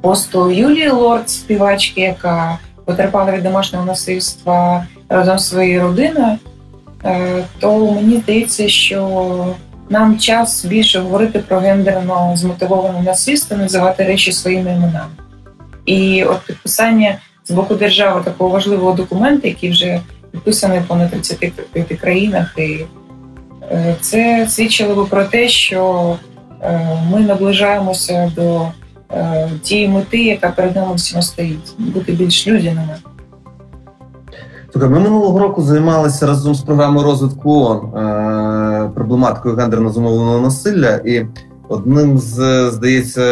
посту 0.00 0.50
Юлії 0.50 0.90
Лорд, 0.90 1.30
співачки, 1.30 2.00
яка 2.00 2.58
потерпала 2.84 3.32
від 3.32 3.42
домашнього 3.42 3.84
насильства 3.84 4.86
разом 5.08 5.38
з 5.38 5.48
своєю 5.48 5.82
родиною, 5.82 6.38
е, 7.04 7.44
то 7.58 7.92
мені 7.92 8.16
здається, 8.16 8.68
що 8.68 9.54
нам 9.88 10.18
час 10.18 10.64
більше 10.64 11.00
говорити 11.00 11.38
про 11.38 11.58
гендерно 11.58 12.32
змотивоване 12.36 13.02
насильство, 13.02 13.56
називати 13.56 14.04
речі 14.04 14.32
своїми 14.32 14.70
іменами. 14.70 15.10
І 15.84 16.24
от 16.24 16.40
підписання 16.46 17.18
з 17.44 17.50
боку 17.50 17.74
держави 17.74 18.20
такого 18.24 18.50
важливого 18.50 18.92
документу, 18.92 19.48
який 19.48 19.70
вже 19.70 20.00
підписаний 20.32 20.80
понад 20.88 21.10
35 21.10 22.00
країнах, 22.00 22.54
і 22.58 22.78
е, 23.62 23.96
це 24.00 24.46
свідчило 24.48 24.94
би 24.94 25.04
про 25.04 25.24
те, 25.24 25.48
що 25.48 26.16
е, 26.62 26.98
ми 27.10 27.20
наближаємося 27.20 28.32
до 28.36 28.66
е, 29.12 29.50
тієї 29.62 29.88
мети, 29.88 30.18
яка 30.18 30.50
перед 30.50 30.76
нами 30.76 30.94
всіма 30.94 31.22
стоїть, 31.22 31.74
бути 31.78 32.12
більш 32.12 32.48
людяними. 32.48 32.96
Ми 34.74 34.88
минулого 34.88 35.38
року 35.38 35.62
займалися 35.62 36.26
разом 36.26 36.54
з 36.54 36.60
програмою 36.60 37.06
розвитку 37.06 37.52
ООН 37.52 37.92
проблематикою 38.88 39.56
гендерно 39.56 39.90
зумовленого 39.90 40.40
насилля, 40.40 41.00
і 41.04 41.26
одним 41.68 42.18
з 42.18 42.70
здається 42.70 43.22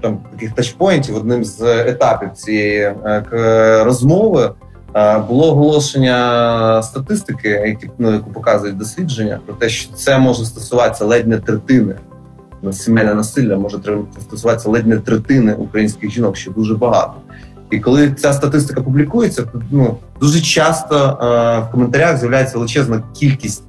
там 0.00 0.18
таких 0.32 0.52
тачпоінтів, 0.52 1.16
одним 1.16 1.44
з 1.44 1.60
етапів 1.62 2.32
цієї 2.32 2.80
е, 2.82 3.82
розмови 3.84 4.50
е, 4.94 5.18
було 5.18 5.50
оголошення 5.50 6.82
статистики, 6.82 7.48
які 7.48 7.90
ну, 7.98 8.12
яку 8.12 8.30
показують 8.30 8.76
дослідження, 8.76 9.40
про 9.46 9.54
те, 9.54 9.68
що 9.68 9.92
це 9.94 10.18
може 10.18 10.44
стосуватися 10.44 11.04
ледь 11.04 11.26
не 11.26 11.38
третини. 11.38 11.94
Сімейне 12.72 13.14
насилля 13.14 13.56
може 13.56 13.78
стосуватися 14.20 14.70
ледь 14.70 14.86
не 14.86 14.96
третини 14.96 15.54
українських 15.54 16.10
жінок, 16.10 16.36
що 16.36 16.50
дуже 16.50 16.74
багато. 16.74 17.14
І 17.70 17.80
коли 17.80 18.12
ця 18.12 18.32
статистика 18.32 18.80
публікується, 18.80 19.42
то 19.42 19.62
ну 19.70 19.96
дуже 20.20 20.40
часто 20.40 20.96
е, 20.96 21.68
в 21.68 21.72
коментарях 21.72 22.16
з'являється 22.16 22.58
величезна 22.58 23.02
кількість 23.14 23.62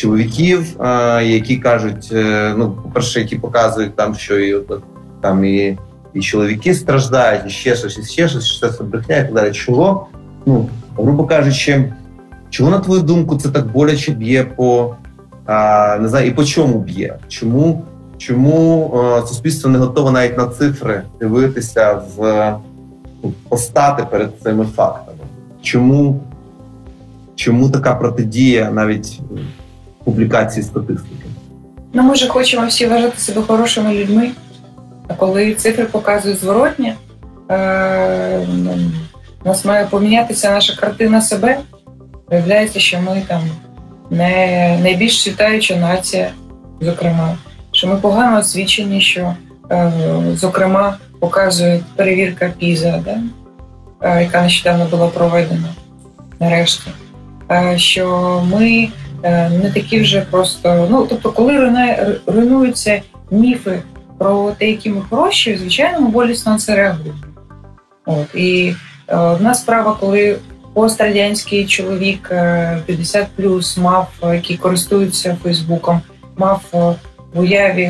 чоловіків, 0.00 0.80
е, 0.80 1.24
які 1.24 1.56
кажуть: 1.56 2.08
е, 2.12 2.54
ну, 2.56 2.70
по-перше, 2.70 3.20
які 3.20 3.36
показують 3.36 3.96
там, 3.96 4.14
що 4.14 4.38
і 4.38 4.62
там 5.20 5.44
і 5.44 5.78
і 6.14 6.20
чоловіки 6.20 6.74
страждають, 6.74 7.42
і 7.46 7.50
ще 7.50 7.76
щось, 7.76 7.98
і 7.98 8.02
ще 8.02 8.28
щось, 8.28 8.46
що 8.46 8.68
це 8.68 8.84
брехня 8.84 9.16
і 9.16 9.22
так 9.22 9.34
далі. 9.34 9.52
Чого? 9.52 10.06
Ну, 10.46 10.68
грубо 10.96 11.24
кажучи, 11.24 11.92
чого 12.50 12.70
на 12.70 12.78
твою 12.78 13.02
думку 13.02 13.36
це 13.36 13.48
так 13.48 13.72
боляче 13.72 14.12
б'є 14.12 14.44
по 14.44 14.96
а, 15.46 15.98
не 16.00 16.08
знаю, 16.08 16.26
і 16.26 16.30
по 16.30 16.44
чому 16.44 16.78
б'є? 16.78 17.18
Чому 17.28 17.84
чому 18.18 18.92
а, 18.94 19.26
суспільство 19.26 19.70
не 19.70 19.78
готове 19.78 20.10
навіть 20.10 20.38
на 20.38 20.46
цифри 20.46 21.02
дивитися 21.20 22.02
в 22.16 22.56
постати 23.48 24.06
перед 24.10 24.30
цими 24.42 24.64
фактами. 24.64 25.18
Чому 25.62 26.20
чому 27.34 27.70
така 27.70 27.94
протидія 27.94 28.70
навіть 28.70 29.20
публікації 30.04 30.62
статистики? 30.62 31.24
Ну, 31.92 32.02
ми 32.02 32.14
ж 32.14 32.28
хочемо 32.28 32.66
всі 32.66 32.86
вважати 32.86 33.18
себе 33.18 33.42
хорошими 33.42 33.94
людьми, 33.94 34.30
а 35.08 35.14
коли 35.14 35.54
цифри 35.54 35.84
показують 35.84 36.38
зворотнє, 36.40 36.94
е- 37.50 38.46
У 39.44 39.48
нас 39.48 39.64
має 39.64 39.86
помінятися 39.86 40.50
наша 40.50 40.76
картина 40.76 41.22
себе. 41.22 41.58
Виявляється, 42.30 42.80
що 42.80 43.00
ми 43.00 43.22
там 43.28 43.42
не 44.10 44.78
найбільш 44.82 45.22
світаюча 45.22 45.76
нація, 45.76 46.30
зокрема, 46.80 47.36
що 47.72 47.86
ми 47.86 47.96
погано 47.96 48.38
освічені, 48.38 49.00
що, 49.00 49.34
е, 49.70 49.92
зокрема, 50.34 50.96
показує 51.20 51.80
перевірка 51.96 52.52
Піза, 52.58 53.02
да? 53.04 53.18
е, 54.08 54.22
яка 54.22 54.42
нещодавно 54.42 54.84
була 54.84 55.06
проведена 55.08 55.68
нарешті. 56.40 56.90
Е, 57.50 57.78
що 57.78 58.42
ми 58.50 58.88
не 59.62 59.70
такі 59.74 60.00
вже 60.00 60.20
просто. 60.20 60.88
Ну, 60.90 61.06
тобто, 61.06 61.32
коли 61.32 61.72
руйнуються 62.26 63.02
міфи 63.30 63.82
про 64.20 64.52
те, 64.58 64.70
які 64.70 64.90
ми 64.90 65.02
хороші, 65.10 65.56
звичайно, 65.56 66.00
ми 66.00 66.08
болісно 66.08 66.58
це 66.58 66.76
реагуємо. 66.76 67.18
От. 68.06 68.34
І 68.34 68.74
е, 69.08 69.16
одна 69.16 69.54
справа, 69.54 69.96
коли 70.00 70.38
пострадянський 70.74 71.66
чоловік 71.66 72.28
е, 72.32 72.82
50 72.86 73.26
мав, 73.78 74.08
е, 74.22 74.34
який 74.34 74.56
користується 74.56 75.36
Фейсбуком, 75.42 76.00
мав 76.36 76.62
е, 76.74 76.78
в 77.34 77.40
уяві 77.40 77.82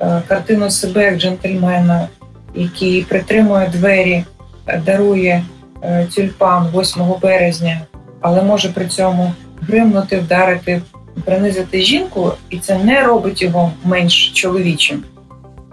е, 0.00 0.22
картину 0.28 0.70
себе 0.70 1.04
як 1.04 1.18
джентльмена, 1.18 2.08
який 2.54 3.02
притримує 3.02 3.68
двері, 3.68 4.24
е, 4.66 4.82
дарує 4.86 5.44
е, 5.82 6.06
тюльпан 6.14 6.68
8 6.74 7.02
березня, 7.22 7.80
але 8.20 8.42
може 8.42 8.68
при 8.68 8.86
цьому 8.86 9.32
гримнути, 9.68 10.18
вдарити, 10.18 10.82
принизити 11.24 11.82
жінку, 11.82 12.32
і 12.50 12.58
це 12.58 12.78
не 12.78 13.02
робить 13.02 13.42
його 13.42 13.72
менш 13.84 14.30
чоловічим, 14.30 15.04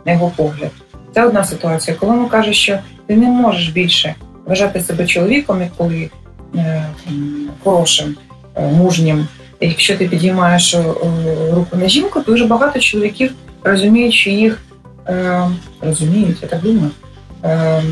на 0.05 0.11
його 0.11 0.31
погляд. 0.35 0.71
Це 1.13 1.25
одна 1.25 1.43
ситуація. 1.43 1.97
Коли 1.99 2.13
він 2.13 2.29
каже, 2.29 2.53
що 2.53 2.79
ти 3.07 3.15
не 3.15 3.27
можеш 3.27 3.69
більше 3.69 4.15
вважати 4.45 4.81
себе 4.81 5.05
чоловіком, 5.05 5.61
коли 5.77 6.09
е, 6.55 6.85
хорошим, 7.63 8.15
е, 8.55 8.67
мужнім. 8.67 9.27
Якщо 9.61 9.97
ти 9.97 10.07
підіймаєш 10.07 10.73
е, 10.73 10.83
руку 11.53 11.77
на 11.77 11.87
жінку, 11.87 12.19
дуже 12.19 12.45
багато 12.45 12.79
чоловіків 12.79 13.31
розуміють, 13.63 14.13
що 14.13 14.29
їх 14.29 14.59
е, 15.07 15.41
розуміють, 15.81 16.37
я 16.41 16.47
так 16.47 16.61
думаю. 16.61 16.91
Е, 17.43 17.83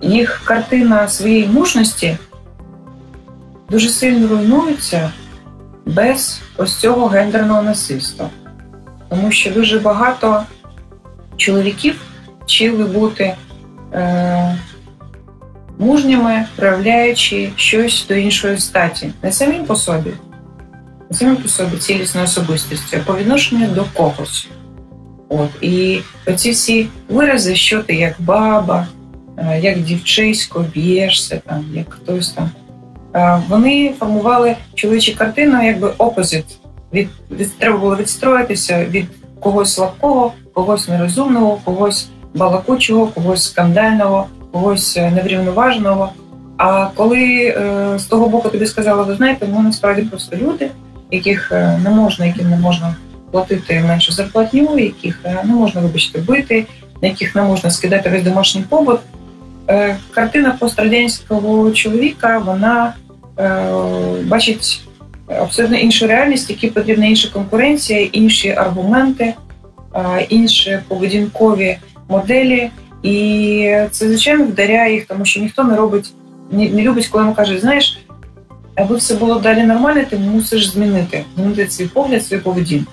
їх 0.00 0.42
картина 0.44 1.08
своєї 1.08 1.46
мужності 1.46 2.16
дуже 3.72 3.88
сильно 3.88 4.28
руйнується 4.28 5.10
без 5.86 6.40
ось 6.56 6.76
цього 6.76 7.06
гендерного 7.06 7.62
насильства. 7.62 8.30
Тому 9.08 9.32
що 9.32 9.50
дуже 9.50 9.78
багато 9.78 10.42
чоловіків 11.36 12.00
вчили 12.44 12.84
бути 12.84 13.34
е, 13.92 14.58
мужніми, 15.78 16.44
проявляючи 16.56 17.50
щось 17.56 18.06
до 18.08 18.14
іншої 18.14 18.58
статі, 18.58 19.12
не 19.22 19.32
самим 19.32 19.64
по 19.64 19.76
собі, 19.76 20.10
не 21.10 21.16
самим 21.16 21.36
по 21.36 21.48
собі 21.48 21.76
цілісною 21.76 22.24
особистістю, 22.26 22.96
а 22.96 23.12
по 23.12 23.18
відношенню 23.18 23.66
до 23.66 23.84
когось. 23.84 24.48
От. 25.28 25.50
І 25.60 26.00
оці 26.26 26.50
всі 26.50 26.88
вирази, 27.08 27.54
що 27.54 27.82
ти 27.82 27.94
як 27.94 28.14
баба, 28.18 28.86
е, 29.36 29.60
як 29.60 29.80
дівчисько, 29.80 30.64
б'єшся, 30.74 31.40
там, 31.46 31.64
як 31.74 31.94
хтось 31.94 32.32
там. 32.32 32.50
Е, 33.14 33.42
Вони 33.48 33.94
формували 33.98 34.56
чоловічу 34.74 35.16
картину 35.16 35.62
якби 35.62 35.92
опозит. 35.98 36.44
Від, 36.92 37.08
від, 37.30 37.58
треба 37.58 37.78
було 37.78 37.96
відстроїтися 37.96 38.84
від 38.84 39.06
когось 39.40 39.74
слабкого, 39.74 40.32
когось 40.54 40.88
нерозумного, 40.88 41.58
когось 41.64 42.08
балакучого, 42.34 43.06
когось 43.06 43.44
скандального, 43.44 44.26
когось 44.52 44.96
е, 44.96 45.10
неврівноваженого. 45.10 46.12
А 46.56 46.86
коли 46.94 47.54
е, 47.56 47.98
з 47.98 48.04
того 48.04 48.28
боку 48.28 48.48
тобі 48.48 48.66
сказали, 48.66 49.02
ви 49.02 49.14
знаєте, 49.14 49.46
ми 49.46 49.62
насправді 49.62 50.02
просто 50.02 50.36
люди, 50.36 50.70
яких 51.10 51.52
е, 51.52 51.80
не 51.84 51.90
можна, 51.90 52.26
яким 52.26 52.50
не 52.50 52.56
можна 52.56 52.94
платити 53.30 53.84
меншу 53.88 54.12
зарплатню, 54.12 54.78
яких 54.78 55.20
не 55.24 55.54
можна, 55.54 55.80
вибачте, 55.80 56.18
бити, 56.18 56.66
на 57.02 57.08
яких 57.08 57.34
не 57.34 57.42
можна 57.42 57.70
скидати 57.70 58.10
весь 58.10 58.22
домашній 58.22 58.62
побут. 58.68 59.00
Е, 59.68 59.96
картина 60.10 60.56
пострадянського 60.60 61.70
чоловіка 61.70 62.38
вона 62.38 62.94
бачить 64.24 64.82
абсолютно 65.40 65.76
іншу 65.76 66.06
реальність, 66.06 66.50
які 66.50 66.68
потрібна 66.68 67.06
інша 67.06 67.28
конкуренція, 67.32 68.08
інші 68.12 68.50
аргументи, 68.50 69.34
е, 69.94 70.26
інші 70.28 70.78
поведінкові 70.88 71.78
моделі. 72.08 72.70
І 73.02 73.76
це 73.90 74.08
звичайно 74.08 74.44
вдаряє 74.44 74.94
їх, 74.94 75.06
тому 75.06 75.24
що 75.24 75.40
ніхто 75.40 75.64
не 75.64 75.76
робить, 75.76 76.12
не, 76.50 76.68
любить, 76.68 77.08
коли 77.08 77.24
йому 77.24 77.34
кажуть, 77.34 77.60
знаєш, 77.60 77.98
аби 78.74 78.96
все 78.96 79.14
було 79.14 79.38
далі 79.38 79.62
нормально, 79.62 80.02
ти 80.10 80.18
мусиш 80.18 80.70
змінити, 80.70 81.24
змінити 81.36 81.70
свій 81.70 81.86
погляд, 81.86 82.26
свою 82.26 82.42
поведінку. 82.42 82.92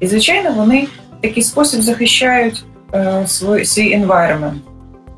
І 0.00 0.06
звичайно, 0.06 0.52
вони 0.52 0.88
в 1.18 1.22
такий 1.22 1.42
спосіб 1.42 1.80
захищають 1.80 2.64
е, 2.94 3.24
свій, 3.26 3.64
свій 3.64 3.96
environment, 3.96 4.56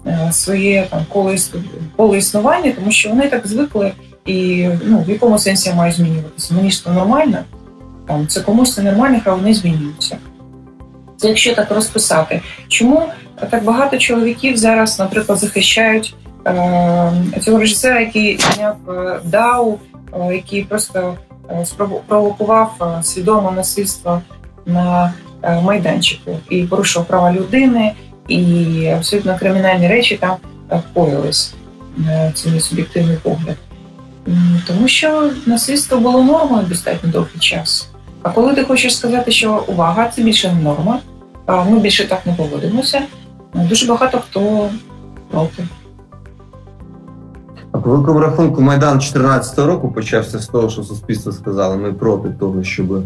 е, 0.07 0.29
своє 0.33 0.87
там 0.91 1.07
коло 1.97 2.17
існування, 2.17 2.73
тому 2.73 2.93
що 2.93 3.09
вони 3.09 3.29
так 3.29 3.47
звикли, 3.47 3.93
і 4.27 4.69
ну, 4.85 4.99
в 5.07 5.11
якому 5.11 5.39
сенсі 5.39 5.69
я 5.69 5.75
маю 5.75 5.93
змінюватися? 5.93 6.55
Мені 6.55 6.71
ж 6.71 6.85
це 6.85 6.91
нормально, 6.91 7.39
там, 8.09 8.27
це 8.27 8.41
комусь 8.41 8.75
це 8.75 8.83
нормально, 8.83 9.21
хай 9.25 9.35
вони 9.35 9.55
змінюються. 9.55 10.17
Це 11.17 11.29
якщо 11.29 11.55
так 11.55 11.71
розписати. 11.71 12.41
Чому 12.69 13.03
так 13.51 13.65
багато 13.65 13.99
чоловіків 13.99 14.57
зараз, 14.57 14.99
наприклад, 14.99 15.39
захищають 15.39 16.15
е, 16.47 17.13
цього 17.41 17.59
режисера, 17.59 18.01
який 18.01 18.39
зняв 18.39 18.77
е, 18.91 19.21
Дау, 19.25 19.79
е, 20.13 20.35
який 20.35 20.65
просто 20.65 21.17
е, 21.51 21.67
провокував 22.07 22.73
е, 23.01 23.03
свідоме 23.03 23.51
насильство 23.51 24.23
на 24.67 25.13
е, 25.43 25.61
майданчику 25.61 26.39
і 26.51 26.63
порушував 26.63 27.09
права 27.09 27.33
людини, 27.33 27.93
і 28.29 28.87
абсолютно 28.97 29.39
кримінальні 29.39 29.89
речі 29.89 30.17
там 30.17 30.37
коїлись. 30.95 31.55
Е, 32.09 32.33
Це 32.35 32.51
мій 32.51 32.61
суб'єктивний 32.61 33.17
погляд. 33.23 33.57
Тому 34.67 34.89
що 34.89 35.31
насильство 35.47 35.99
було 35.99 36.23
нормою 36.23 36.67
достатньо 36.69 37.11
довгий 37.11 37.39
час. 37.39 37.89
А 38.23 38.31
коли 38.31 38.55
ти 38.55 38.65
хочеш 38.65 38.97
сказати, 38.97 39.31
що 39.31 39.65
увага, 39.67 40.09
це 40.09 40.23
більше 40.23 40.53
не 40.53 40.63
норма, 40.63 40.99
ми 41.49 41.79
більше 41.79 42.09
так 42.09 42.27
не 42.27 42.33
поводимося, 42.33 43.03
дуже 43.55 43.87
багато 43.87 44.19
хто 44.19 44.69
проти. 45.31 45.65
А 47.73 47.79
по 47.79 47.91
великому 47.91 48.21
рахунку 48.21 48.63
Майдан 48.63 48.99
14-го 48.99 49.67
року 49.67 49.93
почався 49.93 50.39
з 50.39 50.47
того, 50.47 50.69
що 50.69 50.83
суспільство 50.83 51.33
сказало, 51.33 51.77
ми 51.77 51.93
проти 51.93 52.29
того, 52.29 52.65
щоб 52.65 53.03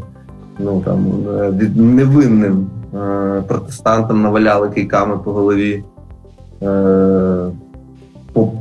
ну 0.58 0.80
там 0.84 1.06
е, 1.38 1.70
невинним 1.76 2.70
е, 2.94 3.42
протестантам 3.48 4.22
наваляли 4.22 4.70
кийками 4.70 5.18
по 5.18 5.32
голові. 5.32 5.84
Е, 6.62 7.46
по, 8.32 8.52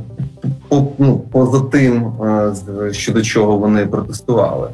ну, 0.98 1.18
поза 1.32 1.60
тим, 1.60 2.12
е, 2.22 2.92
щодо 2.92 3.22
чого 3.22 3.58
вони 3.58 3.86
протестували. 3.86 4.70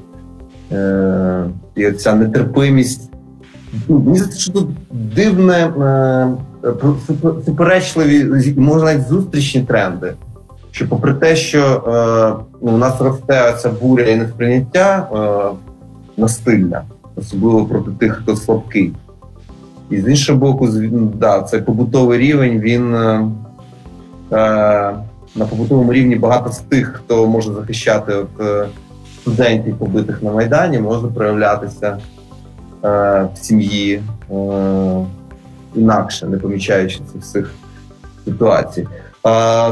Е, 0.73 1.45
і 1.75 1.93
ця 1.93 2.15
нетерпимість. 2.15 3.11
Ну, 3.89 3.99
Мені 3.99 4.19
здається, 4.19 4.41
що 4.41 4.53
тут 4.53 4.69
дивне, 4.91 5.73
е, 6.65 6.73
суперечливі, 7.45 8.55
можна 8.57 8.85
навіть 8.85 9.09
зустрічні 9.09 9.63
тренди 9.63 10.15
що 10.73 10.89
попри 10.89 11.15
те, 11.15 11.37
що 11.37 11.83
ну, 12.63 12.73
у 12.73 12.79
нас 12.79 13.01
росте 13.01 13.55
ця 13.63 13.71
буря 13.83 14.05
і 14.05 14.17
несприйняття 14.17 15.09
насильна, 16.17 16.83
особливо 17.17 17.65
проти 17.65 17.91
тих, 17.91 18.13
хто 18.13 18.37
слабкий. 18.37 18.93
І 19.91 20.01
з 20.01 20.09
іншого 20.09 20.39
боку, 20.39 20.69
да, 21.15 21.43
цей 21.43 21.61
побутовий 21.61 22.19
рівень, 22.19 22.61
він 22.61 22.97
на 25.35 25.47
побутовому 25.47 25.93
рівні 25.93 26.17
багато 26.17 26.53
з 26.53 26.59
тих, 26.59 26.93
хто 27.05 27.27
може 27.27 27.53
захищати 27.53 28.15
от, 28.15 28.41
е, 28.41 28.67
студентів, 29.21 29.79
побитих 29.79 30.23
на 30.23 30.33
Майдані, 30.33 30.79
може 30.79 31.07
проявлятися 31.07 31.99
е, 32.85 33.29
в 33.35 33.39
сім'ї 33.39 34.03
е, 34.31 34.35
інакше, 35.75 36.27
не 36.27 36.37
помічаючи 36.37 37.01
цих 37.13 37.23
всіх 37.23 37.55
ситуацій. 38.25 38.89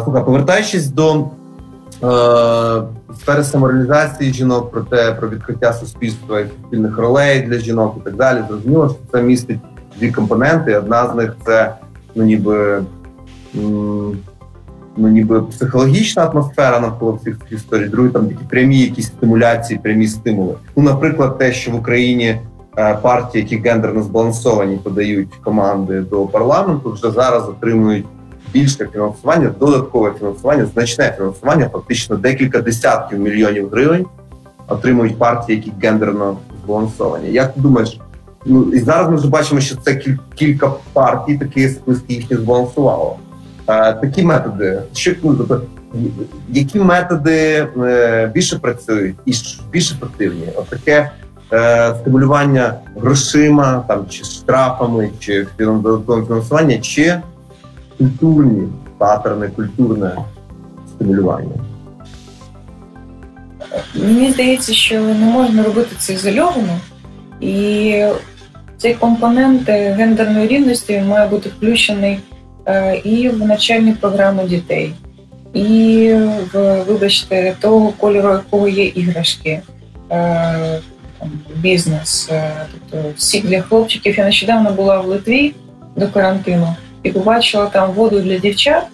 Слухай, 0.05 0.25
повертаючись 0.25 0.87
до 0.89 1.15
е, 1.15 2.83
сфери 3.17 3.45
самореалізації 3.45 4.33
жінок, 4.33 4.71
про 4.71 4.81
те, 4.81 5.13
про 5.13 5.29
відкриття 5.29 5.73
суспільства 5.73 6.41
і 6.41 6.47
суспільних 6.49 6.99
ролей 6.99 7.43
для 7.43 7.59
жінок 7.59 7.97
і 8.01 8.05
так 8.05 8.17
далі, 8.17 8.39
зрозуміло, 8.49 8.89
що 8.89 8.99
це 9.13 9.23
містить 9.23 9.59
дві 9.99 10.13
компоненти. 10.13 10.77
Одна 10.77 11.09
з 11.13 11.15
них 11.15 11.37
це 11.47 11.75
ну, 12.15 12.25
ніби, 12.25 12.83
ну, 15.01 15.09
ніби 15.09 15.43
психологічна 15.43 16.25
атмосфера 16.25 16.81
навколо 16.81 17.19
цих 17.25 17.39
історій, 17.51 17.89
другий 17.89 18.13
там 18.13 18.29
такі 18.29 18.45
прямі 18.49 18.81
якісь 18.81 19.07
стимуляції, 19.07 19.81
прямі 19.83 20.07
стимули. 20.09 20.55
Ну, 20.77 20.83
наприклад, 20.83 21.39
те, 21.39 21.53
що 21.53 21.71
в 21.71 21.75
Україні 21.75 22.41
е, 22.79 22.95
партії, 22.95 23.43
які 23.43 23.69
гендерно 23.69 24.03
збалансовані, 24.03 24.77
подають 24.77 25.35
команди 25.45 26.01
до 26.01 26.27
парламенту, 26.27 26.93
вже 26.93 27.11
зараз 27.11 27.49
отримують 27.49 28.07
більше 28.53 28.89
фінансування, 28.93 29.55
додаткове 29.61 30.13
фінансування, 30.19 30.67
значне 30.75 31.15
фінансування, 31.17 31.69
фактично 31.69 32.17
декілька 32.17 32.61
десятків 32.61 33.19
мільйонів 33.19 33.69
гривень 33.69 34.07
отримують 34.69 35.19
партії, 35.19 35.59
які 35.59 35.73
гендерно 35.87 36.37
збалансовані. 36.65 37.33
Як 37.33 37.55
ти 37.55 37.61
думаєш? 37.61 38.01
Ну 38.47 38.73
і 38.73 38.81
зараз 38.81 39.09
ми 39.09 39.17
вже 39.17 39.29
бачимо, 39.29 39.61
що 39.61 39.77
це 39.77 40.03
кілька 40.35 40.73
партій, 40.93 41.39
такі 41.39 41.69
списки 41.69 42.15
їхні 42.15 42.37
збалансувало. 42.37 43.17
Такі 43.71 44.23
методи, 44.23 44.83
що 44.93 45.13
ну, 45.23 45.35
тобто, 45.35 45.63
які 46.49 46.79
методи 46.79 47.67
е, 47.83 48.31
більше 48.35 48.59
працюють 48.59 49.17
і 49.27 49.33
більш 49.71 49.93
ефективні? 49.93 50.49
Отаке 50.57 51.11
е, 51.53 51.95
стимулювання 52.01 52.75
грошима, 52.97 53.85
там 53.89 54.07
чи 54.09 54.25
штрафами, 54.25 55.11
чи 55.19 55.47
додатковим 55.59 56.27
фінансування, 56.27 56.79
чи 56.79 57.21
культурні 57.99 58.69
патерни, 58.99 59.49
культурне 59.49 60.17
стимулювання. 60.89 61.55
Мені 63.95 64.33
здається, 64.33 64.73
що 64.73 65.01
не 65.01 65.15
можна 65.15 65.63
робити 65.63 65.97
це 65.99 66.13
ізольовано, 66.13 66.79
і 67.41 68.05
цей 68.79 68.95
компонент 68.95 69.69
гендерної 69.69 70.47
рівності 70.47 71.01
має 71.09 71.29
бути 71.29 71.49
включений 71.49 72.21
і 73.05 73.29
в 73.29 73.47
навчальні 73.47 73.93
програми 73.93 74.45
дітей, 74.45 74.95
і 75.55 76.13
в, 76.53 76.83
вибачте, 76.83 77.57
того 77.61 77.93
кольору, 77.93 78.29
якого 78.29 78.69
є 78.69 78.85
іграшки, 78.85 79.61
е, 80.11 80.81
бізнес. 81.57 82.29
Е, 82.33 82.53
тобто 82.91 83.09
всі 83.17 83.41
для 83.41 83.63
хлопчиків. 83.63 84.19
Я 84.19 84.25
нещодавно 84.25 84.71
була 84.71 85.01
в 85.01 85.07
Литві 85.07 85.55
до 85.97 86.09
карантину 86.09 86.75
і 87.03 87.11
побачила 87.11 87.67
там 87.67 87.93
воду 87.93 88.21
для 88.21 88.39
дівчат 88.39 88.87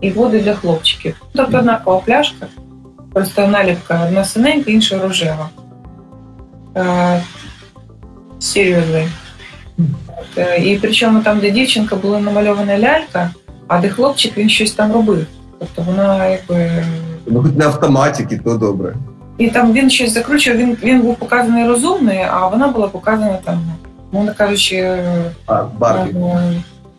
і 0.00 0.10
воду 0.10 0.38
для 0.38 0.54
хлопчиків. 0.54 1.22
Тобто 1.34 1.58
однакова 1.58 1.98
пляшка, 1.98 2.46
просто 3.12 3.48
наліпка 3.48 4.04
одна 4.06 4.24
синенька, 4.24 4.70
інша 4.70 4.98
рожева. 4.98 5.48
Серйозно. 8.38 9.08
Е, 10.36 10.58
і 10.58 10.78
причому 10.78 11.20
там, 11.20 11.38
де 11.38 11.50
дівчинка 11.50 11.96
була 11.96 12.20
намальована 12.20 12.78
лялька, 12.78 13.30
а 13.68 13.80
де 13.80 13.88
хлопчик 13.88 14.38
він 14.38 14.48
щось 14.48 14.72
там 14.72 14.92
робив. 14.92 15.26
Тобто 15.58 15.82
вона 15.82 16.26
якби. 16.26 16.84
Ну, 17.26 17.42
хоч 17.42 17.52
не 17.52 17.64
автоматики, 17.64 18.40
то 18.44 18.54
добре. 18.54 18.94
І 19.38 19.48
там 19.48 19.72
він 19.72 19.90
щось 19.90 20.12
закручував, 20.12 20.58
він 20.58 20.76
він 20.82 21.00
був 21.00 21.16
показаний 21.16 21.66
розумний, 21.68 22.18
а 22.30 22.46
вона 22.46 22.68
була 22.68 22.88
показана 22.88 23.38
там, 23.44 23.72
мовно 24.12 24.32
кажучи, 24.38 24.98
а, 25.46 25.62
Барбі. 25.78 26.18
Е, 26.18 26.52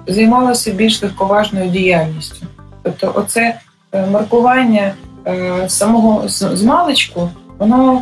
займалася 0.07 0.71
більш 0.71 1.03
легковажною 1.03 1.69
діяльністю. 1.69 2.45
Тобто, 2.83 3.11
оце 3.15 3.59
е, 3.91 4.05
маркування 4.07 4.93
самого 5.67 6.23
з 6.27 6.63
маличку, 6.63 7.29
воно 7.57 8.01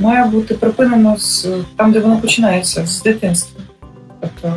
має 0.00 0.24
бути 0.24 0.54
припинено 0.54 1.16
з 1.18 1.48
там, 1.76 1.92
де 1.92 2.00
воно 2.00 2.16
починається, 2.16 2.86
з 2.86 3.02
дитинства. 3.02 3.57
Тобто, 4.20 4.54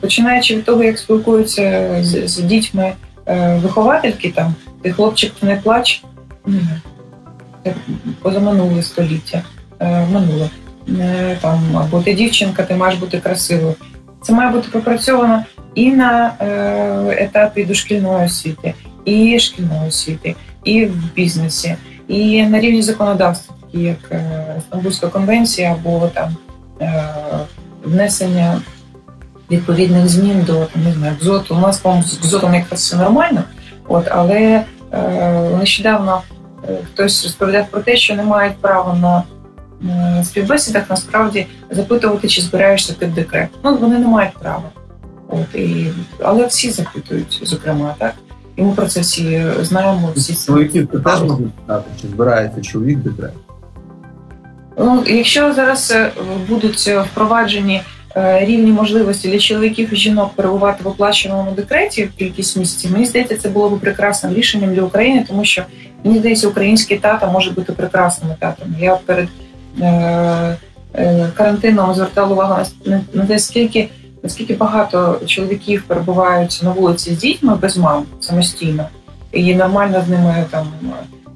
починаючи 0.00 0.56
від 0.56 0.64
того, 0.64 0.84
як 0.84 0.98
спілкуються 0.98 1.96
з, 2.00 2.28
з 2.28 2.38
дітьми 2.38 2.92
виховательки, 3.56 4.30
там 4.30 4.54
ти 4.82 4.92
хлопчик 4.92 5.32
не 5.42 5.56
плач, 5.56 6.02
позаминуле 8.22 8.82
століття, 8.82 9.42
минуле 10.12 10.50
там 11.40 11.76
або 11.76 12.02
ти 12.02 12.14
дівчинка, 12.14 12.62
ти 12.62 12.74
маєш 12.74 12.98
бути 12.98 13.18
красивою. 13.18 13.74
Це 14.22 14.32
має 14.32 14.50
бути 14.50 14.68
пропрацьовано 14.68 15.44
і 15.74 15.92
на 15.92 16.32
етапі 17.10 17.64
дошкільної 17.64 18.26
освіти, 18.26 18.74
і 19.04 19.38
шкільної 19.40 19.88
освіти, 19.88 20.34
і 20.64 20.84
в 20.84 21.12
бізнесі, 21.14 21.76
і 22.08 22.42
на 22.42 22.60
рівні 22.60 22.82
законодавства, 22.82 23.54
такі 23.60 23.84
як 23.84 24.12
Стамбульська 24.60 25.08
конвенція 25.08 25.72
або 25.72 26.10
там 26.14 26.36
внесення 27.88 28.60
відповідних 29.50 30.08
змін 30.08 30.42
до 30.46 30.66
не 30.84 30.92
знаю, 30.92 31.16
КЗОТу. 31.20 31.54
У 31.54 31.58
нас 31.58 31.78
по-моєму, 31.78 32.06
з 32.06 32.16
КЗОТом 32.16 32.54
якраз 32.54 32.80
все 32.80 32.96
нормально, 32.96 33.42
от 33.88 34.08
але 34.10 34.64
е, 34.92 35.50
нещодавно 35.58 36.22
е, 36.68 36.78
хтось 36.86 37.24
розповідав 37.24 37.66
про 37.70 37.80
те, 37.80 37.96
що 37.96 38.14
не 38.14 38.22
мають 38.22 38.56
права 38.56 38.94
на 38.94 39.22
е, 40.18 40.24
співбесідах 40.24 40.90
насправді 40.90 41.46
запитувати, 41.70 42.28
чи 42.28 42.40
збираєшся 42.40 42.92
ти 42.92 43.06
в 43.06 43.14
декрет. 43.14 43.48
Ну 43.64 43.76
вони 43.76 43.98
не 43.98 44.08
мають 44.08 44.34
права. 44.38 44.70
От 45.28 45.54
і 45.54 45.92
але 46.24 46.46
всі 46.46 46.70
запитують, 46.70 47.40
зокрема, 47.42 47.94
так. 47.98 48.14
І 48.56 48.62
ми 48.62 48.72
про 48.72 48.86
це 48.86 49.00
всі 49.00 49.44
знаємо. 49.60 50.12
Всі 50.16 50.46
Чоловіків 50.46 50.88
теж 51.04 51.22
можуть 51.22 51.52
питати, 51.52 51.90
чи 52.00 52.08
збирається 52.08 52.60
чоловік 52.60 52.98
декрет? 52.98 53.32
Ну, 54.78 55.04
якщо 55.06 55.52
зараз 55.52 55.90
е, 55.90 56.10
будуть 56.48 56.78
впроваджені 56.78 57.82
е, 58.16 58.44
рівні 58.44 58.72
можливості 58.72 59.28
для 59.28 59.38
чоловіків 59.38 59.92
і 59.92 59.96
жінок 59.96 60.32
перебувати 60.34 60.84
в 60.84 60.88
оплаченому 60.88 61.52
декреті 61.52 62.04
в 62.04 62.18
кількість 62.18 62.56
місяців, 62.56 62.92
мені 62.92 63.06
здається, 63.06 63.36
це 63.36 63.48
було 63.48 63.70
б 63.70 63.80
прекрасним 63.80 64.34
рішенням 64.34 64.74
для 64.74 64.82
України, 64.82 65.24
тому 65.28 65.44
що 65.44 65.62
мені 66.04 66.18
здається, 66.18 66.48
український 66.48 66.98
тата 66.98 67.30
може 67.30 67.50
бути 67.50 67.72
прекрасним 67.72 68.30
татом. 68.40 68.76
Я 68.80 68.96
перед 68.96 69.28
е, 69.80 70.56
карантином 71.34 71.94
звертала 71.94 72.32
увагу 72.32 72.62
на 73.14 73.26
те, 73.26 73.38
скільки 73.38 73.88
наскільки 74.22 74.54
багато 74.54 75.20
чоловіків 75.26 75.84
перебувають 75.86 76.60
на 76.62 76.70
вулиці 76.70 77.14
з 77.14 77.18
дітьми 77.18 77.56
без 77.56 77.76
мам 77.76 78.04
самостійно, 78.20 78.88
і 79.32 79.54
нормально 79.54 80.04
з 80.06 80.10
ними 80.10 80.44
там 80.50 80.66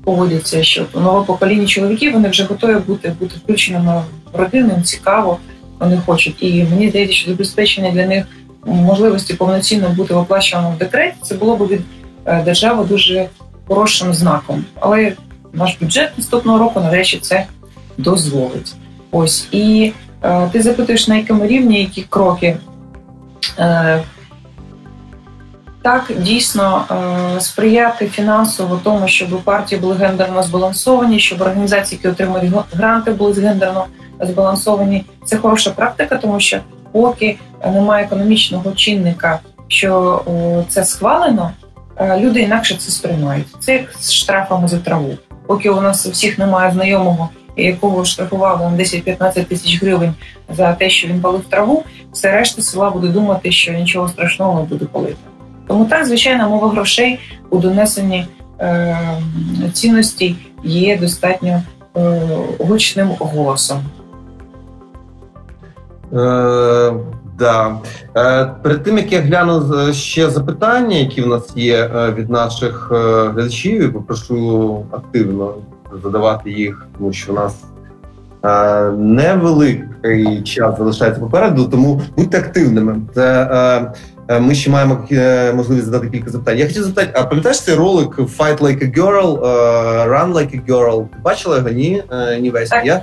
поводяться, 0.05 0.63
що 0.63 0.87
нове 0.95 1.25
покоління 1.27 1.67
чоловіків 1.67 2.13
вони 2.13 2.29
вже 2.29 2.45
готові 2.45 2.77
бути 2.87 3.15
бути 3.21 3.35
включеними 3.45 4.03
в 4.33 4.37
родину, 4.37 4.83
цікаво, 4.85 5.39
вони 5.81 6.01
хочуть. 6.07 6.37
І 6.41 6.65
мені 6.65 6.89
здається, 6.89 7.15
що 7.15 7.31
забезпечення 7.31 7.91
для 7.91 8.07
них 8.07 8.25
можливості 8.67 9.35
повноцінно 9.35 9.89
бути 9.89 10.15
в 10.15 10.79
декреті, 10.79 11.17
це 11.23 11.35
було 11.35 11.57
б 11.57 11.69
від 11.69 11.81
е, 12.25 12.43
держави 12.43 12.85
дуже 12.85 13.29
хорошим 13.69 14.15
знаком. 14.15 14.65
Але 14.81 15.13
наш 15.53 15.77
бюджет 15.81 16.11
наступного 16.19 16.59
року 16.59 16.81
нарешті 16.81 17.19
це 17.19 17.47
дозволить. 17.99 18.75
Ось 19.11 19.49
і 19.53 19.93
е, 20.23 20.49
ти 20.53 20.63
запитуєш 20.63 21.09
на 21.09 21.17
якому 21.17 21.47
рівні 21.47 21.81
які 21.81 22.03
кроки. 22.03 22.57
Е, 23.59 24.03
так 25.83 26.11
дійсно 26.19 26.85
е, 27.37 27.41
сприяти 27.41 28.07
фінансово 28.07 28.81
тому, 28.85 29.09
щоб 29.09 29.43
партії 29.43 29.81
були 29.81 29.95
гендерно 29.95 30.43
збалансовані, 30.43 31.19
щоб 31.19 31.41
організації, 31.41 32.01
які 32.03 32.09
отримують 32.09 32.53
гранти, 32.73 33.11
були 33.11 33.33
гендерно 33.33 33.87
збалансовані. 34.21 35.05
Це 35.25 35.37
хороша 35.37 35.71
практика, 35.71 36.17
тому 36.17 36.41
що 36.41 36.59
поки 36.93 37.39
немає 37.67 38.05
економічного 38.05 38.73
чинника, 38.73 39.41
що 39.69 40.23
це 40.69 40.85
схвалено, 40.85 41.51
е, 41.97 42.21
люди 42.21 42.41
інакше 42.41 42.77
це 42.79 42.91
сприймають. 42.91 43.47
Це 43.61 43.73
як 43.73 43.95
з 44.01 44.13
штрафами 44.13 44.69
за 44.69 44.79
траву. 44.79 45.15
Поки 45.47 45.71
у 45.71 45.81
нас 45.81 46.07
у 46.07 46.11
всіх 46.11 46.39
немає 46.39 46.73
знайомого, 46.73 47.29
якого 47.57 48.05
штрафували 48.05 48.71
на 48.71 48.77
10-15 48.77 49.45
тисяч 49.45 49.83
гривень 49.83 50.15
за 50.57 50.73
те, 50.73 50.91
що 50.91 51.09
він 51.09 51.21
палив 51.21 51.45
траву, 51.49 51.85
все 52.13 52.33
решта 52.33 52.63
села 52.63 52.91
буде 52.91 53.09
думати, 53.09 53.53
що 53.53 53.73
нічого 53.73 54.09
страшного 54.09 54.61
не 54.61 54.67
буде 54.67 54.85
палити. 54.85 55.32
Тому 55.73 55.85
так, 55.85 56.07
звичайно, 56.07 56.49
мова 56.51 56.69
грошей 56.69 57.19
у 57.51 57.59
донесенні 57.59 58.27
е, 58.61 58.99
цінностей 59.73 60.37
є 60.65 60.99
достатньо 60.99 61.63
е, 61.97 62.21
гучним 62.59 63.09
голосом. 63.19 63.79
Е, 66.13 66.93
да. 67.39 67.77
Е, 68.17 68.51
перед 68.63 68.83
тим 68.83 68.99
як 68.99 69.13
я 69.13 69.21
гляну 69.21 69.93
ще 69.93 70.31
запитання, 70.31 70.97
які 70.97 71.23
в 71.23 71.27
нас 71.27 71.57
є 71.57 71.91
е, 71.95 72.13
від 72.13 72.31
наших 72.31 72.91
е, 72.95 73.29
глядачів, 73.29 73.93
попрошу 73.93 74.87
активно 74.91 75.55
задавати 76.03 76.51
їх, 76.51 76.87
тому 76.99 77.13
що 77.13 77.33
у 77.33 77.35
нас 77.35 77.55
е, 78.45 78.91
невеликий 78.91 80.43
час 80.43 80.79
залишається 80.79 81.21
попереду, 81.21 81.65
тому 81.65 82.03
будьте 82.17 82.39
активними. 82.39 82.97
Це 83.15 83.49
е, 83.53 83.93
Е, 84.22 84.22
ми 84.41 84.55
ще 84.55 84.71
маємо 84.71 85.09
е, 85.13 85.53
можливість 85.53 85.85
задати 85.85 86.09
кілька 86.09 86.31
запитань. 86.31 86.59
Я 86.59 86.67
хотів 86.67 86.83
запитати, 86.83 87.13
а 87.15 87.23
пам'ятаєш 87.23 87.61
цей 87.61 87.75
ролик 87.75 88.19
Fight 88.19 88.59
Like 88.59 88.85
a 88.85 88.99
Girl, 88.99 89.47
е, 89.47 90.09
Run 90.09 90.33
Like 90.33 90.61
a 90.61 90.67
Girl? 90.67 91.03
Ти 91.03 91.17
бачила 91.25 91.57
його? 91.57 91.69
Ні? 91.69 92.03
Ні 92.41 92.51
весь. 92.51 92.71
Я 92.85 93.03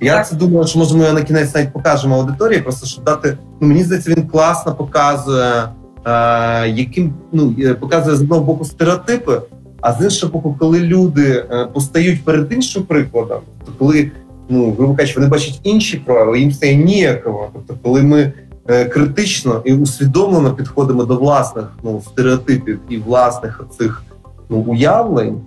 я 0.00 0.16
так. 0.16 0.28
це 0.28 0.36
думаю, 0.36 0.66
що 0.66 0.78
може 0.78 0.96
ми 0.96 1.12
на 1.12 1.22
кінець 1.22 1.54
навіть 1.54 1.72
покажемо 1.72 2.16
аудиторії, 2.16 2.60
просто 2.60 2.86
щоб 2.86 3.04
дати. 3.04 3.38
Ну 3.60 3.68
мені 3.68 3.84
здається, 3.84 4.10
він 4.10 4.26
класно 4.26 4.74
показує, 4.74 5.64
е, 6.06 6.68
яким 6.68 7.14
ну 7.32 7.54
показує 7.80 8.16
з 8.16 8.20
одного 8.20 8.42
боку 8.42 8.64
стереотипи, 8.64 9.40
а 9.80 9.92
з 9.92 10.04
іншого 10.04 10.32
боку, 10.32 10.56
коли 10.58 10.80
люди 10.80 11.44
постають 11.74 12.24
перед 12.24 12.52
іншим 12.52 12.82
прикладом, 12.82 13.40
то 13.66 13.72
коли 13.78 14.10
ну 14.48 14.74
грубо 14.78 14.94
кажучи, 14.94 15.20
вони 15.20 15.30
бачать 15.30 15.60
інші 15.62 15.96
права, 15.96 16.36
їм 16.36 16.52
стає 16.52 16.76
ніяково. 16.76 17.50
Тобто, 17.52 17.74
коли 17.82 18.02
ми 18.02 18.20
е, 18.20 18.32
критично 18.66 19.62
і 19.64 19.74
усвідомлено 19.74 20.52
підходимо 20.52 21.04
до 21.04 21.16
власних 21.16 21.64
ну, 21.82 22.02
стереотипів 22.06 22.80
і 22.88 22.98
власних 22.98 23.64
цих 23.78 24.02
ну, 24.48 24.56
уявлень, 24.56 25.40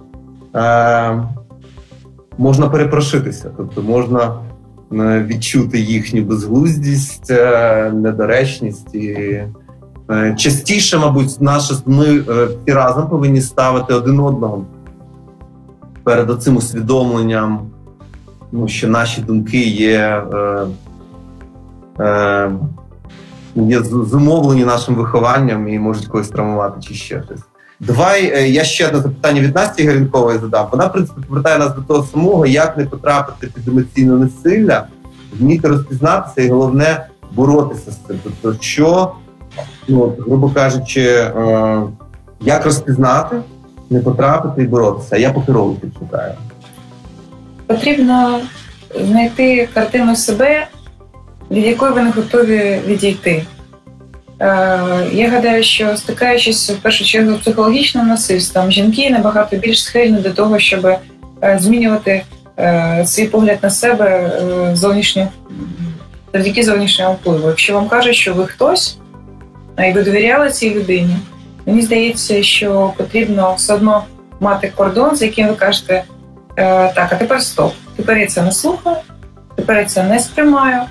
е, 0.56 1.24
можна 2.38 2.70
перепрошитися, 2.70 3.52
тобто 3.58 3.82
можна 3.82 4.40
е, 4.94 5.26
відчути 5.28 5.80
їхню 5.80 6.24
безглуздість, 6.24 7.32
е, 7.32 7.92
недоречність 7.92 8.96
і. 8.96 9.44
Е, 10.12 10.36
частіше, 10.38 10.98
мабуть, 10.98 11.42
наші 11.42 11.74
ми 11.86 12.06
е, 12.06 12.46
всі 12.46 12.74
разом 12.74 13.10
повинні 13.10 13.42
ставити 13.42 13.94
один 13.94 14.20
одного 14.20 14.66
перед 16.04 16.44
цим 16.44 16.58
усвідомленням, 16.58 17.60
ну, 18.52 18.68
що 18.68 18.88
наші 18.88 19.22
думки 19.22 19.64
є 19.68 20.24
е, 20.34 20.66
е, 22.00 22.52
є 23.56 23.84
зумовлені 23.84 24.66
нашим 24.66 24.96
вихованням 24.96 25.68
і 25.68 25.80
можуть 25.80 26.08
когось 26.08 26.30
травмувати 26.30 26.82
чи 26.82 26.94
ще 26.94 27.24
щось. 27.24 27.42
Давай 27.80 28.32
е, 28.36 28.50
я 28.50 28.64
ще 28.64 28.88
одне 28.88 29.00
запитання 29.00 29.42
від 29.42 29.56
Насті 29.56 29.88
Гарінкової 29.88 30.40
задам. 30.40 30.68
Вона 30.72 30.86
в 30.86 30.94
принципі 30.94 31.22
повертає 31.28 31.58
нас 31.58 31.76
до 31.76 31.82
того 31.82 32.08
самого, 32.12 32.46
як 32.46 32.78
не 32.78 32.86
потрапити 32.86 33.48
під 33.48 33.68
емоційне 33.68 34.14
насилля, 34.14 34.88
вміти 35.40 35.68
розпізнатися 35.68 36.42
і 36.42 36.50
головне 36.50 37.06
боротися 37.32 37.92
з 37.92 37.98
цим. 38.08 38.20
Тобто, 38.24 38.64
що 38.64 39.12
ну, 39.88 40.14
грубо 40.20 40.50
кажучи, 40.50 41.02
е, 41.02 41.82
як 42.42 42.66
розпізнати, 42.66 43.36
не 43.90 44.00
потрапити 44.00 44.64
і 44.64 44.68
боротися. 44.68 45.18
Я 45.18 45.32
поки 45.32 45.52
роликів 45.52 45.92
шукаю. 46.00 46.34
Потрібно 47.68 48.40
знайти 49.02 49.70
картину 49.74 50.16
себе, 50.16 50.68
від 51.52 51.66
якої 51.66 51.94
ви 51.94 52.02
не 52.02 52.12
готові 52.12 52.80
відійти. 52.88 53.46
Е, 54.40 54.48
я 55.12 55.30
гадаю, 55.30 55.64
що 55.64 55.98
стикаючись 55.98 56.70
в 56.70 56.78
першу 56.78 57.06
чергу 57.06 57.36
з 57.36 57.40
психологічним 57.40 58.08
насильством, 58.08 58.72
жінки 58.72 59.10
набагато 59.10 59.58
більш 59.58 59.84
схильні 59.84 60.18
до 60.18 60.30
того, 60.30 60.60
щоб 60.60 60.86
е, 60.86 61.00
змінювати 61.60 62.22
е, 62.60 63.04
свій 63.06 63.26
погляд 63.26 63.58
на 63.62 63.70
себе 63.70 64.32
зовнішньо 64.74 65.28
завдяки 66.34 66.64
зовнішньому 66.64 67.14
впливу. 67.14 67.48
Якщо 67.48 67.74
вам 67.74 67.88
кажуть, 67.88 68.16
що 68.16 68.34
ви 68.34 68.46
хтось, 68.48 68.98
і 69.90 69.92
ви 69.92 70.04
довіряли 70.04 70.50
цій 70.50 70.76
людині, 70.76 71.18
мені 71.66 71.82
здається, 71.82 72.44
що 72.44 72.94
потрібно 72.98 73.54
все 73.58 73.74
одно 73.74 74.04
мати 74.40 74.72
кордон, 74.76 75.16
з 75.16 75.22
яким 75.22 75.48
ви 75.48 75.54
кажете, 75.54 76.04
так, 76.56 77.08
а 77.12 77.16
тепер 77.16 77.42
стоп. 77.42 77.74
Тепер 77.96 78.18
я 78.18 78.28
це 78.28 78.42
не 78.42 78.52
слухаю, 78.52 78.96
тепер 79.56 79.78
я 79.78 79.86
це 79.86 80.04
не 80.04 80.20
сприймаю. 80.20 80.82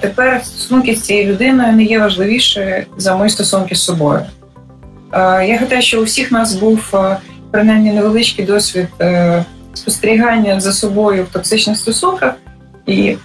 Тепер 0.00 0.44
стосунки 0.44 0.94
з 0.94 1.02
цією 1.02 1.32
людиною 1.32 1.72
не 1.72 1.84
є 1.84 1.98
важливіше 1.98 2.86
за 2.96 3.16
мої 3.16 3.30
стосунки 3.30 3.74
з 3.74 3.84
собою. 3.84 4.20
Я 5.46 5.58
гадаю, 5.60 5.82
що 5.82 6.00
у 6.00 6.04
всіх 6.04 6.32
нас 6.32 6.54
був 6.54 6.94
принаймні 7.50 7.92
невеличкий 7.92 8.44
досвід 8.44 8.86
е, 9.00 9.44
спостерігання 9.74 10.60
за 10.60 10.72
собою 10.72 11.24
в 11.24 11.32
токсичних 11.32 11.76
стосунках, 11.76 12.34
і 12.86 13.16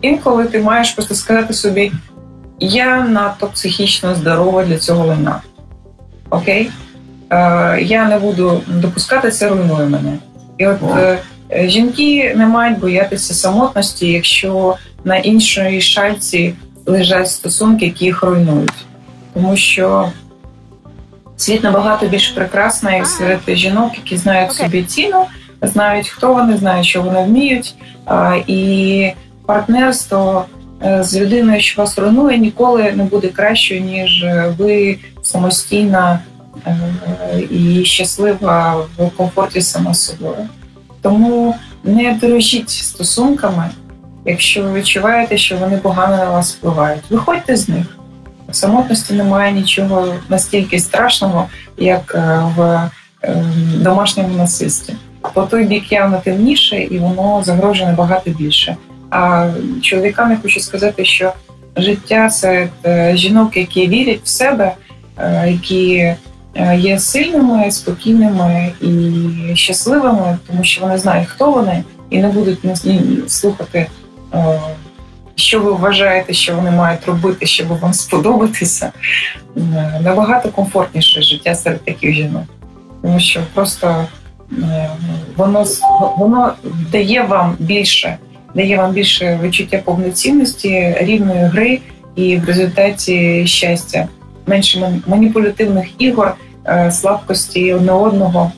інколи 0.00 0.44
ти 0.44 0.58
маєш 0.58 0.90
просто 0.90 1.14
сказати 1.14 1.54
собі: 1.54 1.92
я 2.60 3.04
надто 3.04 3.46
психічно 3.46 4.14
здорова 4.14 4.64
для 4.64 4.78
цього 4.78 5.06
лайна. 5.06 5.42
Окей? 6.30 6.70
Я 7.80 8.08
не 8.08 8.18
буду 8.18 8.60
допускати 8.66 9.30
це, 9.30 9.48
руйнує 9.48 9.86
мене. 9.86 10.18
І 10.58 10.66
от 10.66 10.78
е, 10.96 11.18
жінки 11.68 12.34
не 12.36 12.46
мають 12.46 12.78
боятися 12.78 13.34
самотності, 13.34 14.08
якщо 14.08 14.76
на 15.04 15.16
іншій 15.16 15.80
шальці 15.80 16.54
лежать 16.86 17.30
стосунки, 17.30 17.84
які 17.84 18.04
їх 18.04 18.22
руйнують, 18.22 18.86
тому 19.34 19.56
що 19.56 20.12
світ 21.36 21.62
набагато 21.62 22.06
більш 22.06 22.28
прекрасний 22.28 23.04
серед 23.04 23.40
жінок, 23.48 23.92
які 23.96 24.16
знають 24.16 24.52
собі 24.52 24.82
ціну, 24.82 25.24
знають, 25.62 26.08
хто 26.08 26.34
вони, 26.34 26.56
знають, 26.56 26.86
що 26.86 27.02
вони 27.02 27.22
вміють, 27.22 27.74
і 28.46 29.12
партнерство. 29.46 30.46
Е, 30.84 31.02
з 31.04 31.20
людиною, 31.20 31.60
що 31.60 31.82
вас 31.82 31.98
руйнує, 31.98 32.38
ніколи 32.38 32.92
не 32.92 33.04
буде 33.04 33.28
краще, 33.28 33.80
ніж 33.80 34.24
ви 34.58 34.98
самостійна 35.22 36.20
е, 36.66 36.78
і 37.50 37.84
щаслива 37.84 38.86
в 38.98 39.10
комфорті 39.10 39.60
сама 39.60 39.94
собою. 39.94 40.48
Тому 41.02 41.54
не 41.84 42.18
дорожіть 42.20 42.70
стосунками, 42.70 43.70
Якщо 44.24 44.62
ви 44.62 44.72
відчуваєте, 44.72 45.38
що 45.38 45.56
вони 45.56 45.76
погано 45.76 46.16
на 46.16 46.30
вас 46.30 46.54
впливають, 46.54 47.02
виходьте 47.10 47.56
з 47.56 47.68
них. 47.68 47.86
В 48.48 48.54
самотності 48.54 49.14
немає 49.14 49.52
нічого 49.52 50.14
настільки 50.28 50.78
страшного, 50.78 51.46
як 51.78 52.14
е, 52.14 52.42
в 52.56 52.90
ем, 53.22 53.52
домашньому 53.76 54.36
насильстві. 54.36 54.94
По 55.34 55.42
той 55.42 55.64
бік 55.64 55.92
явно 55.92 56.20
темніше, 56.24 56.82
і 56.82 56.98
воно 56.98 57.42
загрожує 57.44 57.88
набагато 57.88 58.30
більше. 58.30 58.76
А 59.10 59.50
чоловікам 59.82 60.30
я 60.30 60.36
хочу 60.42 60.60
сказати, 60.60 61.04
що 61.04 61.32
життя 61.76 62.30
серед 62.30 62.70
е, 62.86 63.16
жінок, 63.16 63.56
які 63.56 63.88
вірять 63.88 64.20
в 64.24 64.28
себе, 64.28 64.72
е, 65.18 65.50
які 65.50 66.14
є 66.76 66.98
сильними, 66.98 67.70
спокійними 67.70 68.72
і 68.80 69.56
щасливими, 69.56 70.38
тому 70.46 70.64
що 70.64 70.80
вони 70.80 70.98
знають, 70.98 71.28
хто 71.28 71.50
вони, 71.50 71.84
і 72.10 72.18
не 72.18 72.28
будуть 72.28 72.58
слухати 73.28 73.86
Е, 73.99 73.99
що 75.34 75.60
ви 75.60 75.72
вважаєте, 75.72 76.32
що 76.32 76.54
вони 76.54 76.70
мають 76.70 77.06
робити, 77.06 77.46
щоб 77.46 77.68
вам 77.68 77.94
сподобатися, 77.94 78.92
е, 79.56 80.00
набагато 80.02 80.48
комфортніше 80.48 81.22
життя 81.22 81.54
серед 81.54 81.84
таких 81.84 82.14
жінок. 82.14 82.44
Тому 83.02 83.20
що 83.20 83.40
просто 83.54 84.06
е, 84.52 84.90
воно 85.36 85.64
воно 86.18 86.52
дає 86.92 87.22
вам 87.22 87.56
більше, 87.58 88.16
дає 88.54 88.76
вам 88.76 88.92
більше 88.92 89.38
відчуття 89.42 89.80
повноцінності, 89.84 90.94
рівної 91.00 91.44
гри 91.44 91.78
і 92.16 92.36
в 92.36 92.44
результаті 92.44 93.46
щастя, 93.46 94.08
менше 94.46 95.00
маніпулятивних 95.06 95.86
ігор, 95.98 96.34
слабкості 96.90 97.72
одне 97.72 97.92
одного 97.92 98.52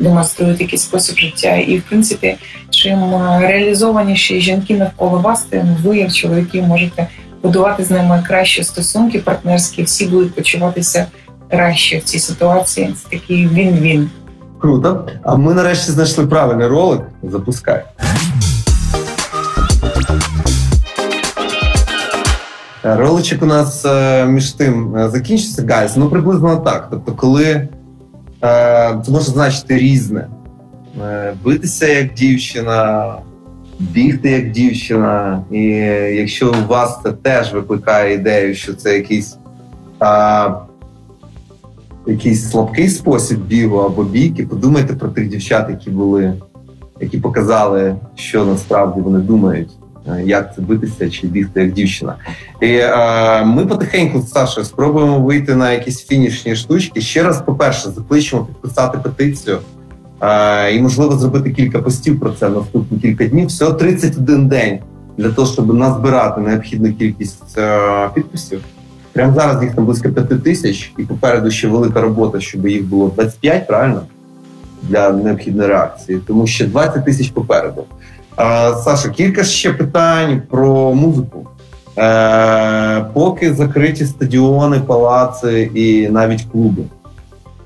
демонструють 0.00 0.60
якийсь 0.60 0.82
спосіб 0.82 1.18
життя. 1.18 1.56
І, 1.56 1.78
в 1.78 1.82
принципі, 1.82 2.36
чим 2.76 2.98
е, 2.98 3.38
реалізованіші 3.40 4.40
жінки 4.40 4.76
навколо 4.76 5.18
вас, 5.18 5.42
тим 5.42 5.76
ви, 5.84 5.98
як 5.98 6.12
чоловіки, 6.12 6.62
можете 6.62 7.06
будувати 7.42 7.84
з 7.84 7.90
ними 7.90 8.24
кращі 8.26 8.64
стосунки, 8.64 9.18
партнерські, 9.18 9.82
всі 9.82 10.06
будуть 10.06 10.34
почуватися 10.34 11.06
краще 11.50 11.98
в 11.98 12.02
цій 12.02 12.18
ситуації. 12.18 12.94
Це 13.02 13.18
такий 13.18 13.48
він-він. 13.48 14.10
Круто. 14.58 15.08
А 15.22 15.36
ми 15.36 15.54
нарешті 15.54 15.92
знайшли 15.92 16.26
правильний 16.26 16.66
ролик. 16.66 17.00
Запускай. 17.22 17.82
Роличок 22.82 23.42
у 23.42 23.46
нас 23.46 23.84
е, 23.84 24.24
між 24.26 24.50
тим 24.50 24.96
е, 24.96 25.08
закінчиться, 25.10 25.66
гайз. 25.70 25.96
Ну 25.96 26.08
приблизно 26.08 26.56
так. 26.56 26.88
Тобто, 26.90 27.12
коли 27.12 27.68
Е, 28.44 28.98
це 29.06 29.12
може 29.12 29.24
значити 29.24 29.78
різне. 29.78 30.26
Е, 31.02 31.34
битися 31.44 31.86
як 31.86 32.14
дівчина, 32.14 33.14
бігти 33.78 34.30
як 34.30 34.50
дівчина. 34.50 35.44
І 35.50 35.62
якщо 36.16 36.50
у 36.50 36.68
вас 36.68 37.00
це 37.02 37.12
теж 37.12 37.52
викликає 37.52 38.14
ідею, 38.14 38.54
що 38.54 38.74
це 38.74 38.96
якийсь 38.96 39.38
а, 39.98 40.50
якийсь 42.06 42.50
слабкий 42.50 42.88
спосіб 42.88 43.40
бігу 43.40 43.76
або 43.76 44.04
бійки, 44.04 44.46
подумайте 44.46 44.94
про 44.94 45.08
тих 45.08 45.28
дівчат, 45.28 45.70
які 45.70 45.90
були, 45.90 46.34
які 47.00 47.18
показали, 47.18 47.96
що 48.14 48.44
насправді 48.44 49.00
вони 49.00 49.18
думають. 49.18 49.70
Е, 50.08 50.22
як 50.24 50.54
це 50.54 50.62
битися 50.62 51.10
чи 51.10 51.26
бігти 51.26 51.60
як 51.60 51.72
дівчина. 51.72 52.16
І 52.60 52.66
е, 52.66 53.44
ми 53.44 53.66
потихеньку 53.66 54.20
з 54.20 54.30
Сашою 54.30 54.66
спробуємо 54.66 55.20
вийти 55.20 55.54
на 55.54 55.72
якісь 55.72 56.06
фінішні 56.06 56.56
штучки. 56.56 57.00
Ще 57.00 57.22
раз, 57.22 57.42
по-перше, 57.42 57.90
закличемо 57.90 58.44
підписати 58.44 58.98
петицію 58.98 59.58
і, 60.72 60.80
можливо, 60.80 61.16
зробити 61.16 61.50
кілька 61.50 61.78
постів 61.78 62.20
про 62.20 62.30
це 62.30 62.48
наступні 62.48 62.98
кілька 62.98 63.26
днів. 63.26 63.46
Всього 63.46 63.72
31 63.72 64.48
день 64.48 64.78
для 65.18 65.28
того, 65.28 65.52
щоб 65.52 65.74
назбирати 65.74 66.40
необхідну 66.40 66.92
кількість 66.92 67.58
е, 67.58 68.08
підписів. 68.14 68.60
Прямо 69.12 69.34
зараз 69.34 69.62
їх 69.62 69.74
там 69.74 69.84
близько 69.86 70.08
5 70.08 70.42
тисяч, 70.42 70.92
і 70.98 71.02
попереду 71.02 71.50
ще 71.50 71.68
велика 71.68 72.00
робота, 72.00 72.40
щоб 72.40 72.68
їх 72.68 72.84
було 72.84 73.08
25, 73.14 73.66
правильно? 73.66 74.02
Для 74.82 75.10
необхідної 75.10 75.68
реакції, 75.68 76.20
тому 76.26 76.46
що 76.46 76.66
20 76.66 77.04
тисяч 77.04 77.28
попереду. 77.28 77.84
Саша, 78.84 79.08
кілька 79.08 79.44
ще 79.44 79.72
питань 79.72 80.42
про 80.50 80.94
музику. 80.94 81.46
Е, 81.98 83.04
Поки 83.12 83.54
закриті 83.54 84.06
стадіони, 84.06 84.80
палаци 84.80 85.70
і 85.74 86.08
навіть 86.08 86.42
клуби. 86.52 86.82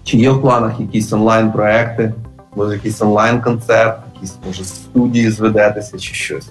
Чи 0.05 0.18
є 0.18 0.30
в 0.30 0.40
планах 0.40 0.80
якісь 0.80 1.12
онлайн-проекти, 1.12 2.12
може 2.57 2.74
якийсь 2.74 3.03
онлайн-концерт, 3.03 3.98
якісь 4.14 4.36
може 4.46 4.64
студії 4.64 5.30
зведетеся 5.30 5.98
чи 5.98 6.14
щось? 6.14 6.51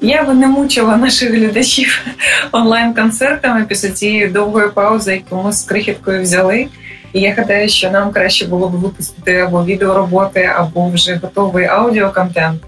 Я 0.00 0.22
би 0.22 0.34
не 0.34 0.46
мучила 0.46 0.96
наших 0.96 1.34
глядачів 1.34 2.00
онлайн-концертами 2.52 3.64
після 3.68 3.90
цієї 3.90 4.28
довгої 4.28 4.68
паузи, 4.68 5.12
яку 5.12 5.42
ми 5.42 5.52
з 5.52 5.62
крихіткою 5.62 6.22
взяли. 6.22 6.68
І 7.12 7.20
я 7.20 7.34
гадаю, 7.34 7.68
що 7.68 7.90
нам 7.90 8.10
краще 8.12 8.46
було 8.46 8.68
б 8.68 8.72
випустити 8.72 9.36
або 9.36 9.64
відеороботи, 9.64 10.50
або 10.56 10.90
вже 10.90 11.14
готовий 11.14 11.66
аудіоконтент. 11.66 12.62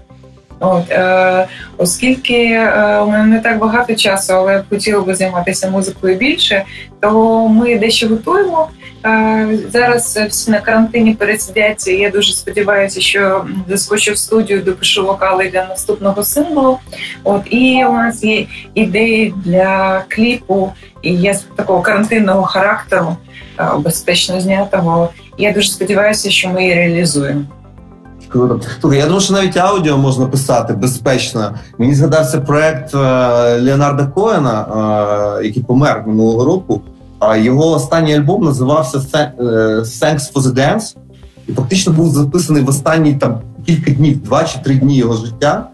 От, 0.61 0.91
е, 0.91 1.47
Оскільки 1.77 2.43
е, 2.43 2.99
у 2.99 3.09
мене 3.09 3.25
не 3.25 3.39
так 3.39 3.59
багато 3.59 3.95
часу, 3.95 4.33
але 4.33 4.53
я 4.53 4.63
хотіла 4.69 5.01
би 5.01 5.15
займатися 5.15 5.69
музикою 5.69 6.17
більше, 6.17 6.63
то 6.99 7.47
ми 7.47 7.77
дещо 7.77 8.07
готуємо. 8.07 8.69
Е, 9.05 9.57
зараз 9.69 10.19
всі 10.29 10.51
на 10.51 10.59
карантині 10.59 11.13
пересидяться. 11.13 11.91
Я 11.91 12.09
дуже 12.09 12.33
сподіваюся, 12.33 13.01
що 13.01 13.45
заскочу 13.67 14.13
в 14.13 14.17
студію, 14.17 14.61
допишу 14.61 15.05
вокали 15.05 15.49
для 15.49 15.65
наступного 15.65 16.23
синглу. 16.23 16.77
От 17.23 17.41
і 17.49 17.85
у 17.85 17.93
нас 17.93 18.23
є 18.23 18.45
ідеї 18.75 19.33
для 19.45 20.03
кліпу, 20.07 20.73
і 21.01 21.13
є 21.13 21.35
такого 21.55 21.81
карантинного 21.81 22.43
характеру, 22.43 23.15
е, 23.59 23.65
безпечно 23.77 24.41
знятого. 24.41 25.09
Я 25.37 25.51
дуже 25.51 25.69
сподіваюся, 25.69 26.29
що 26.29 26.49
ми 26.49 26.61
її 26.63 26.75
реалізуємо. 26.75 27.45
Круто. 28.31 28.61
Слухай, 28.81 28.99
я 28.99 29.05
думаю, 29.05 29.21
що 29.21 29.33
навіть 29.33 29.57
аудіо 29.57 29.97
можна 29.97 30.25
писати 30.25 30.73
безпечно. 30.73 31.53
Мені 31.77 31.95
згадався 31.95 32.41
проект 32.41 32.95
е, 32.95 32.97
Леонарда 33.61 34.05
Коена, 34.05 34.65
е, 35.39 35.45
який 35.45 35.63
помер 35.63 36.03
минулого 36.07 36.45
року. 36.45 36.81
А 37.19 37.37
його 37.37 37.71
останній 37.71 38.15
альбом 38.15 38.43
називався 38.43 38.97
е, 39.39 39.43
Thanks 39.79 40.33
for 40.33 40.41
the 40.41 40.53
Dance. 40.53 40.95
І 41.47 41.53
фактично 41.53 41.93
був 41.93 42.09
записаний 42.09 42.63
в 42.63 42.69
останні 42.69 43.13
там 43.13 43.39
кілька 43.65 43.91
днів, 43.91 44.23
два 44.23 44.43
чи 44.43 44.59
три 44.59 44.75
дні 44.75 44.97
його 44.97 45.13
життя, 45.13 45.67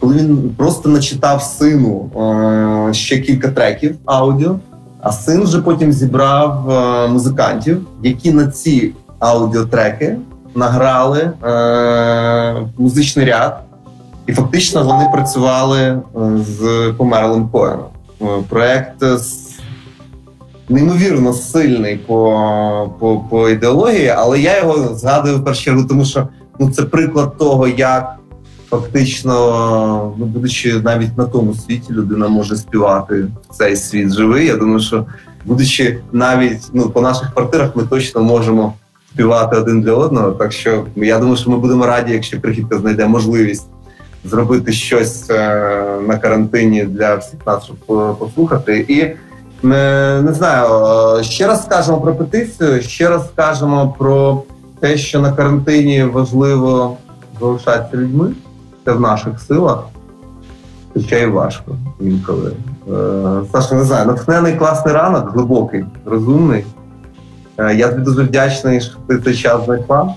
коли 0.00 0.14
він 0.14 0.50
просто 0.56 0.88
начитав 0.88 1.42
сину 1.42 2.10
ще 2.92 3.18
кілька 3.18 3.48
треків 3.48 3.96
аудіо. 4.04 4.58
А 5.00 5.12
син 5.12 5.42
вже 5.42 5.62
потім 5.62 5.92
зібрав 5.92 6.70
музикантів, 7.10 7.86
які 8.02 8.32
на 8.32 8.46
ці 8.46 8.92
аудіотреки 9.18 10.16
награли 10.54 11.20
е, 11.20 12.66
музичний 12.78 13.26
ряд, 13.26 13.62
і 14.26 14.32
фактично 14.32 14.84
вони 14.84 15.08
працювали 15.12 15.80
е, 15.80 16.00
з 16.38 16.92
померлим 16.98 17.48
Коеном. 17.48 17.86
Е, 18.22 18.26
проект 18.48 19.04
неймовірно 20.68 21.32
сильний 21.32 21.96
по 21.96 22.90
по, 22.98 23.16
по 23.30 23.48
ідеології, 23.48 24.08
але 24.08 24.40
я 24.40 24.58
його 24.58 24.94
згадую 24.94 25.38
в 25.38 25.44
першу 25.44 25.62
чергу, 25.62 25.84
тому 25.84 26.04
що 26.04 26.28
ну, 26.58 26.70
це 26.70 26.82
приклад 26.82 27.38
того, 27.38 27.68
як 27.68 28.16
фактично, 28.70 30.14
ну, 30.18 30.26
будучи 30.26 30.74
навіть 30.74 31.18
на 31.18 31.24
тому 31.24 31.54
світі, 31.54 31.92
людина 31.92 32.28
може 32.28 32.56
співати 32.56 33.14
в 33.50 33.54
цей 33.54 33.76
світ 33.76 34.12
живий. 34.12 34.46
Я 34.46 34.56
думаю, 34.56 34.80
що 34.80 35.06
будучи 35.44 35.98
навіть 36.12 36.70
ну, 36.72 36.90
по 36.90 37.00
наших 37.00 37.34
квартирах, 37.34 37.76
ми 37.76 37.82
точно 37.82 38.22
можемо 38.22 38.74
співати 39.14 39.56
один 39.56 39.80
для 39.80 39.92
одного. 39.92 40.30
Так 40.30 40.52
що 40.52 40.84
я 40.96 41.18
думаю, 41.18 41.36
що 41.36 41.50
ми 41.50 41.58
будемо 41.58 41.86
раді, 41.86 42.12
якщо 42.12 42.40
прихідка 42.40 42.78
знайде 42.78 43.06
можливість 43.06 43.66
зробити 44.24 44.72
щось 44.72 45.30
е, 45.30 45.36
на 46.08 46.18
карантині 46.18 46.84
для 46.84 47.14
всіх 47.14 47.46
нас, 47.46 47.64
щоб 47.64 47.76
послухати. 48.18 48.86
І 48.88 49.16
не, 49.66 50.32
знаю, 50.32 50.66
е, 51.18 51.24
ще 51.24 51.46
раз 51.46 51.64
скажемо 51.64 52.00
про 52.00 52.14
петицію, 52.14 52.82
ще 52.82 53.08
раз 53.08 53.28
скажемо 53.32 53.94
про 53.98 54.42
те, 54.80 54.96
що 54.96 55.20
на 55.20 55.32
карантині 55.32 56.04
важливо 56.04 56.96
залишатися 57.40 57.96
людьми. 57.96 58.32
Це 58.84 58.92
в 58.92 59.00
наших 59.00 59.40
силах, 59.40 59.84
хоча 60.94 61.16
й 61.16 61.26
важко 61.26 61.76
інколи. 62.00 62.52
Е, 62.88 62.92
Саша, 63.52 63.74
не 63.74 63.84
знаю, 63.84 64.06
натхнений 64.06 64.56
класний 64.56 64.94
ранок, 64.94 65.32
глибокий, 65.34 65.84
розумний. 66.04 66.64
Е, 67.62 67.74
я 67.74 67.88
тобі 67.88 68.02
дуже 68.02 68.22
вдячний, 68.22 68.80
що 68.80 68.94
ти 69.08 69.18
цей 69.18 69.34
час 69.34 69.64
знайшла. 69.64 70.14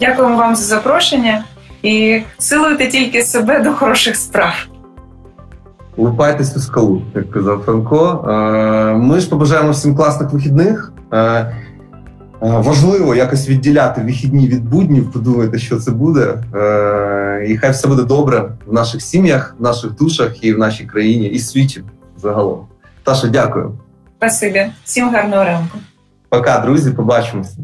Дякуємо 0.00 0.36
вам 0.36 0.56
за 0.56 0.64
запрошення 0.64 1.44
і 1.82 2.22
силуйте 2.38 2.88
тільки 2.88 3.22
себе 3.22 3.60
до 3.60 3.72
хороших 3.72 4.16
справ. 4.16 4.54
Лупайтесь 5.96 6.56
у 6.56 6.60
скалу, 6.60 7.02
як 7.14 7.30
казав 7.30 7.62
Франко. 7.64 8.24
Е, 8.28 8.32
ми 8.94 9.20
ж 9.20 9.30
побажаємо 9.30 9.70
всім 9.70 9.96
класних 9.96 10.32
вихідних. 10.32 10.92
Е, 11.12 11.52
важливо 12.40 13.14
якось 13.14 13.48
відділяти 13.48 14.00
вихідні 14.00 14.48
від 14.48 14.68
буднів, 14.68 15.12
подумайте, 15.12 15.58
що 15.58 15.76
це 15.76 15.90
буде. 15.90 16.34
І 17.48 17.56
хай 17.56 17.70
все 17.70 17.88
буде 17.88 18.02
добре 18.02 18.50
в 18.66 18.72
наших 18.72 19.02
сім'ях, 19.02 19.54
в 19.58 19.62
наших 19.62 19.94
душах 19.94 20.44
і 20.44 20.54
в 20.54 20.58
нашій 20.58 20.84
країні, 20.84 21.28
і 21.28 21.38
світі 21.38 21.82
загалом. 22.16 22.66
Таша, 23.02 23.26
дякую. 23.26 23.72
Спасибі. 24.18 24.66
Всім 24.84 25.10
гарного 25.10 25.44
ранку. 25.44 25.78
Пока, 26.28 26.58
друзі, 26.58 26.90
побачимося. 26.90 27.56